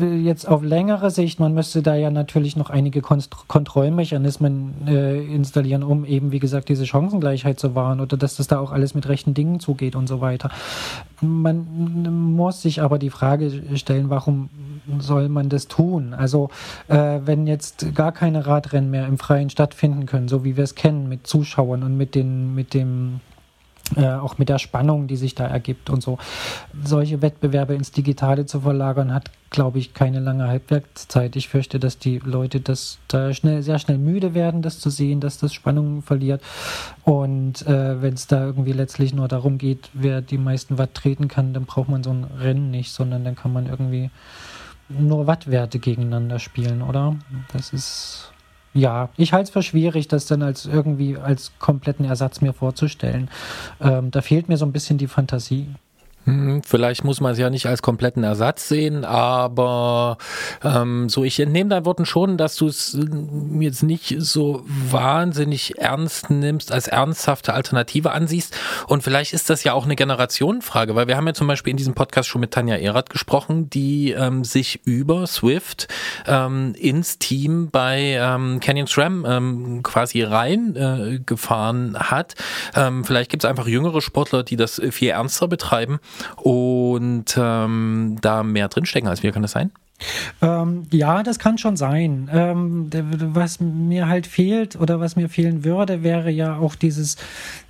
[0.00, 5.82] jetzt auf längere Sicht, man müsste da ja natürlich noch einige Konst Kontrollmechanismen äh, installieren,
[5.82, 9.08] um eben, wie gesagt, diese Chancengleichheit zu wahren oder dass das da auch alles mit
[9.08, 10.50] rechten Dingen zugeht und so weiter.
[11.20, 14.50] Man muss sich aber die Frage stellen, warum
[14.98, 16.14] soll man das tun?
[16.14, 16.50] Also
[16.88, 20.74] äh, wenn jetzt gar keine Radrennen mehr im Freien stattfinden können, so wie wir es
[20.74, 23.20] kennen, mit Zuschauern und mit den, mit dem
[23.96, 26.18] äh, auch mit der Spannung, die sich da ergibt und so.
[26.84, 31.36] Solche Wettbewerbe ins Digitale zu verlagern, hat, glaube ich, keine lange Halbwertszeit.
[31.36, 35.20] Ich fürchte, dass die Leute das da schnell, sehr schnell müde werden, das zu sehen,
[35.20, 36.42] dass das Spannung verliert.
[37.04, 41.28] Und äh, wenn es da irgendwie letztlich nur darum geht, wer die meisten Watt treten
[41.28, 44.10] kann, dann braucht man so ein Rennen nicht, sondern dann kann man irgendwie
[44.88, 47.16] nur Wattwerte gegeneinander spielen, oder?
[47.52, 48.32] Das ist
[48.78, 53.30] ja, ich halte es für schwierig, das dann als irgendwie als kompletten Ersatz mir vorzustellen.
[53.80, 55.68] Ähm, da fehlt mir so ein bisschen die Fantasie.
[56.24, 60.18] Hm, Vielleicht muss man es ja nicht als kompletten Ersatz sehen, aber
[60.62, 63.06] ähm, so ich entnehme deinen Worten schon, dass du es äh,
[63.60, 68.54] jetzt nicht so wahnsinnig ernst nimmst, als ernsthafte Alternative ansiehst.
[68.88, 71.76] Und vielleicht ist das ja auch eine Generationenfrage, weil wir haben ja zum Beispiel in
[71.78, 75.88] diesem Podcast schon mit Tanja Erath gesprochen, die ähm, sich über Swift
[76.26, 82.34] ähm, ins Team bei ähm, Canyon SRAM ähm, quasi rein äh, gefahren hat.
[82.74, 86.00] Ähm, vielleicht gibt es einfach jüngere Sportler, die das viel ernster betreiben
[86.36, 89.32] und ähm, da mehr drinstecken als wir.
[89.32, 89.70] Kann das sein?
[90.40, 92.30] Ähm, ja, das kann schon sein.
[92.32, 92.90] Ähm,
[93.34, 97.16] was mir halt fehlt oder was mir fehlen würde, wäre ja auch dieses,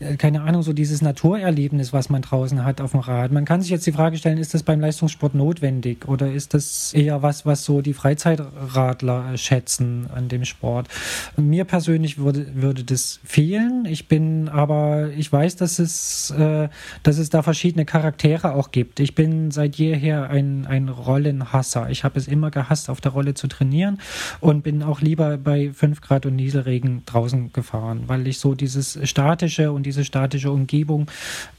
[0.00, 3.32] äh, keine Ahnung, so dieses Naturerlebnis, was man draußen hat auf dem Rad.
[3.32, 6.92] Man kann sich jetzt die Frage stellen, ist das beim Leistungssport notwendig oder ist das
[6.92, 10.88] eher was, was so die Freizeitradler äh, schätzen an dem Sport?
[11.36, 13.86] Mir persönlich würde, würde das fehlen.
[13.88, 16.68] Ich bin aber, ich weiß, dass es, äh,
[17.02, 19.00] dass es da verschiedene Charaktere auch gibt.
[19.00, 21.88] Ich bin seit jeher ein, ein Rollenhasser.
[21.90, 23.98] Ich habe es immer gehasst, auf der Rolle zu trainieren
[24.40, 28.98] und bin auch lieber bei 5 Grad und Nieselregen draußen gefahren, weil ich so dieses
[29.08, 31.06] statische und diese statische Umgebung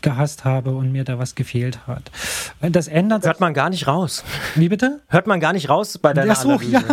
[0.01, 2.11] gehasst habe und mir da was gefehlt hat.
[2.61, 4.23] Das ändert Hört man gar nicht raus.
[4.55, 5.01] Wie bitte?
[5.07, 6.83] Hört man gar nicht raus bei deiner Ach so, Analyse.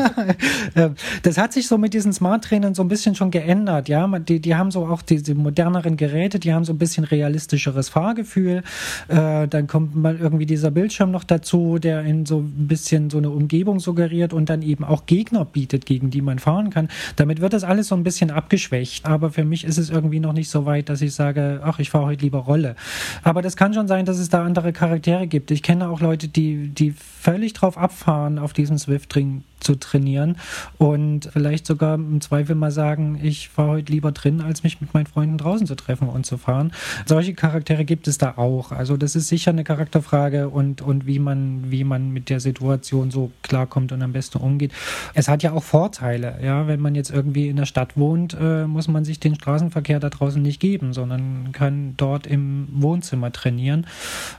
[0.75, 0.91] ja.
[1.23, 4.07] Das hat sich so mit diesen Smart-Trainern so ein bisschen schon geändert, ja.
[4.19, 8.63] Die, die haben so auch diese moderneren Geräte, die haben so ein bisschen realistischeres Fahrgefühl.
[9.09, 13.19] Äh, dann kommt mal irgendwie dieser Bildschirm noch dazu, der in so ein bisschen so
[13.19, 16.89] eine Umgebung suggeriert und dann eben auch Gegner bietet, gegen die man fahren kann.
[17.17, 19.07] Damit wird das alles so ein bisschen abgeschwächt.
[19.07, 21.91] Aber für mich ist es irgendwie noch nicht so weit, dass ich sage, ach, ich
[21.91, 22.77] fahre heute lieber Rolle.
[23.23, 25.51] Aber das kann schon sein, dass es da andere Charaktere gibt.
[25.51, 26.95] Ich kenne auch Leute, die, die
[27.27, 30.37] völlig drauf abfahren, auf diesem Swift-Ring zu trainieren
[30.79, 34.95] und vielleicht sogar im Zweifel mal sagen, ich fahre heute lieber drin, als mich mit
[34.95, 36.73] meinen Freunden draußen zu treffen und zu fahren.
[37.05, 38.71] Solche Charaktere gibt es da auch.
[38.71, 43.11] Also das ist sicher eine Charakterfrage und, und wie man, wie man mit der Situation
[43.11, 44.71] so klarkommt und am besten umgeht.
[45.15, 46.69] Es hat ja auch Vorteile, ja.
[46.69, 50.11] Wenn man jetzt irgendwie in der Stadt wohnt, äh, muss man sich den Straßenverkehr da
[50.11, 53.87] draußen nicht geben, sondern kann dort im Wohnzimmer trainieren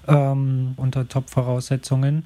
[0.07, 2.23] ähm, unter Top-Voraussetzungen.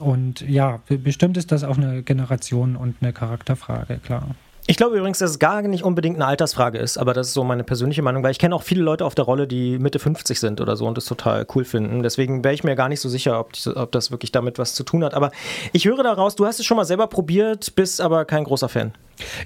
[0.00, 4.26] Und ja, be- bestimmt ist das auch eine Generation und eine Charakterfrage, klar.
[4.66, 7.42] Ich glaube übrigens, dass es gar nicht unbedingt eine Altersfrage ist, aber das ist so
[7.42, 10.38] meine persönliche Meinung, weil ich kenne auch viele Leute auf der Rolle, die Mitte 50
[10.38, 12.02] sind oder so und das total cool finden.
[12.02, 14.84] Deswegen wäre ich mir gar nicht so sicher, ob, ob das wirklich damit was zu
[14.84, 15.14] tun hat.
[15.14, 15.32] Aber
[15.72, 18.92] ich höre daraus, du hast es schon mal selber probiert, bist aber kein großer Fan.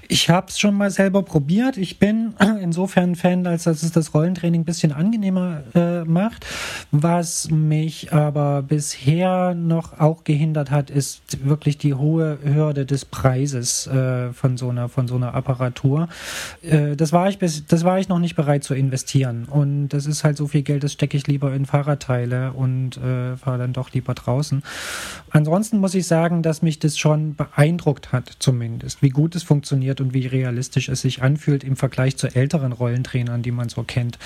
[0.07, 1.77] Ich habe es schon mal selber probiert.
[1.77, 6.45] Ich bin insofern Fan, als dass es das Rollentraining ein bisschen angenehmer äh, macht.
[6.91, 13.87] Was mich aber bisher noch auch gehindert hat, ist wirklich die hohe Hürde des Preises
[13.87, 16.07] äh, von so einer von so einer Apparatur.
[16.61, 19.45] Äh, das war ich bis, das war ich noch nicht bereit zu investieren.
[19.45, 23.35] Und das ist halt so viel Geld, das stecke ich lieber in Fahrradteile und äh,
[23.37, 24.63] fahre dann doch lieber draußen.
[25.31, 29.64] Ansonsten muss ich sagen, dass mich das schon beeindruckt hat, zumindest, wie gut es funktioniert
[29.71, 34.17] und wie realistisch es sich anfühlt im Vergleich zu älteren Rollentrainern, die man so kennt.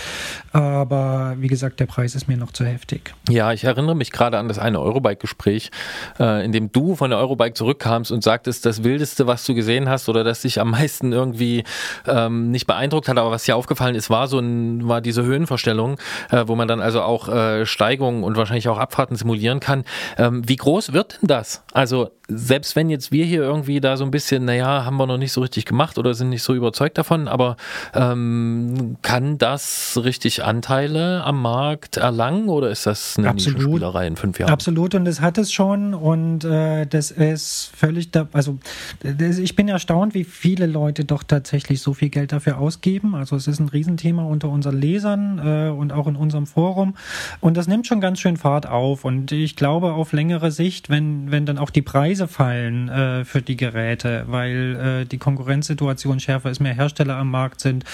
[0.52, 3.14] Aber wie gesagt, der Preis ist mir noch zu heftig.
[3.30, 5.72] Ja, ich erinnere mich gerade an das eine Eurobike-Gespräch,
[6.20, 9.90] äh, in dem du von der Eurobike zurückkamst und sagtest, das Wildeste, was du gesehen
[9.90, 11.64] hast oder das dich am meisten irgendwie
[12.08, 15.98] ähm, nicht beeindruckt hat, aber was dir aufgefallen ist, war so ein, war diese Höhenverstellung,
[16.32, 19.84] äh, wo man dann also auch äh, Steigungen und wahrscheinlich auch Abfahrten simulieren kann.
[20.18, 21.64] Ähm, wie groß wird denn das?
[21.74, 25.18] Also selbst wenn jetzt wir hier irgendwie da so ein bisschen, naja, haben wir noch
[25.18, 27.58] nicht so richtig gemacht oder sind nicht so überzeugt davon, aber
[27.94, 33.58] ähm, kann das richtig Anteile am Markt erlangen oder ist das eine Absolut.
[33.58, 34.52] Nischenspielerei in fünf Jahren?
[34.52, 38.60] Absolut, und das hat es schon und äh, das ist völlig, da, also
[39.02, 43.16] das, ich bin erstaunt, wie viele Leute doch tatsächlich so viel Geld dafür ausgeben.
[43.16, 46.96] Also es ist ein Riesenthema unter unseren Lesern äh, und auch in unserem Forum
[47.40, 51.32] und das nimmt schon ganz schön Fahrt auf und ich glaube auf längere Sicht, wenn,
[51.32, 56.50] wenn dann auch die Preise fallen äh, für die Geräte, weil äh, die Konkurrenzsituation schärfer
[56.50, 57.86] ist, mehr Hersteller am Markt sind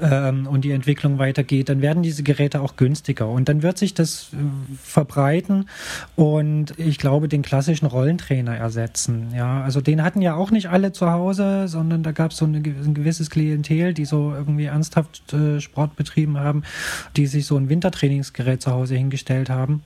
[0.00, 3.94] ähm, und die Entwicklung weitergeht, dann werden diese Geräte auch günstiger und dann wird sich
[3.94, 4.36] das äh,
[4.82, 5.68] verbreiten
[6.16, 9.32] und ich glaube den klassischen Rollentrainer ersetzen.
[9.34, 12.44] Ja, also den hatten ja auch nicht alle zu Hause, sondern da gab es so
[12.44, 16.62] eine, ein gewisses Klientel, die so irgendwie ernsthaft äh, Sport betrieben haben,
[17.16, 19.82] die sich so ein Wintertrainingsgerät zu Hause hingestellt haben.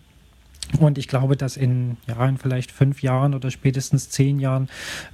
[0.79, 4.69] Und ich glaube, dass in, ja, in vielleicht fünf Jahren oder spätestens zehn Jahren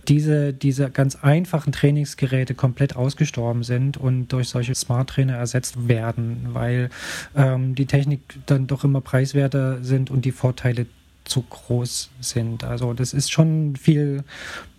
[0.08, 6.48] diese, diese ganz einfachen Trainingsgeräte komplett ausgestorben sind und durch solche Smart Trainer ersetzt werden,
[6.52, 6.90] weil
[7.36, 10.86] ähm, die Technik dann doch immer preiswerter sind und die Vorteile
[11.24, 12.64] zu groß sind.
[12.64, 14.24] Also das ist schon viel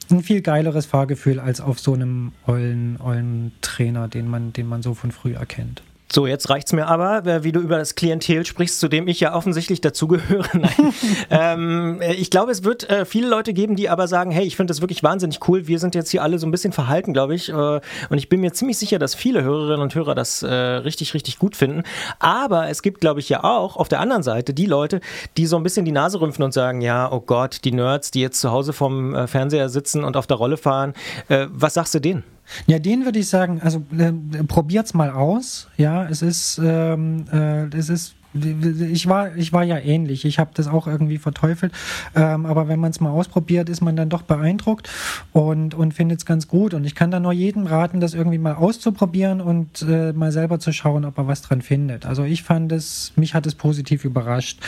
[0.09, 4.81] ein viel geileres Fahrgefühl als auf so einem ollen, ollen Trainer, den man, den man
[4.81, 5.83] so von früher kennt.
[6.13, 9.21] So, jetzt reicht's mir aber, äh, wie du über das Klientel sprichst, zu dem ich
[9.21, 10.45] ja offensichtlich dazugehöre.
[10.53, 10.93] Nein.
[11.29, 14.57] ähm, äh, ich glaube, es wird äh, viele Leute geben, die aber sagen, hey, ich
[14.57, 15.67] finde das wirklich wahnsinnig cool.
[15.67, 17.47] Wir sind jetzt hier alle so ein bisschen verhalten, glaube ich.
[17.47, 21.13] Äh, und ich bin mir ziemlich sicher, dass viele Hörerinnen und Hörer das äh, richtig,
[21.13, 21.83] richtig gut finden.
[22.19, 24.99] Aber es gibt, glaube ich, ja auch auf der anderen Seite die Leute,
[25.37, 28.19] die so ein bisschen die Nase rümpfen und sagen, ja, oh Gott, die Nerds, die
[28.19, 30.93] jetzt zu Hause vom äh, Fernseher sitzen und auf der Rolle fahren.
[31.29, 32.23] Was sagst du denen?
[32.67, 34.11] Ja, den würde ich sagen, also äh,
[34.43, 35.67] probiert's mal aus.
[35.77, 40.25] Ja, es ist, ähm, äh, es ist ich war, ich war ja ähnlich.
[40.25, 41.73] Ich habe das auch irgendwie verteufelt.
[42.15, 44.89] Ähm, aber wenn man es mal ausprobiert, ist man dann doch beeindruckt
[45.33, 46.73] und, und findet es ganz gut.
[46.73, 50.59] Und ich kann da nur jedem raten, das irgendwie mal auszuprobieren und äh, mal selber
[50.59, 52.05] zu schauen, ob er was dran findet.
[52.05, 54.61] Also ich fand es, mich hat es positiv überrascht.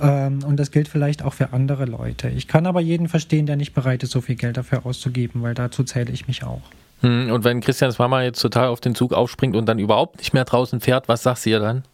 [0.00, 2.30] Ähm, und das gilt vielleicht auch für andere Leute.
[2.30, 5.54] Ich kann aber jeden verstehen, der nicht bereit ist, so viel Geld dafür auszugeben, weil
[5.54, 6.62] dazu zähle ich mich auch.
[7.00, 10.32] Hm, Und wenn Christians Mama jetzt total auf den Zug aufspringt und dann überhaupt nicht
[10.34, 11.84] mehr draußen fährt, was sagst du ihr dann?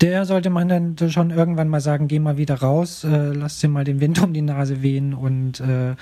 [0.00, 3.68] Der sollte man dann schon irgendwann mal sagen, geh mal wieder raus, äh, lass dir
[3.68, 5.96] mal den Wind um die Nase wehen und äh,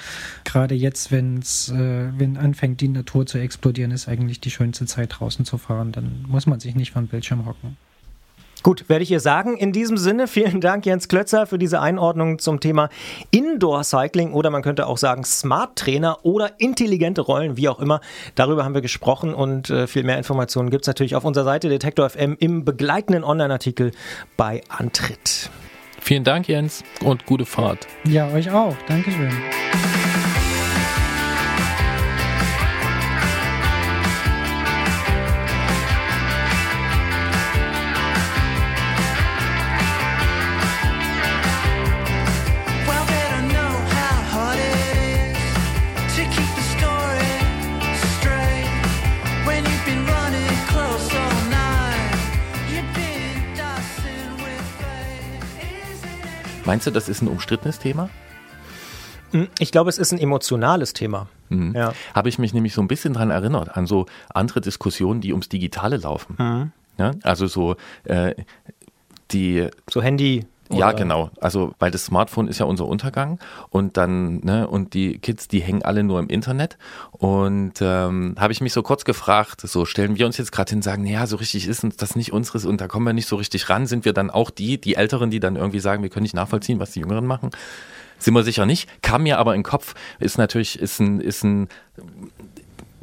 [0.45, 5.19] gerade jetzt, wenn's, äh, wenn anfängt die Natur zu explodieren, ist eigentlich die schönste Zeit
[5.19, 5.93] draußen zu fahren.
[5.93, 7.79] Dann muss man sich nicht den Bildschirm hocken.
[8.65, 9.59] Gut, werde ich ihr sagen.
[9.59, 12.89] In diesem Sinne, vielen Dank, Jens Klötzer, für diese Einordnung zum Thema
[13.31, 18.01] Indoor Cycling oder man könnte auch sagen Smart Trainer oder intelligente Rollen, wie auch immer.
[18.35, 21.69] Darüber haben wir gesprochen und äh, viel mehr Informationen gibt es natürlich auf unserer Seite
[21.69, 23.93] Detektor FM im begleitenden Online-Artikel
[24.39, 25.51] bei Antritt.
[26.01, 27.87] Vielen Dank, Jens, und gute Fahrt.
[28.05, 28.75] Ja, euch auch.
[28.89, 29.31] Dankeschön.
[56.65, 58.09] Meinst du, das ist ein umstrittenes Thema?
[59.33, 61.29] Hm, Ich glaube, es ist ein emotionales Thema.
[61.51, 61.75] Mhm.
[61.75, 61.93] Ja.
[62.15, 65.49] Habe ich mich nämlich so ein bisschen dran erinnert, an so andere Diskussionen, die ums
[65.49, 66.37] Digitale laufen.
[66.39, 66.73] Mhm.
[66.99, 67.11] Ja?
[67.23, 68.35] Also so äh,
[69.31, 70.47] die So Handy.
[70.79, 71.31] Ja, genau.
[71.41, 73.39] Also, weil das Smartphone ist ja unser Untergang
[73.71, 76.77] und dann, ne, und die Kids, die hängen alle nur im Internet.
[77.13, 80.83] Und ähm, habe ich mich so kurz gefragt, so stellen wir uns jetzt gerade hin,
[80.83, 83.37] sagen, ja, so richtig ist uns das nicht unseres und da kommen wir nicht so
[83.37, 83.87] richtig ran.
[83.87, 86.81] Sind wir dann auch die, die Älteren, die dann irgendwie sagen, wir können nicht nachvollziehen,
[86.81, 87.51] was die Jüngeren machen?
[88.19, 88.89] Sind wir sicher nicht.
[89.03, 91.69] Kam mir aber in den Kopf, ist natürlich, ist ein, ist ein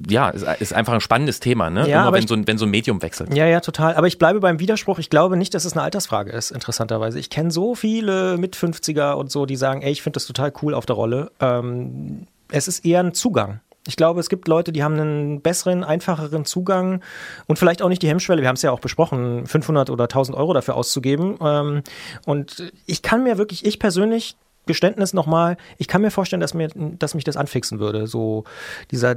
[0.09, 1.87] ja, ist, ist einfach ein spannendes Thema, ne?
[1.89, 3.33] Ja, Immer wenn ich- so, ein, wenn so ein Medium wechselt.
[3.35, 3.95] Ja, ja, total.
[3.95, 4.99] Aber ich bleibe beim Widerspruch.
[4.99, 7.19] Ich glaube nicht, dass es eine Altersfrage ist, interessanterweise.
[7.19, 10.51] Ich kenne so viele mit 50er und so, die sagen, ey, ich finde das total
[10.61, 11.31] cool auf der Rolle.
[11.39, 13.61] Ähm, es ist eher ein Zugang.
[13.87, 17.01] Ich glaube, es gibt Leute, die haben einen besseren, einfacheren Zugang
[17.47, 20.37] und vielleicht auch nicht die Hemmschwelle, wir haben es ja auch besprochen, 500 oder 1000
[20.37, 21.37] Euro dafür auszugeben.
[21.41, 21.81] Ähm,
[22.27, 24.35] und ich kann mir wirklich, ich persönlich,
[24.67, 28.05] Geständnis nochmal, ich kann mir vorstellen, dass, mir, dass mich das anfixen würde.
[28.05, 28.43] So
[28.91, 29.15] dieser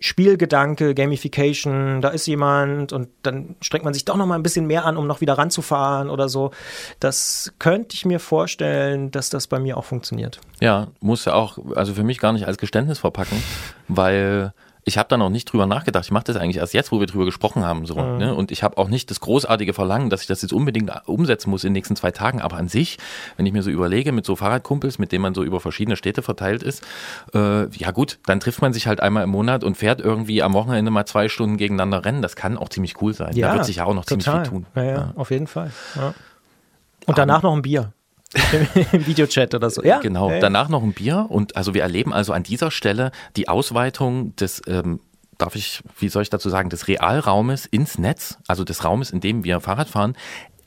[0.00, 4.66] Spielgedanke, Gamification, da ist jemand und dann strengt man sich doch noch mal ein bisschen
[4.66, 6.52] mehr an, um noch wieder ranzufahren oder so.
[7.00, 10.40] Das könnte ich mir vorstellen, dass das bei mir auch funktioniert.
[10.60, 13.42] Ja, muss ja auch, also für mich gar nicht als Geständnis verpacken,
[13.88, 14.52] weil
[14.88, 16.04] ich habe da noch nicht drüber nachgedacht.
[16.04, 17.86] Ich mache das eigentlich erst jetzt, wo wir drüber gesprochen haben.
[17.86, 18.16] So, Mhm.
[18.18, 18.34] ne?
[18.34, 21.62] Und ich habe auch nicht das großartige Verlangen, dass ich das jetzt unbedingt umsetzen muss
[21.62, 22.40] in den nächsten zwei Tagen.
[22.40, 22.98] Aber an sich,
[23.36, 26.22] wenn ich mir so überlege, mit so Fahrradkumpels, mit denen man so über verschiedene Städte
[26.22, 26.82] verteilt ist,
[27.34, 30.54] äh, ja gut, dann trifft man sich halt einmal im Monat und fährt irgendwie am
[30.54, 32.22] Wochenende mal zwei Stunden gegeneinander rennen.
[32.22, 33.34] Das kann auch ziemlich cool sein.
[33.36, 34.66] da wird sich ja auch noch ziemlich viel tun.
[34.74, 35.70] Ja, ja, auf jeden Fall.
[35.96, 36.14] Ja.
[37.06, 37.92] Und danach noch ein Bier.
[38.92, 39.82] Im Videochat oder so.
[39.82, 40.38] Ja, Genau, ja.
[40.40, 44.60] danach noch ein Bier und also wir erleben also an dieser Stelle die Ausweitung des,
[44.66, 45.00] ähm,
[45.38, 49.20] darf ich, wie soll ich dazu sagen, des Realraumes ins Netz, also des Raumes, in
[49.20, 50.14] dem wir Fahrrad fahren.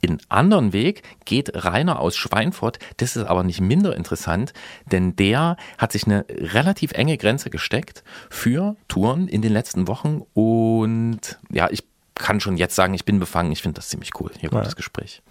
[0.04, 4.52] In anderen Weg geht Rainer aus Schweinfurt, das ist aber nicht minder interessant,
[4.92, 10.24] denn der hat sich eine relativ enge Grenze gesteckt für Touren in den letzten Wochen
[10.34, 11.84] und ja, ich
[12.16, 14.32] kann schon jetzt sagen, ich bin befangen, ich finde das ziemlich cool.
[14.40, 14.66] Hier kommt Ja.
[14.66, 15.22] das Gespräch.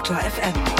[0.00, 0.79] Detektor FM.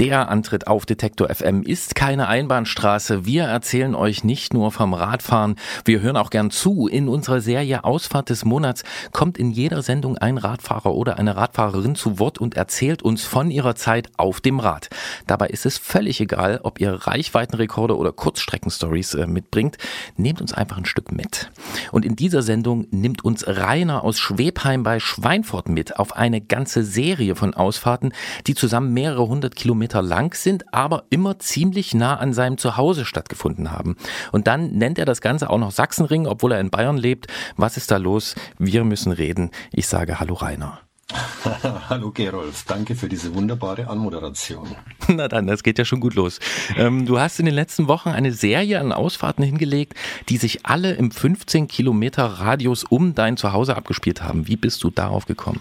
[0.00, 3.26] Der Antritt auf Detektor FM ist keine Einbahnstraße.
[3.26, 5.54] Wir erzählen euch nicht nur vom Radfahren,
[5.84, 6.88] wir hören auch gern zu.
[6.88, 11.94] In unserer Serie Ausfahrt des Monats kommt in jeder Sendung ein Radfahrer oder eine Radfahrerin
[11.94, 14.90] zu Wort und erzählt uns von ihrer Zeit auf dem Rad.
[15.28, 19.78] Dabei ist es völlig egal, ob ihr Reichweitenrekorde oder Kurzstreckenstories äh, mitbringt.
[20.16, 21.52] Nehmt uns einfach ein Stück mit.
[21.92, 26.82] Und in dieser Sendung nimmt uns Rainer aus Schwebheim bei Schweinfurt mit auf eine ganze
[26.82, 28.12] Serie von Ausfahrten,
[28.48, 33.70] die zusammen mehrere hundert Kilometer lang sind, aber immer ziemlich nah an seinem Zuhause stattgefunden
[33.70, 33.96] haben.
[34.32, 37.26] Und dann nennt er das Ganze auch noch Sachsenring, obwohl er in Bayern lebt.
[37.56, 38.34] Was ist da los?
[38.58, 39.50] Wir müssen reden.
[39.72, 40.80] Ich sage Hallo Rainer.
[41.88, 44.74] Hallo Gerolf, danke für diese wunderbare Anmoderation.
[45.08, 46.40] Na dann, das geht ja schon gut los.
[46.76, 49.94] Ähm, du hast in den letzten Wochen eine Serie an Ausfahrten hingelegt,
[50.28, 54.48] die sich alle im 15 Kilometer Radius um dein Zuhause abgespielt haben.
[54.48, 55.60] Wie bist du darauf gekommen?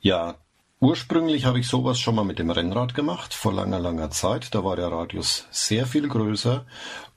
[0.00, 0.36] Ja,
[0.80, 4.54] ursprünglich habe ich sowas schon mal mit dem Rennrad gemacht, vor langer, langer Zeit.
[4.54, 6.64] Da war der Radius sehr viel größer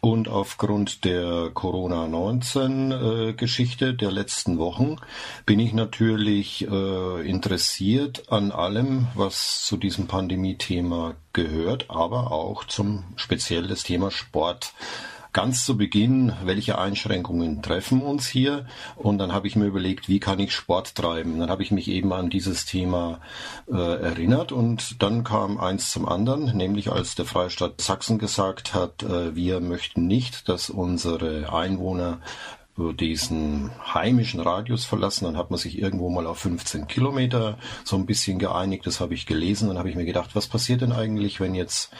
[0.02, 4.98] und aufgrund der Corona-19-Geschichte der letzten Wochen
[5.46, 13.06] bin ich natürlich äh, interessiert an allem, was zu diesem Pandemie-Thema gehört, aber auch zum
[13.16, 14.74] speziell das Thema Sport
[15.34, 18.66] ganz zu Beginn, welche Einschränkungen treffen uns hier?
[18.96, 21.40] Und dann habe ich mir überlegt, wie kann ich Sport treiben?
[21.40, 23.20] Dann habe ich mich eben an dieses Thema
[23.68, 29.04] äh, erinnert und dann kam eins zum anderen, nämlich als der Freistaat Sachsen gesagt hat,
[29.04, 32.20] äh, wir möchten nicht, dass unsere Einwohner
[32.78, 35.26] diesen heimischen Radius verlassen.
[35.26, 38.88] Dann hat man sich irgendwo mal auf 15 Kilometer so ein bisschen geeinigt.
[38.88, 39.68] Das habe ich gelesen.
[39.68, 41.92] Dann habe ich mir gedacht, was passiert denn eigentlich, wenn jetzt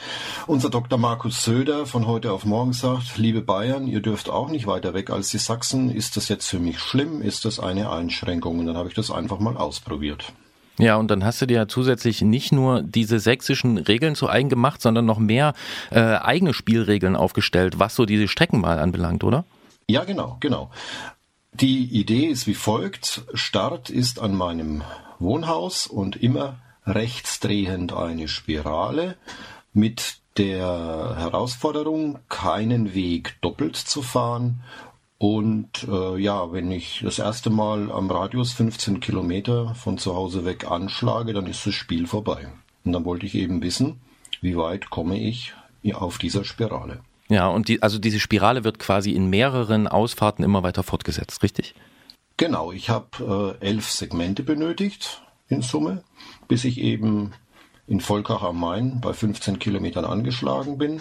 [0.46, 0.98] unser Dr.
[0.98, 5.10] Markus Söder von heute auf morgen sagt, liebe Bayern, ihr dürft auch nicht weiter weg
[5.10, 5.90] als die Sachsen.
[5.90, 7.22] Ist das jetzt für mich schlimm?
[7.22, 8.58] Ist das eine Einschränkung?
[8.58, 10.32] Und dann habe ich das einfach mal ausprobiert.
[10.78, 14.48] Ja, und dann hast du dir ja zusätzlich nicht nur diese sächsischen Regeln zu eigen
[14.48, 15.54] gemacht, sondern noch mehr
[15.92, 19.44] äh, eigene Spielregeln aufgestellt, was so diese Strecken mal anbelangt, oder?
[19.88, 20.70] Ja, genau, genau.
[21.52, 23.22] Die Idee ist wie folgt.
[23.34, 24.82] Start ist an meinem
[25.18, 26.56] Wohnhaus und immer
[26.86, 29.16] rechtsdrehend eine Spirale
[29.72, 34.62] mit der Herausforderung, keinen Weg doppelt zu fahren.
[35.18, 40.44] Und äh, ja, wenn ich das erste Mal am Radius 15 Kilometer von zu Hause
[40.44, 42.48] weg anschlage, dann ist das Spiel vorbei.
[42.84, 44.00] Und dann wollte ich eben wissen,
[44.40, 45.54] wie weit komme ich
[45.94, 47.00] auf dieser Spirale.
[47.28, 51.74] Ja, und die, also diese Spirale wird quasi in mehreren Ausfahrten immer weiter fortgesetzt, richtig?
[52.36, 56.02] Genau, ich habe äh, elf Segmente benötigt in Summe,
[56.48, 57.32] bis ich eben
[57.86, 61.00] in Volkach am Main bei 15 Kilometern angeschlagen bin.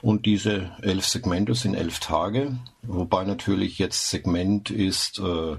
[0.00, 5.56] Und diese elf Segmente sind elf Tage, wobei natürlich jetzt Segment ist äh,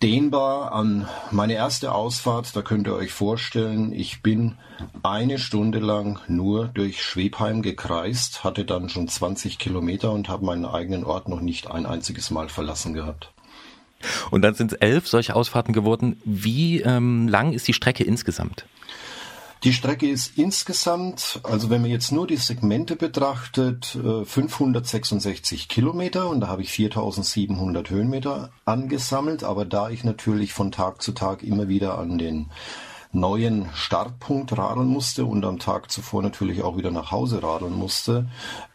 [0.00, 2.56] dehnbar an meine erste Ausfahrt.
[2.56, 4.56] Da könnt ihr euch vorstellen, ich bin
[5.02, 10.64] eine Stunde lang nur durch Schwebheim gekreist, hatte dann schon 20 Kilometer und habe meinen
[10.64, 13.32] eigenen Ort noch nicht ein einziges Mal verlassen gehabt.
[14.30, 16.20] Und dann sind es elf solche Ausfahrten geworden.
[16.24, 18.66] Wie ähm, lang ist die Strecke insgesamt?
[19.64, 26.40] Die Strecke ist insgesamt, also wenn man jetzt nur die Segmente betrachtet, 566 Kilometer und
[26.40, 29.44] da habe ich 4700 Höhenmeter angesammelt.
[29.44, 32.50] Aber da ich natürlich von Tag zu Tag immer wieder an den
[33.12, 38.26] neuen Startpunkt radeln musste und am Tag zuvor natürlich auch wieder nach Hause radeln musste,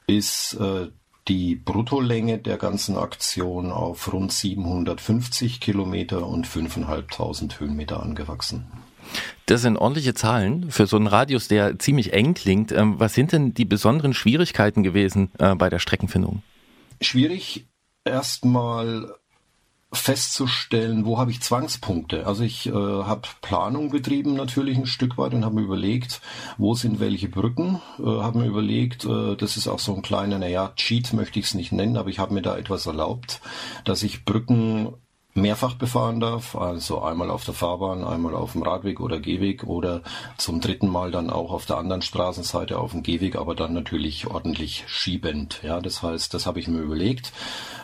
[0.06, 0.88] ist äh,
[1.28, 8.68] die Bruttolänge der ganzen Aktion auf rund 750 Kilometer und 5.500 Höhenmeter angewachsen.
[9.46, 12.72] Das sind ordentliche Zahlen für so einen Radius, der ziemlich eng klingt.
[12.72, 16.44] Ähm, was sind denn die besonderen Schwierigkeiten gewesen äh, bei der Streckenfindung?
[17.02, 17.66] Schwierig
[18.04, 19.14] erstmal
[19.94, 22.28] festzustellen, wo habe ich Zwangspunkte.
[22.28, 26.22] Also ich äh, habe Planung betrieben natürlich ein Stück weit und habe mir überlegt,
[26.58, 27.82] wo sind welche Brücken.
[28.00, 31.46] Äh, habe mir überlegt, äh, das ist auch so ein kleiner, naja, Cheat möchte ich
[31.46, 33.40] es nicht nennen, aber ich habe mir da etwas erlaubt,
[33.86, 34.94] dass ich Brücken
[35.38, 40.02] mehrfach befahren darf, also einmal auf der Fahrbahn, einmal auf dem Radweg oder Gehweg oder
[40.38, 44.28] zum dritten Mal dann auch auf der anderen Straßenseite auf dem Gehweg, aber dann natürlich
[44.28, 45.62] ordentlich schiebend.
[45.64, 47.32] Ja, das heißt, das habe ich mir überlegt.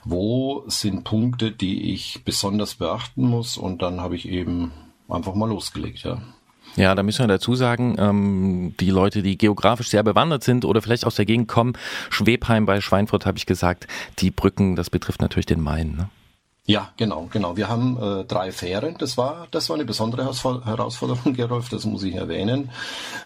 [0.03, 3.57] Wo sind Punkte, die ich besonders beachten muss?
[3.57, 4.71] Und dann habe ich eben
[5.07, 6.17] einfach mal losgelegt, ja.
[6.75, 10.81] Ja, da müssen wir dazu sagen, ähm, die Leute, die geografisch sehr bewandert sind oder
[10.81, 11.73] vielleicht aus der Gegend kommen,
[12.09, 13.85] Schwebheim bei Schweinfurt habe ich gesagt,
[14.19, 15.95] die Brücken, das betrifft natürlich den Main.
[15.95, 16.09] Ne?
[16.65, 17.57] Ja, genau, genau.
[17.57, 18.95] Wir haben äh, drei Fähren.
[18.97, 22.69] Das war, das war eine besondere Herausfor- Herausforderung, Gerolf, das muss ich erwähnen.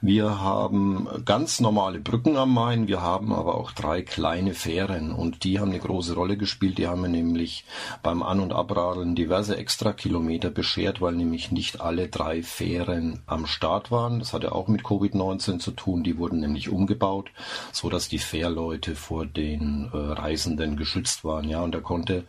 [0.01, 5.43] Wir haben ganz normale Brücken am Main, wir haben aber auch drei kleine Fähren und
[5.43, 6.79] die haben eine große Rolle gespielt.
[6.79, 7.63] Die haben mir nämlich
[8.01, 13.91] beim An- und Abradeln diverse Extrakilometer beschert, weil nämlich nicht alle drei Fähren am Start
[13.91, 14.17] waren.
[14.17, 16.03] Das hatte auch mit Covid-19 zu tun.
[16.03, 17.29] Die wurden nämlich umgebaut,
[17.71, 21.47] so dass die Fährleute vor den äh, Reisenden geschützt waren.
[21.47, 22.23] Ja, und da konnte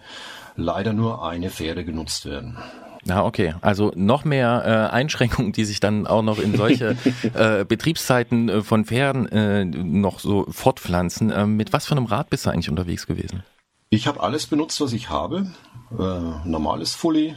[0.59, 2.59] leider nur eine Fähre genutzt werden.
[3.05, 3.55] Ja, okay.
[3.63, 6.97] Also noch mehr äh, Einschränkungen, die sich dann auch noch in solche
[7.35, 11.33] äh, Betriebszeiten äh, von Pferden äh, noch so fortpflanzen.
[11.35, 13.43] Ähm, mit was für einem Rad bist du eigentlich unterwegs gewesen?
[13.89, 15.47] Ich habe alles benutzt, was ich habe.
[15.93, 17.37] Äh, normales Fully,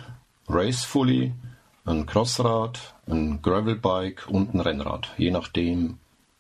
[0.50, 1.34] Race Fully,
[1.86, 5.14] ein Crossrad, ein Gravelbike und ein Rennrad.
[5.18, 6.00] Je nachdem,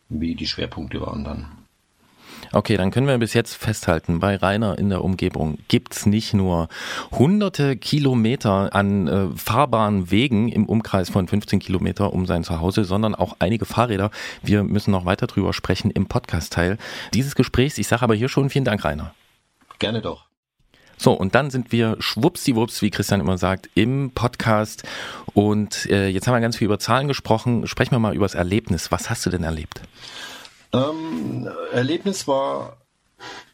[0.09, 1.60] wie die Schwerpunkte waren dann.
[2.53, 6.67] Okay, dann können wir bis jetzt festhalten, bei Rainer in der Umgebung gibt's nicht nur
[7.11, 13.15] hunderte Kilometer an äh, fahrbaren Wegen im Umkreis von 15 Kilometer um sein Zuhause, sondern
[13.15, 14.11] auch einige Fahrräder.
[14.43, 16.77] Wir müssen noch weiter drüber sprechen im Podcast-Teil
[17.13, 17.77] dieses Gesprächs.
[17.77, 19.13] Ich sage aber hier schon vielen Dank, Rainer.
[19.79, 20.25] Gerne doch.
[20.97, 24.83] So, und dann sind wir schwuppsdiwupps, wie Christian immer sagt, im Podcast.
[25.33, 27.65] Und äh, jetzt haben wir ganz viel über Zahlen gesprochen.
[27.65, 28.91] Sprechen wir mal über das Erlebnis.
[28.91, 29.81] Was hast du denn erlebt?
[30.73, 32.77] Ähm, Erlebnis war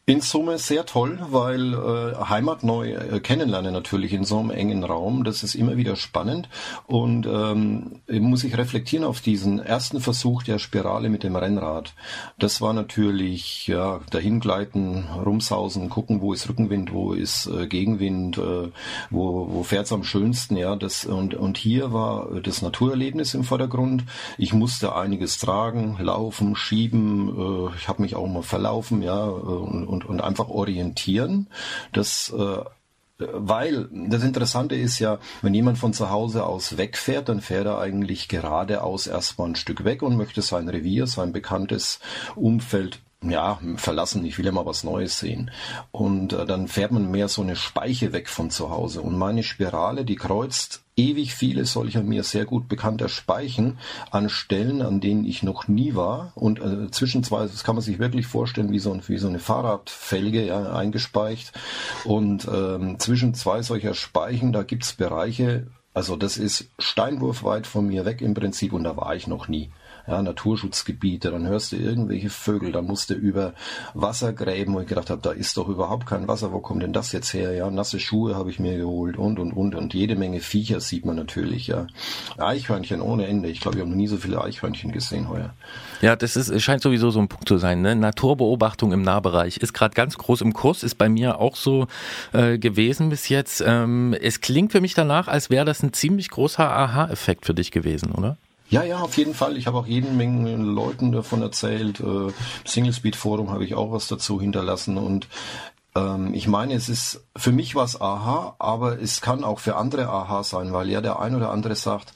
[0.09, 4.85] in Summe sehr toll, weil äh, Heimat neu äh, kennenlernen natürlich in so einem engen
[4.85, 6.47] Raum, das ist immer wieder spannend
[6.85, 11.93] und ähm, muss ich reflektieren auf diesen ersten Versuch der Spirale mit dem Rennrad.
[12.39, 18.71] Das war natürlich ja dahingleiten, rumsausen, gucken, wo ist Rückenwind, wo ist äh, Gegenwind, äh,
[19.09, 24.05] wo wo fährt's am schönsten, ja das und und hier war das Naturerlebnis im Vordergrund.
[24.37, 29.31] Ich musste einiges tragen, laufen, schieben, äh, ich habe mich auch mal verlaufen, ja äh,
[29.31, 31.47] und, und, und einfach orientieren.
[31.91, 32.63] Das äh,
[33.19, 37.79] weil das Interessante ist ja, wenn jemand von zu Hause aus wegfährt, dann fährt er
[37.79, 41.99] eigentlich geradeaus erstmal ein Stück weg und möchte sein Revier, sein bekanntes
[42.35, 45.49] Umfeld ja, verlassen, ich will ja mal was Neues sehen.
[45.91, 49.01] Und äh, dann fährt man mehr so eine Speiche weg von zu Hause.
[49.01, 53.77] Und meine Spirale, die kreuzt ewig viele solcher mir sehr gut bekannter Speichen
[54.11, 56.33] an Stellen, an denen ich noch nie war.
[56.35, 59.27] Und äh, zwischen zwei, das kann man sich wirklich vorstellen, wie so, ein, wie so
[59.27, 61.53] eine Fahrradfelge ja, eingespeicht.
[62.03, 68.05] Und ähm, zwischen zwei solcher Speichen, da gibt's Bereiche, also das ist steinwurfweit von mir
[68.05, 69.71] weg im Prinzip und da war ich noch nie
[70.07, 73.53] ja, Naturschutzgebiete, dann hörst du irgendwelche Vögel, dann musst du über
[73.93, 77.11] Wassergräben, wo ich gedacht habe, da ist doch überhaupt kein Wasser, wo kommt denn das
[77.11, 77.53] jetzt her?
[77.53, 81.05] Ja, nasse Schuhe habe ich mir geholt und und und und jede Menge Viecher sieht
[81.05, 81.87] man natürlich, ja.
[82.37, 83.49] Eichhörnchen ohne Ende.
[83.49, 85.53] Ich glaube, ich habe noch nie so viele Eichhörnchen gesehen heuer.
[86.01, 87.81] Ja, das ist, scheint sowieso so ein Punkt zu sein.
[87.81, 87.95] Ne?
[87.95, 91.87] Naturbeobachtung im Nahbereich ist gerade ganz groß im Kurs, ist bei mir auch so
[92.33, 93.63] äh, gewesen bis jetzt.
[93.65, 97.71] Ähm, es klingt für mich danach, als wäre das ein ziemlich großer Aha-Effekt für dich
[97.71, 98.37] gewesen, oder?
[98.69, 99.55] Ja, ja, auf jeden Fall.
[99.55, 102.01] Ich habe auch jeden Menge Leuten davon erzählt.
[102.01, 102.33] Äh,
[102.65, 105.27] Single Speed Forum habe ich auch was dazu hinterlassen und
[105.95, 110.09] ähm, ich meine, es ist für mich was Aha, aber es kann auch für andere
[110.09, 112.13] Aha sein, weil ja der ein oder andere sagt,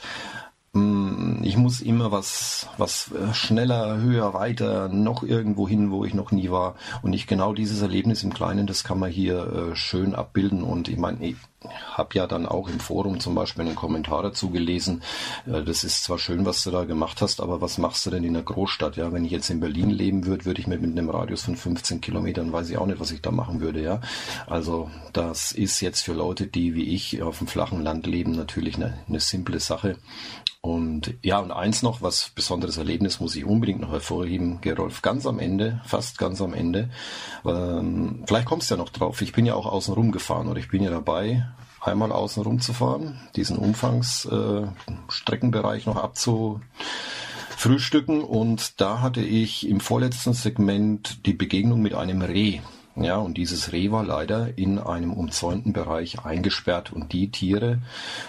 [0.74, 6.14] mm, ich muss immer was, was äh, schneller, höher, weiter, noch irgendwo hin, wo ich
[6.14, 6.76] noch nie war.
[7.02, 10.64] Und ich genau dieses Erlebnis im Kleinen, das kann man hier äh, schön abbilden.
[10.64, 11.36] Und ich meine,
[11.94, 15.04] habe ja dann auch im Forum zum Beispiel einen Kommentar dazu gelesen.
[15.46, 18.24] Äh, das ist zwar schön, was du da gemacht hast, aber was machst du denn
[18.24, 18.98] in der Großstadt?
[18.98, 21.56] Ja, wenn ich jetzt in Berlin leben würde, würde ich mit, mit einem Radius von
[21.56, 23.82] 15 Kilometern, weiß ich auch nicht, was ich da machen würde.
[23.82, 24.02] Ja,
[24.48, 28.76] also das ist jetzt für Leute, die wie ich auf dem flachen Land leben, natürlich
[28.76, 29.98] eine, eine simple Sache.
[30.62, 35.26] Und ja, und eins noch, was besonderes Erlebnis muss ich unbedingt noch hervorheben, Gerolf, ganz
[35.26, 36.92] am Ende, fast ganz am Ende.
[37.44, 39.24] Ähm, vielleicht kommst du ja noch drauf.
[39.24, 41.48] Ich bin ja auch außen rum gefahren oder ich bin ja dabei,
[41.82, 48.24] einmal außen rum zu fahren, diesen Umfangsstreckenbereich äh, noch abzufrühstücken.
[48.24, 52.60] Und da hatte ich im vorletzten Segment die Begegnung mit einem Reh.
[52.96, 56.92] Ja, und dieses Reh war leider in einem umzäunten Bereich eingesperrt.
[56.92, 57.80] Und die Tiere,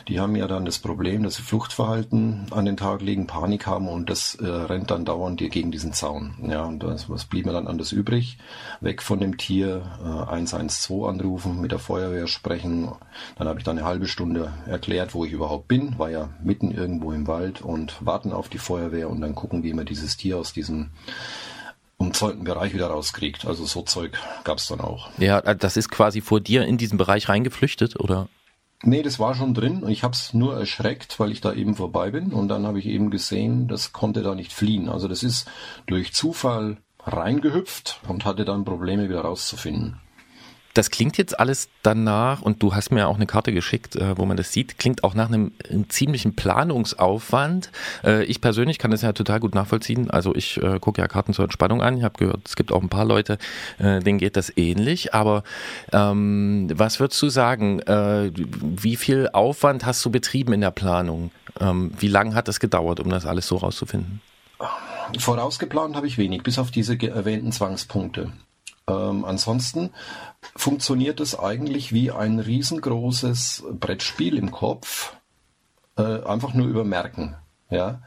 [0.06, 3.88] die haben ja dann das Problem, dass sie Fluchtverhalten an den Tag legen, Panik haben
[3.88, 6.34] und das äh, rennt dann dauernd dir gegen diesen Zaun.
[6.48, 8.38] Ja, und das, was blieb mir dann anders übrig?
[8.80, 12.92] Weg von dem Tier, äh, 112 anrufen, mit der Feuerwehr sprechen.
[13.36, 16.70] Dann habe ich dann eine halbe Stunde erklärt, wo ich überhaupt bin, war ja mitten
[16.70, 20.38] irgendwo im Wald und warten auf die Feuerwehr und dann gucken, wie man dieses Tier
[20.38, 20.90] aus diesem
[22.02, 23.46] umzäunten Bereich wieder rauskriegt.
[23.46, 25.08] Also so Zeug gab's dann auch.
[25.18, 28.28] Ja, das ist quasi vor dir in diesen Bereich reingeflüchtet, oder?
[28.84, 32.10] Nee, das war schon drin und ich hab's nur erschreckt, weil ich da eben vorbei
[32.10, 34.88] bin und dann habe ich eben gesehen, das konnte da nicht fliehen.
[34.88, 35.48] Also das ist
[35.86, 40.00] durch Zufall reingehüpft und hatte dann Probleme wieder rauszufinden.
[40.74, 44.24] Das klingt jetzt alles danach, und du hast mir auch eine Karte geschickt, äh, wo
[44.24, 47.70] man das sieht, klingt auch nach einem, einem ziemlichen Planungsaufwand.
[48.04, 50.10] Äh, ich persönlich kann das ja total gut nachvollziehen.
[50.10, 51.98] Also ich äh, gucke ja Karten zur Entspannung an.
[51.98, 53.38] Ich habe gehört, es gibt auch ein paar Leute,
[53.78, 55.12] äh, denen geht das ähnlich.
[55.14, 55.42] Aber
[55.92, 57.80] ähm, was würdest du sagen?
[57.80, 61.30] Äh, wie viel Aufwand hast du betrieben in der Planung?
[61.60, 64.22] Ähm, wie lange hat das gedauert, um das alles so rauszufinden?
[65.18, 68.32] Vorausgeplant habe ich wenig, bis auf diese erwähnten Zwangspunkte.
[68.88, 69.90] Ähm, ansonsten
[70.56, 75.14] funktioniert es eigentlich wie ein riesengroßes Brettspiel im Kopf,
[75.96, 77.36] äh, einfach nur über Merken.
[77.70, 78.02] Ja?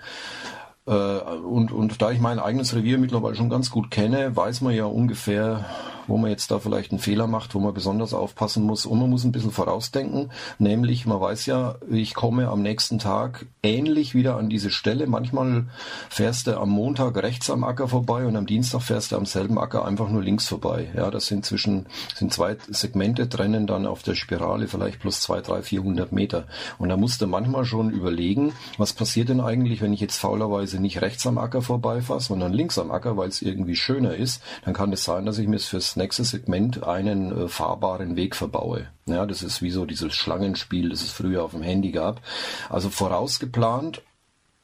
[0.85, 4.73] Äh, und, und da ich mein eigenes Revier mittlerweile schon ganz gut kenne, weiß man
[4.73, 5.65] ja ungefähr,
[6.07, 8.85] wo man jetzt da vielleicht einen Fehler macht, wo man besonders aufpassen muss.
[8.85, 13.45] Und man muss ein bisschen vorausdenken, nämlich man weiß ja, ich komme am nächsten Tag
[13.63, 15.07] ähnlich wieder an diese Stelle.
[15.07, 15.65] Manchmal
[16.09, 19.57] fährst du am Montag rechts am Acker vorbei und am Dienstag fährst du am selben
[19.57, 20.89] Acker einfach nur links vorbei.
[20.95, 25.41] Ja, das sind zwischen, sind zwei Segmente trennen dann auf der Spirale vielleicht plus zwei,
[25.41, 26.45] drei, vierhundert Meter.
[26.77, 30.79] Und da musst du manchmal schon überlegen, was passiert denn eigentlich, wenn ich jetzt faulerweise
[30.79, 34.73] nicht rechts am Acker vorbeifahre, sondern links am Acker, weil es irgendwie schöner ist, dann
[34.73, 38.87] kann es sein, dass ich mir fürs nächste Segment einen äh, fahrbaren Weg verbaue.
[39.05, 42.21] Ja, das ist wie so dieses Schlangenspiel, das es früher auf dem Handy gab.
[42.69, 44.01] Also vorausgeplant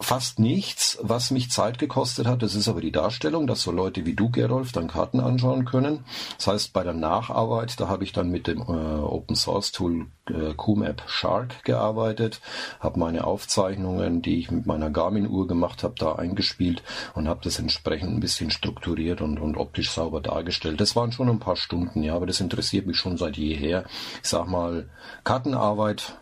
[0.02, 2.42] fast nichts, was mich Zeit gekostet hat.
[2.42, 6.06] Das ist aber die Darstellung, dass so Leute wie du, Gerolf, dann Karten anschauen können.
[6.38, 10.08] Das heißt, bei der Nacharbeit, da habe ich dann mit dem äh, Open Source Tool
[10.28, 12.42] äh, QMAP Shark gearbeitet,
[12.80, 16.84] habe meine Aufzeichnungen, die ich mit meiner Garmin-Uhr gemacht habe, da eingespielt
[17.14, 20.82] und habe das entsprechend ein bisschen strukturiert und, und optisch sauber dargestellt.
[20.82, 23.86] Das waren schon ein paar Stunden, ja, aber das interessiert mich schon seit jeher.
[24.22, 24.90] Ich sag mal,
[25.24, 26.18] Kartenarbeit,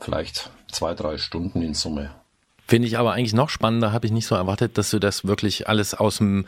[0.00, 2.21] vielleicht zwei, drei Stunden in Summe.
[2.72, 5.68] Finde ich aber eigentlich noch spannender, habe ich nicht so erwartet, dass du das wirklich
[5.68, 6.46] alles aus dem,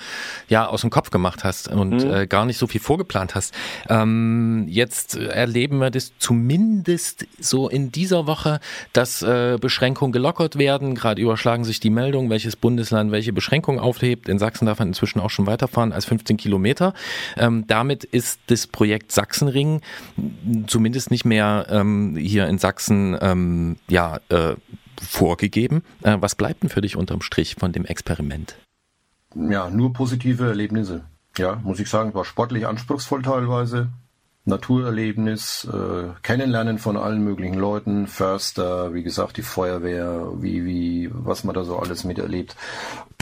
[0.48, 2.10] ja, aus dem Kopf gemacht hast und Mhm.
[2.10, 3.52] äh, gar nicht so viel vorgeplant hast.
[3.90, 8.60] Ähm, jetzt erleben wir das zumindest so in dieser Woche,
[8.94, 10.94] dass äh, Beschränkungen gelockert werden.
[10.94, 14.30] Gerade überschlagen sich die Meldungen, welches Bundesland welche Beschränkungen aufhebt.
[14.30, 16.94] In Sachsen darf man inzwischen auch schon weiterfahren als 15 Kilometer.
[17.36, 19.82] Ähm, damit ist das Projekt Sachsenring
[20.68, 24.54] zumindest nicht mehr ähm, hier in Sachsen ähm, ja, äh,
[25.00, 25.82] vorgegeben.
[26.02, 28.56] Äh, was bleibt denn für dich unterm Strich von dem Experiment?
[29.34, 31.04] ja, nur positive Erlebnisse.
[31.36, 33.88] Ja, muss ich sagen, war sportlich anspruchsvoll teilweise.
[34.46, 41.44] Naturerlebnis, äh, Kennenlernen von allen möglichen Leuten, Förster, wie gesagt, die Feuerwehr, wie, wie, was
[41.44, 42.54] man da so alles miterlebt.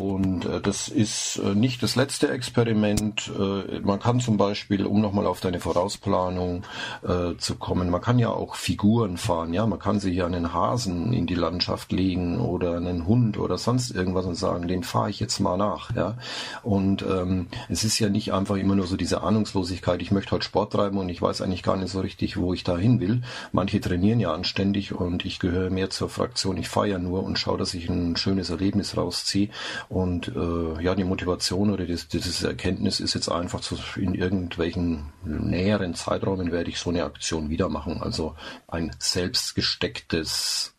[0.00, 3.30] Und äh, das ist äh, nicht das letzte Experiment.
[3.38, 6.64] Äh, man kann zum Beispiel, um nochmal auf deine Vorausplanung
[7.02, 9.52] äh, zu kommen, man kann ja auch Figuren fahren.
[9.52, 13.58] Ja, man kann sich ja einen Hasen in die Landschaft legen oder einen Hund oder
[13.58, 15.94] sonst irgendwas und sagen, den fahre ich jetzt mal nach.
[15.94, 16.16] Ja,
[16.62, 20.02] und ähm, es ist ja nicht einfach immer nur so diese Ahnungslosigkeit.
[20.02, 22.64] Ich möchte heute Sport treiben und ich weiß eigentlich gar nicht so richtig, wo ich
[22.64, 23.22] da hin will.
[23.52, 26.56] Manche trainieren ja anständig und ich gehöre mehr zur Fraktion.
[26.56, 29.48] Ich fahre ja nur und schaue, dass ich ein schönes Erlebnis rausziehe.
[29.88, 35.12] Und äh, ja, die Motivation oder das, dieses Erkenntnis ist jetzt einfach zu, in irgendwelchen
[35.24, 38.02] näheren Zeiträumen werde ich so eine Aktion wieder machen.
[38.02, 38.34] Also
[38.68, 40.74] ein selbst gestecktes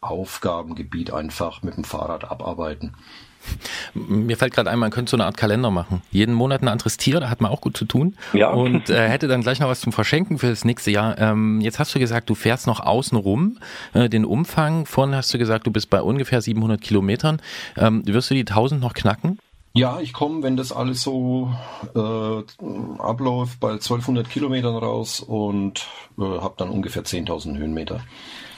[0.00, 2.94] Aufgabengebiet einfach mit dem Fahrrad abarbeiten.
[3.94, 6.02] Mir fällt gerade ein, man könnte so eine Art Kalender machen.
[6.10, 8.16] Jeden Monat ein anderes Tier, da hat man auch gut zu tun.
[8.32, 8.50] Ja.
[8.50, 11.18] Und äh, hätte dann gleich noch was zum Verschenken für das nächste Jahr.
[11.18, 13.58] Ähm, jetzt hast du gesagt, du fährst noch außen rum.
[13.92, 17.40] Äh, den Umfang, vorhin hast du gesagt, du bist bei ungefähr 700 Kilometern.
[17.76, 19.38] Ähm, wirst du die 1000 noch knacken?
[19.76, 21.52] Ja, ich komme, wenn das alles so
[21.96, 28.00] äh, abläuft, bei 1200 Kilometern raus und äh, habe dann ungefähr 10.000 Höhenmeter.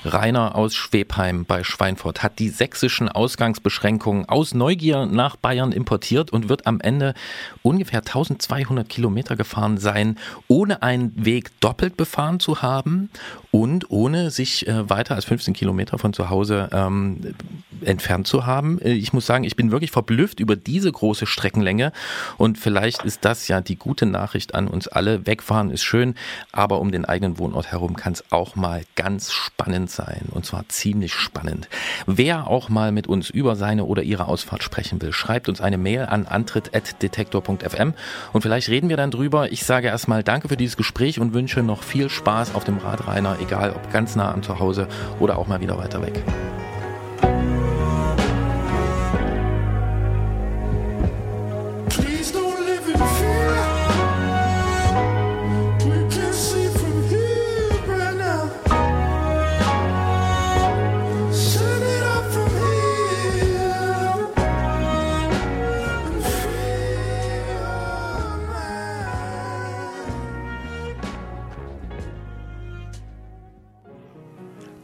[0.07, 6.49] Rainer aus Schwebheim bei Schweinfurt hat die sächsischen Ausgangsbeschränkungen aus Neugier nach Bayern importiert und
[6.49, 7.15] wird am Ende
[7.63, 10.17] ungefähr 1200 Kilometer gefahren sein,
[10.49, 13.11] ohne einen Weg doppelt befahren zu haben
[13.57, 17.35] und ohne sich äh, weiter als 15 Kilometer von zu Hause ähm,
[17.83, 18.79] entfernt zu haben.
[18.83, 21.93] Äh, Ich muss sagen, ich bin wirklich verblüfft über diese große Streckenlänge
[22.37, 25.27] und vielleicht ist das ja die gute Nachricht an uns alle.
[25.27, 26.17] Wegfahren ist schön,
[26.53, 30.69] aber um den eigenen Wohnort herum kann es auch mal ganz spannend sein und zwar
[30.69, 31.71] ziemlich spannend.
[32.07, 35.79] Wer auch mal mit uns über seine oder ihre Ausfahrt sprechen will, schreibt uns eine
[35.79, 37.95] Mail an antritt.detektor.fm
[38.35, 39.51] und vielleicht reden wir dann drüber.
[39.51, 43.07] Ich sage erstmal danke für dieses Gespräch und wünsche noch viel Spaß auf dem Rad,
[43.07, 44.89] Rainer, egal ob ganz nah an zu Hause
[45.21, 46.23] oder auch mal wieder weiter weg.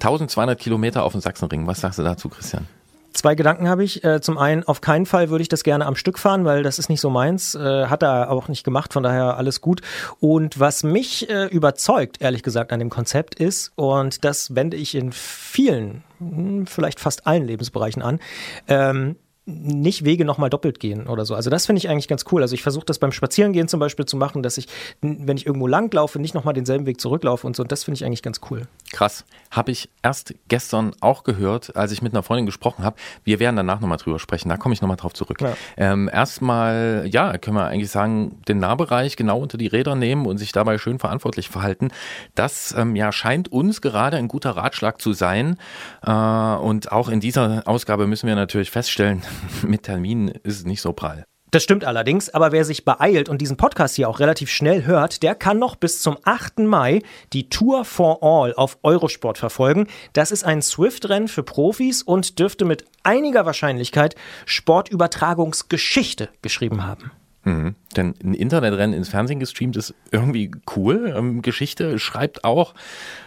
[0.02, 1.66] 1200 Kilometer auf dem Sachsenring.
[1.66, 2.66] Was sagst du dazu, Christian?
[3.12, 4.02] Zwei Gedanken habe ich.
[4.04, 6.78] Äh, Zum einen, auf keinen Fall würde ich das gerne am Stück fahren, weil das
[6.78, 7.54] ist nicht so meins.
[7.54, 9.82] Äh, Hat er auch nicht gemacht, von daher alles gut.
[10.18, 14.94] Und was mich äh, überzeugt, ehrlich gesagt, an dem Konzept ist, und das wende ich
[14.94, 18.18] in vielen, hm, vielleicht fast allen Lebensbereichen an,
[18.66, 21.34] ähm, nicht Wege nochmal doppelt gehen oder so.
[21.34, 22.42] Also das finde ich eigentlich ganz cool.
[22.42, 24.68] Also ich versuche das beim Spazierengehen zum Beispiel zu machen, dass ich,
[25.00, 27.64] wenn ich irgendwo langlaufe, nicht nochmal denselben Weg zurücklaufe und so.
[27.64, 28.68] Und das finde ich eigentlich ganz cool.
[28.92, 29.24] Krass.
[29.50, 32.96] Habe ich erst gestern auch gehört, als ich mit einer Freundin gesprochen habe.
[33.24, 34.48] Wir werden danach nochmal drüber sprechen.
[34.48, 35.40] Da komme ich nochmal drauf zurück.
[35.40, 35.56] Ja.
[35.76, 40.38] Ähm, erstmal, ja, können wir eigentlich sagen, den Nahbereich genau unter die Räder nehmen und
[40.38, 41.88] sich dabei schön verantwortlich verhalten.
[42.36, 45.58] Das ähm, ja, scheint uns gerade ein guter Ratschlag zu sein.
[46.06, 49.22] Äh, und auch in dieser Ausgabe müssen wir natürlich feststellen,
[49.62, 51.24] mit Terminen ist es nicht so prall.
[51.52, 55.22] Das stimmt allerdings, aber wer sich beeilt und diesen Podcast hier auch relativ schnell hört,
[55.22, 56.60] der kann noch bis zum 8.
[56.60, 57.02] Mai
[57.34, 59.86] die Tour for All auf Eurosport verfolgen.
[60.14, 64.14] Das ist ein Swift-Rennen für Profis und dürfte mit einiger Wahrscheinlichkeit
[64.46, 67.12] Sportübertragungsgeschichte geschrieben haben.
[67.44, 67.74] Mhm.
[67.96, 71.12] Denn ein Internetrennen ins Fernsehen gestreamt ist irgendwie cool.
[71.16, 72.74] Ähm, Geschichte schreibt auch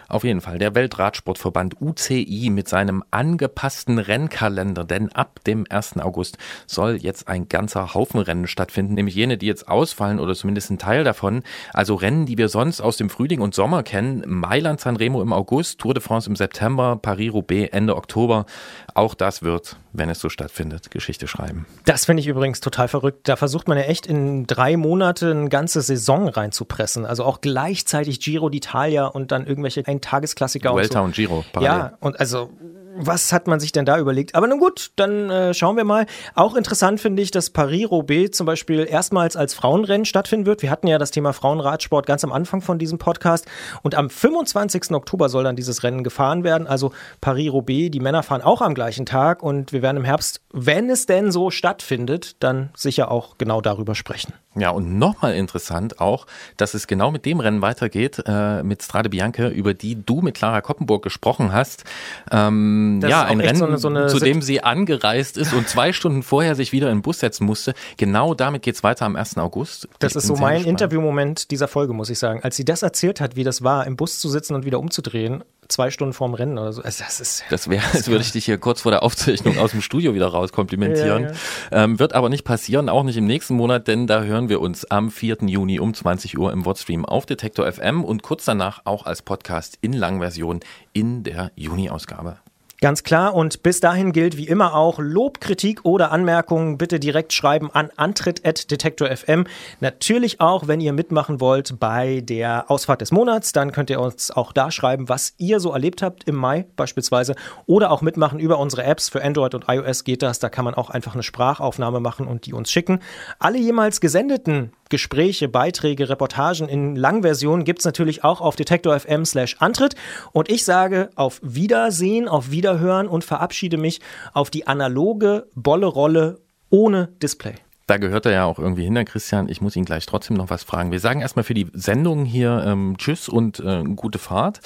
[0.08, 4.84] auf jeden Fall der Weltradsportverband UCI mit seinem angepassten Rennkalender.
[4.84, 5.98] Denn ab dem 1.
[5.98, 10.70] August soll jetzt ein ganzer Haufen Rennen stattfinden, nämlich jene, die jetzt ausfallen oder zumindest
[10.70, 11.42] ein Teil davon.
[11.72, 14.22] Also Rennen, die wir sonst aus dem Frühling und Sommer kennen.
[14.26, 18.46] Mailand Sanremo im August, Tour de France im September, Paris-Roubaix Ende Oktober.
[18.94, 21.66] Auch das wird, wenn es so stattfindet, Geschichte schreiben.
[21.84, 23.28] Das finde ich übrigens total verrückt.
[23.28, 27.04] Da versucht man ja echt in drei Monate eine ganze Saison reinzupressen.
[27.04, 31.04] Also auch gleichzeitig Giro d'Italia und dann irgendwelche Eintagesklassiker und Vuelta so.
[31.04, 31.78] und Giro, parallel.
[31.78, 32.50] Ja, und also
[32.98, 34.34] was hat man sich denn da überlegt?
[34.34, 36.06] Aber nun gut, dann äh, schauen wir mal.
[36.34, 40.62] Auch interessant finde ich, dass Paris-Roubaix zum Beispiel erstmals als Frauenrennen stattfinden wird.
[40.62, 43.46] Wir hatten ja das Thema Frauenradsport ganz am Anfang von diesem Podcast.
[43.82, 44.92] Und am 25.
[44.92, 46.66] Oktober soll dann dieses Rennen gefahren werden.
[46.66, 49.42] Also Paris-Roubaix, die Männer fahren auch am gleichen Tag.
[49.42, 53.94] Und wir werden im Herbst, wenn es denn so stattfindet, dann sicher auch genau darüber
[53.94, 54.32] sprechen.
[54.58, 56.26] Ja, und nochmal interessant auch,
[56.56, 60.34] dass es genau mit dem Rennen weitergeht, äh, mit Strade Bianche, über die du mit
[60.34, 61.84] Clara Koppenburg gesprochen hast.
[62.30, 65.68] Ähm, Das ja, ein Rennen, so eine- so eine zu dem sie angereist ist und
[65.68, 67.74] zwei Stunden vorher sich wieder in den Bus setzen musste.
[67.96, 69.38] Genau damit geht's weiter am 1.
[69.40, 69.88] August.
[69.98, 70.64] Das Ich ist so mein.
[70.64, 72.40] Interviewmoment dieser Folge, muss ich sagen.
[72.42, 75.44] Als sie das erzählt hat, wie das war, im Bus zu sitzen und wieder umzudrehen,
[75.68, 76.82] zwei Stunden vorm Rennen oder so.
[76.82, 79.72] Also das ist Das wäre, als würde ich dich hier kurz vor der Aufzeichnung aus
[79.72, 81.24] dem Studio wieder rauskomplimentieren.
[81.24, 84.60] Ja, Ähm, wird aber nicht passieren, auch nicht im nächsten Monat, denn da hören wir
[84.60, 85.38] uns am 4.
[85.42, 89.78] Juni um 20 Uhr im Wordstream auf Detektor FM und kurz danach auch als Podcast
[89.80, 90.60] in Langversion
[90.92, 92.38] in der Juni-Ausgabe.
[92.86, 93.34] Ganz klar.
[93.34, 97.90] Und bis dahin gilt wie immer auch Lob, Kritik oder Anmerkungen bitte direkt schreiben an
[97.96, 99.42] antritt.detektor.fm.
[99.80, 104.30] Natürlich auch, wenn ihr mitmachen wollt bei der Ausfahrt des Monats, dann könnt ihr uns
[104.30, 107.34] auch da schreiben, was ihr so erlebt habt im Mai beispielsweise.
[107.66, 109.08] Oder auch mitmachen über unsere Apps.
[109.08, 110.38] Für Android und iOS geht das.
[110.38, 113.00] Da kann man auch einfach eine Sprachaufnahme machen und die uns schicken.
[113.40, 119.56] Alle jemals gesendeten Gespräche, Beiträge, Reportagen in Langversion gibt's natürlich auch auf detektor FM slash
[119.58, 119.94] Antritt.
[120.32, 124.00] Und ich sage auf Wiedersehen, auf Wiederhören und verabschiede mich
[124.32, 126.40] auf die analoge Bolle-Rolle
[126.70, 127.54] ohne Display.
[127.86, 129.48] Da gehört er ja auch irgendwie hin, Christian.
[129.48, 130.90] Ich muss ihn gleich trotzdem noch was fragen.
[130.90, 134.60] Wir sagen erstmal für die Sendung hier ähm, Tschüss und äh, gute Fahrt.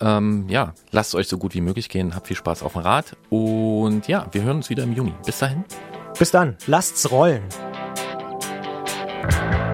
[0.00, 2.16] Ähm, ja, lasst es euch so gut wie möglich gehen.
[2.16, 3.16] Habt viel Spaß auf dem Rad.
[3.30, 5.14] Und ja, wir hören uns wieder im Juni.
[5.24, 5.64] Bis dahin.
[6.18, 7.42] Bis dann, lasst's rollen.
[9.26, 9.65] Bye.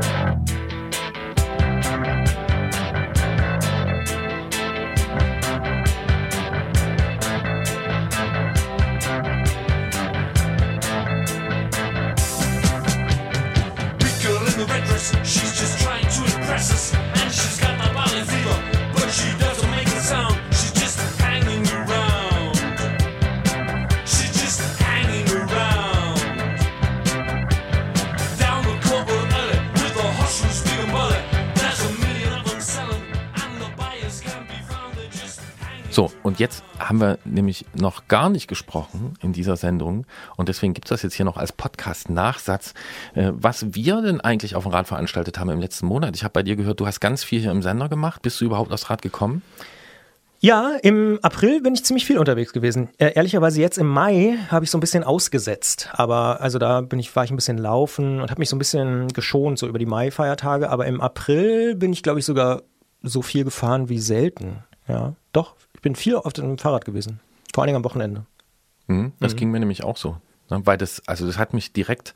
[35.92, 40.06] So, und jetzt haben wir nämlich noch gar nicht gesprochen in dieser Sendung
[40.38, 42.72] und deswegen gibt es das jetzt hier noch als Podcast-Nachsatz,
[43.12, 46.16] äh, was wir denn eigentlich auf dem Rad veranstaltet haben im letzten Monat.
[46.16, 48.22] Ich habe bei dir gehört, du hast ganz viel hier im Sender gemacht.
[48.22, 49.42] Bist du überhaupt aufs Rad gekommen?
[50.40, 52.88] Ja, im April bin ich ziemlich viel unterwegs gewesen.
[52.96, 55.90] Äh, ehrlicherweise jetzt im Mai habe ich so ein bisschen ausgesetzt.
[55.92, 58.58] Aber also da bin ich, war ich ein bisschen laufen und habe mich so ein
[58.58, 60.70] bisschen geschont, so über die Mai-Feiertage.
[60.70, 62.62] Aber im April bin ich, glaube ich, sogar
[63.02, 64.64] so viel gefahren wie selten.
[64.88, 65.54] Ja, doch.
[65.82, 67.18] Ich bin viel auf dem Fahrrad gewesen.
[67.52, 68.24] Vor allen Dingen am Wochenende.
[68.86, 69.36] Hm, das Mhm.
[69.36, 70.16] ging mir nämlich auch so.
[70.48, 70.60] Ne?
[70.64, 72.14] Weil das, also das hat mich direkt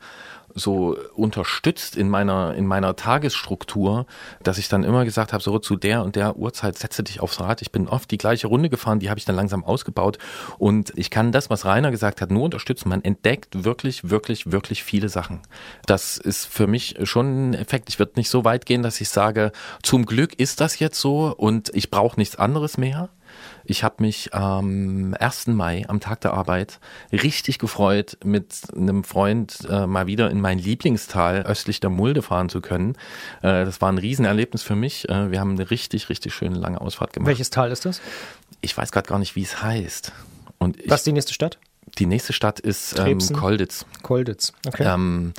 [0.55, 4.05] so unterstützt in meiner, in meiner Tagesstruktur,
[4.41, 7.41] dass ich dann immer gesagt habe, so zu der und der Uhrzeit setze dich aufs
[7.41, 7.61] Rad.
[7.61, 10.17] Ich bin oft die gleiche Runde gefahren, die habe ich dann langsam ausgebaut
[10.57, 12.87] und ich kann das, was Rainer gesagt hat, nur unterstützen.
[12.87, 15.41] Man entdeckt wirklich, wirklich, wirklich viele Sachen.
[15.85, 17.89] Das ist für mich schon ein Effekt.
[17.89, 19.51] Ich würde nicht so weit gehen, dass ich sage,
[19.83, 23.09] zum Glück ist das jetzt so und ich brauche nichts anderes mehr.
[23.69, 25.47] Ich habe mich am 1.
[25.47, 26.79] Mai, am Tag der Arbeit,
[27.11, 32.47] richtig gefreut, mit einem Freund äh, mal wieder in mein Lieblingstal östlich der Mulde fahren
[32.47, 32.93] zu können.
[33.41, 35.09] Äh, das war ein Riesenerlebnis für mich.
[35.09, 37.27] Äh, wir haben eine richtig, richtig schöne lange Ausfahrt gemacht.
[37.27, 38.01] Welches Tal ist das?
[38.61, 40.13] Ich weiß gerade gar nicht, wie es heißt.
[40.59, 41.59] Und ich, Was ist die nächste Stadt?
[41.97, 43.19] die nächste Stadt ist ähm?
[43.33, 43.85] Kolditz.
[44.03, 44.53] Kolditz.
[44.65, 44.83] Okay.
[44.85, 45.33] Ähm,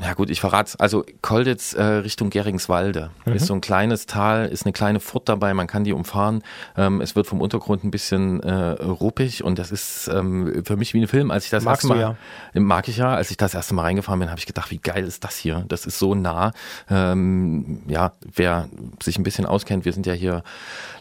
[0.00, 3.34] ja gut, ich verrate Also Kolditz äh, Richtung Geringswalde Mhm.
[3.34, 6.42] ist so ein kleines Tal, ist eine kleine Furt dabei, man kann die umfahren.
[6.76, 8.52] Ähm, es wird vom Untergrund ein bisschen äh,
[8.82, 11.30] ruppig und das ist ähm, für mich wie ein Film.
[11.30, 12.16] Als ich das Magst erste du Mal,
[12.54, 15.04] mag ich ja, als ich das erste Mal reingefahren bin, habe ich gedacht, wie geil
[15.04, 15.64] ist das hier?
[15.68, 16.52] Das ist so nah.
[16.90, 18.68] Ähm, ja, wer
[19.02, 20.42] sich ein bisschen auskennt, wir sind ja hier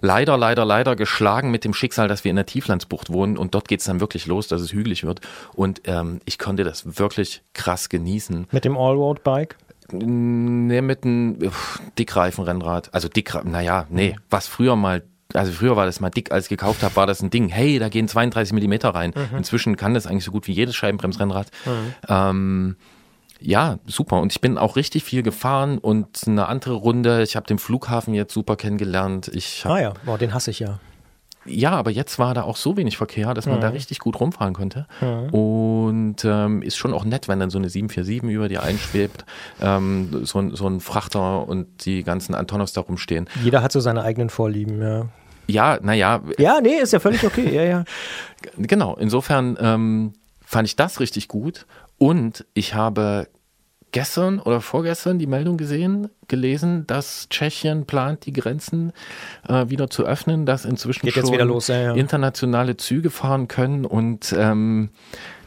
[0.02, 3.68] leider, leider, leider geschlagen mit dem Schicksal, dass wir in der Tieflandsbucht wohnen und dort
[3.68, 5.22] geht's dann wirklich los, dass es hügelig wird.
[5.54, 8.48] Und ähm, ich konnte das wirklich krass genießen.
[8.52, 9.56] Mit dem Allroad-Bike?
[9.94, 11.38] Nee, mit einem
[12.00, 12.94] Dickreifenrennrad.
[12.94, 15.04] Also dick, naja, nee, was früher mal,
[15.34, 17.50] also früher war das mal dick, als ich gekauft habe, war das ein Ding.
[17.50, 19.14] Hey, da gehen 32 Millimeter rein.
[19.16, 19.38] Mhm.
[19.38, 21.48] Inzwischen kann das eigentlich so gut wie jedes Scheibenbremsrennrad.
[21.66, 21.94] Mhm.
[22.08, 22.76] Ähm,
[23.42, 24.22] ja, super.
[24.22, 27.24] Und ich bin auch richtig viel gefahren und eine andere Runde.
[27.24, 29.30] Ich habe den Flughafen jetzt super kennengelernt.
[29.34, 30.80] Ich hab, Ah ja, boah, den hasse ich ja.
[31.46, 33.62] Ja, aber jetzt war da auch so wenig Verkehr, dass man Mhm.
[33.62, 34.86] da richtig gut rumfahren konnte.
[35.02, 35.30] Mhm.
[35.34, 39.26] Und ähm, ist schon auch nett, wenn dann so eine 747 über dir einschwebt,
[39.62, 43.28] ähm, so, ein- so ein Frachter und die ganzen Antonovs da rumstehen.
[43.44, 45.08] Jeder hat so seine eigenen Vorlieben, ja.
[45.48, 47.84] Ja, naja, Ja, nee, ist ja völlig okay, ja, ja.
[48.58, 48.96] genau.
[48.96, 50.14] Insofern ähm,
[50.46, 51.66] fand ich das richtig gut.
[51.98, 53.28] Und ich habe
[53.92, 58.94] gestern oder vorgestern die Meldung gesehen, gelesen, dass Tschechien plant, die Grenzen
[59.48, 61.94] äh, wieder zu öffnen, dass inzwischen Geht schon los, ja, ja.
[61.94, 64.90] internationale Züge fahren können und ähm,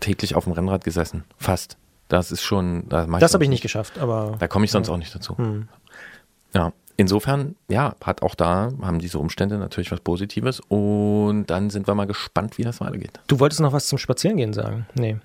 [0.00, 1.76] täglich auf dem Rennrad gesessen, fast.
[2.08, 4.36] Das ist schon, Das sonst habe ich nicht geschafft, aber.
[4.38, 4.94] Da komme ich sonst Ja.
[4.94, 5.36] auch nicht dazu.
[5.38, 5.68] Hm.
[6.54, 11.86] Ja, insofern, ja, hat auch da, haben diese Umstände natürlich was Positives und dann sind
[11.86, 13.20] wir mal gespannt, wie das weitergeht.
[13.26, 14.86] Du wolltest noch was zum Spazierengehen sagen?
[14.94, 15.16] Nee.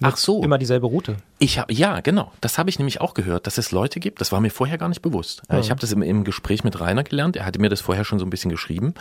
[0.00, 0.42] Ach so.
[0.42, 1.16] Immer dieselbe Route.
[1.38, 4.30] Ich habe ja, genau, das habe ich nämlich auch gehört, dass es Leute gibt, das
[4.30, 5.42] war mir vorher gar nicht bewusst.
[5.50, 5.58] Ja.
[5.58, 8.18] Ich habe das im, im Gespräch mit Rainer gelernt, er hatte mir das vorher schon
[8.18, 8.94] so ein bisschen geschrieben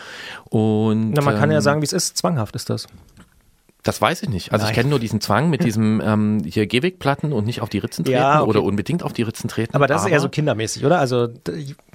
[0.45, 2.18] und Na, man kann ja ähm, sagen, wie es ist.
[2.18, 2.88] Zwanghaft ist das.
[3.84, 4.52] Das weiß ich nicht.
[4.52, 4.76] Also ich Nein.
[4.76, 8.18] kenne nur diesen Zwang mit diesem ähm, hier Gehwegplatten und nicht auf die Ritzen treten
[8.18, 8.49] Ja, okay.
[8.49, 9.76] oder unbedingt auf die Ritzen treten.
[9.76, 10.99] Aber das ist eher so kindermäßig, oder?
[10.99, 11.30] Also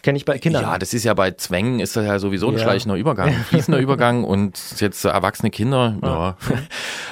[0.03, 0.63] kenne ich bei Kindern.
[0.63, 2.61] Ja, das ist ja bei Zwängen ist das ja sowieso ein Ja.
[2.61, 6.37] schleichender Übergang, ein fließender Übergang und jetzt erwachsene Kinder, ja.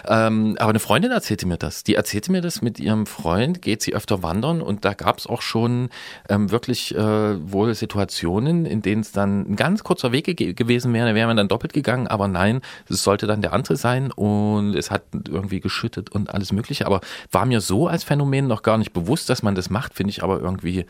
[0.26, 1.84] ähm, aber eine Freundin erzählte mir das.
[1.84, 5.26] Die erzählte mir das mit ihrem Freund, geht sie öfter wandern und da gab es
[5.26, 5.88] auch schon
[6.28, 10.92] ähm, wirklich äh, wohl Situationen, in denen es dann ein ganz kurzer Weg ge gewesen
[10.92, 14.10] wäre, da wäre man dann doppelt gegangen, aber nein, es sollte dann der andere sein
[14.10, 17.00] und es hat irgendwie geschüttet und alles mögliche, aber
[17.30, 20.22] war mir so als Phänomen noch gar nicht bewusst, dass man das macht, finde ich
[20.22, 20.86] aber irgendwie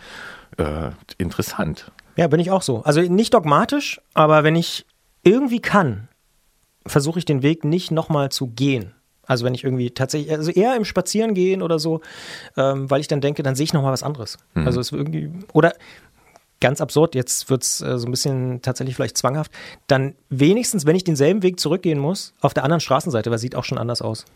[0.59, 1.91] äh, interessant.
[2.17, 2.83] Ja, bin ich auch so.
[2.83, 4.87] Also nicht dogmatisch, aber wenn ich
[5.23, 6.09] irgendwie kann,
[6.87, 8.95] versuche ich den Weg nicht nochmal zu gehen.
[9.31, 12.01] Also wenn ich irgendwie tatsächlich, also eher im Spazierengehen oder so,
[12.57, 14.39] ähm, weil ich dann denke, dann sehe ich nochmal was anderes.
[14.55, 14.67] Mhm.
[14.67, 15.73] Also es irgendwie, oder
[16.61, 19.51] ganz absurd, jetzt wird's äh, so ein bisschen tatsächlich vielleicht zwanghaft,
[19.87, 23.65] dann wenigstens, wenn ich denselben Weg zurückgehen muss, auf der anderen Straßenseite, weil sieht auch
[23.65, 24.25] schon anders aus.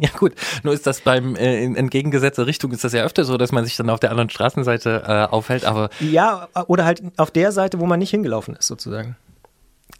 [0.00, 0.34] Ja gut,
[0.64, 3.64] nur ist das beim äh, in entgegengesetzter Richtung ist das ja öfter so, dass man
[3.64, 7.80] sich dann auf der anderen Straßenseite äh, aufhält, aber Ja, oder halt auf der Seite,
[7.80, 9.16] wo man nicht hingelaufen ist, sozusagen.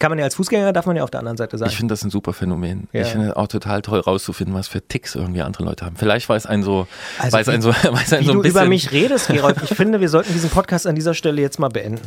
[0.02, 1.68] Kann man ja als Fußgänger, darf man ja auf der anderen Seite sein.
[1.68, 2.88] ich finde das ein super Phänomen.
[2.92, 3.02] Ja.
[3.02, 5.94] Ich finde auch total toll rauszufinden, was für Ticks irgendwie andere Leute haben.
[5.94, 6.88] Vielleicht weiß ein so,
[7.20, 8.58] Also weiß wie- ein so, weiß ein so ein du bisschen.
[8.60, 11.68] über mich redest, Gerolf, ich finde, wir sollten diesen Podcast an dieser Stelle jetzt mal
[11.68, 12.02] beenden.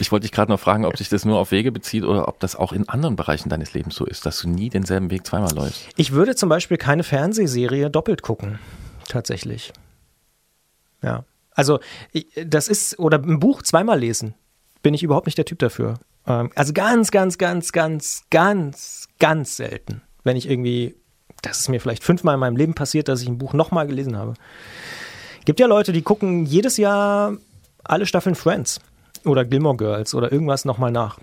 [0.00, 2.40] Ich wollte dich gerade noch fragen, ob sich das nur auf Wege bezieht oder ob
[2.40, 5.54] das auch in anderen Bereichen deines Lebens so ist, dass du nie denselben Weg zweimal
[5.54, 5.84] läufst.
[5.94, 8.58] Ich würde zum Beispiel keine Fernsehserie doppelt gucken.
[9.08, 9.72] Tatsächlich.
[11.02, 11.24] Ja.
[11.52, 11.78] Also,
[12.44, 14.34] das ist, oder ein Buch zweimal lesen.
[14.82, 15.94] Bin ich überhaupt nicht der Typ dafür.
[16.28, 20.02] Ähm, Also ganz, ganz, ganz, ganz, ganz, ganz selten.
[20.24, 20.94] Wenn ich irgendwie,
[21.42, 24.16] das ist mir vielleicht fünfmal in meinem Leben passiert, dass ich ein Buch nochmal gelesen
[24.16, 24.34] habe.
[25.44, 27.32] Gibt ja Leute, die gucken jedes Jahr
[27.82, 28.80] alle Staffeln Friends
[29.24, 31.18] oder Gilmore Girls oder irgendwas nochmal nach.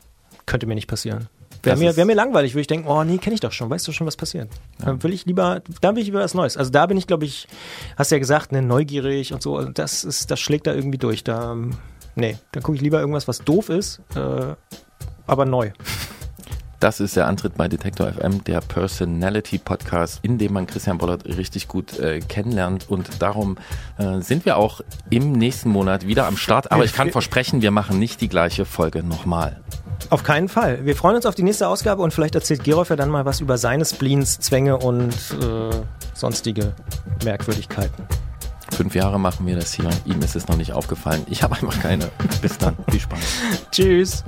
[0.45, 1.27] Könnte mir nicht passieren.
[1.63, 3.87] Wäre mir, wär mir langweilig, würde ich denken, oh nee, kenne ich doch schon, weißt
[3.87, 4.49] du schon, was passiert.
[4.77, 6.57] Dann will ich lieber, dann will ich lieber was Neues.
[6.57, 7.47] Also da bin ich, glaube ich,
[7.97, 9.57] hast ja gesagt, ne, neugierig und so.
[9.57, 11.23] Also das ist, das schlägt da irgendwie durch.
[11.23, 11.71] Da, ähm,
[12.15, 14.55] nee, dann gucke ich lieber irgendwas, was doof ist, äh,
[15.27, 15.71] aber neu.
[16.79, 21.25] Das ist der Antritt bei Detektor FM, der Personality Podcast, in dem man Christian Bollert
[21.25, 22.89] richtig gut äh, kennenlernt.
[22.89, 23.57] Und darum
[23.97, 26.71] äh, sind wir auch im nächsten Monat wieder am Start.
[26.71, 29.61] Aber ich kann versprechen, wir machen nicht die gleiche Folge nochmal.
[30.09, 30.85] Auf keinen Fall.
[30.85, 33.39] Wir freuen uns auf die nächste Ausgabe und vielleicht erzählt Gerolf ja dann mal was
[33.39, 35.75] über seine Spleens, Zwänge und äh,
[36.13, 36.73] sonstige
[37.23, 38.03] Merkwürdigkeiten.
[38.71, 39.89] Fünf Jahre machen wir das hier.
[40.05, 41.23] Ihm ist es noch nicht aufgefallen.
[41.29, 42.09] Ich habe einfach keine.
[42.41, 42.75] Bis dann.
[42.89, 43.19] Viel Spaß.
[43.71, 44.23] Tschüss.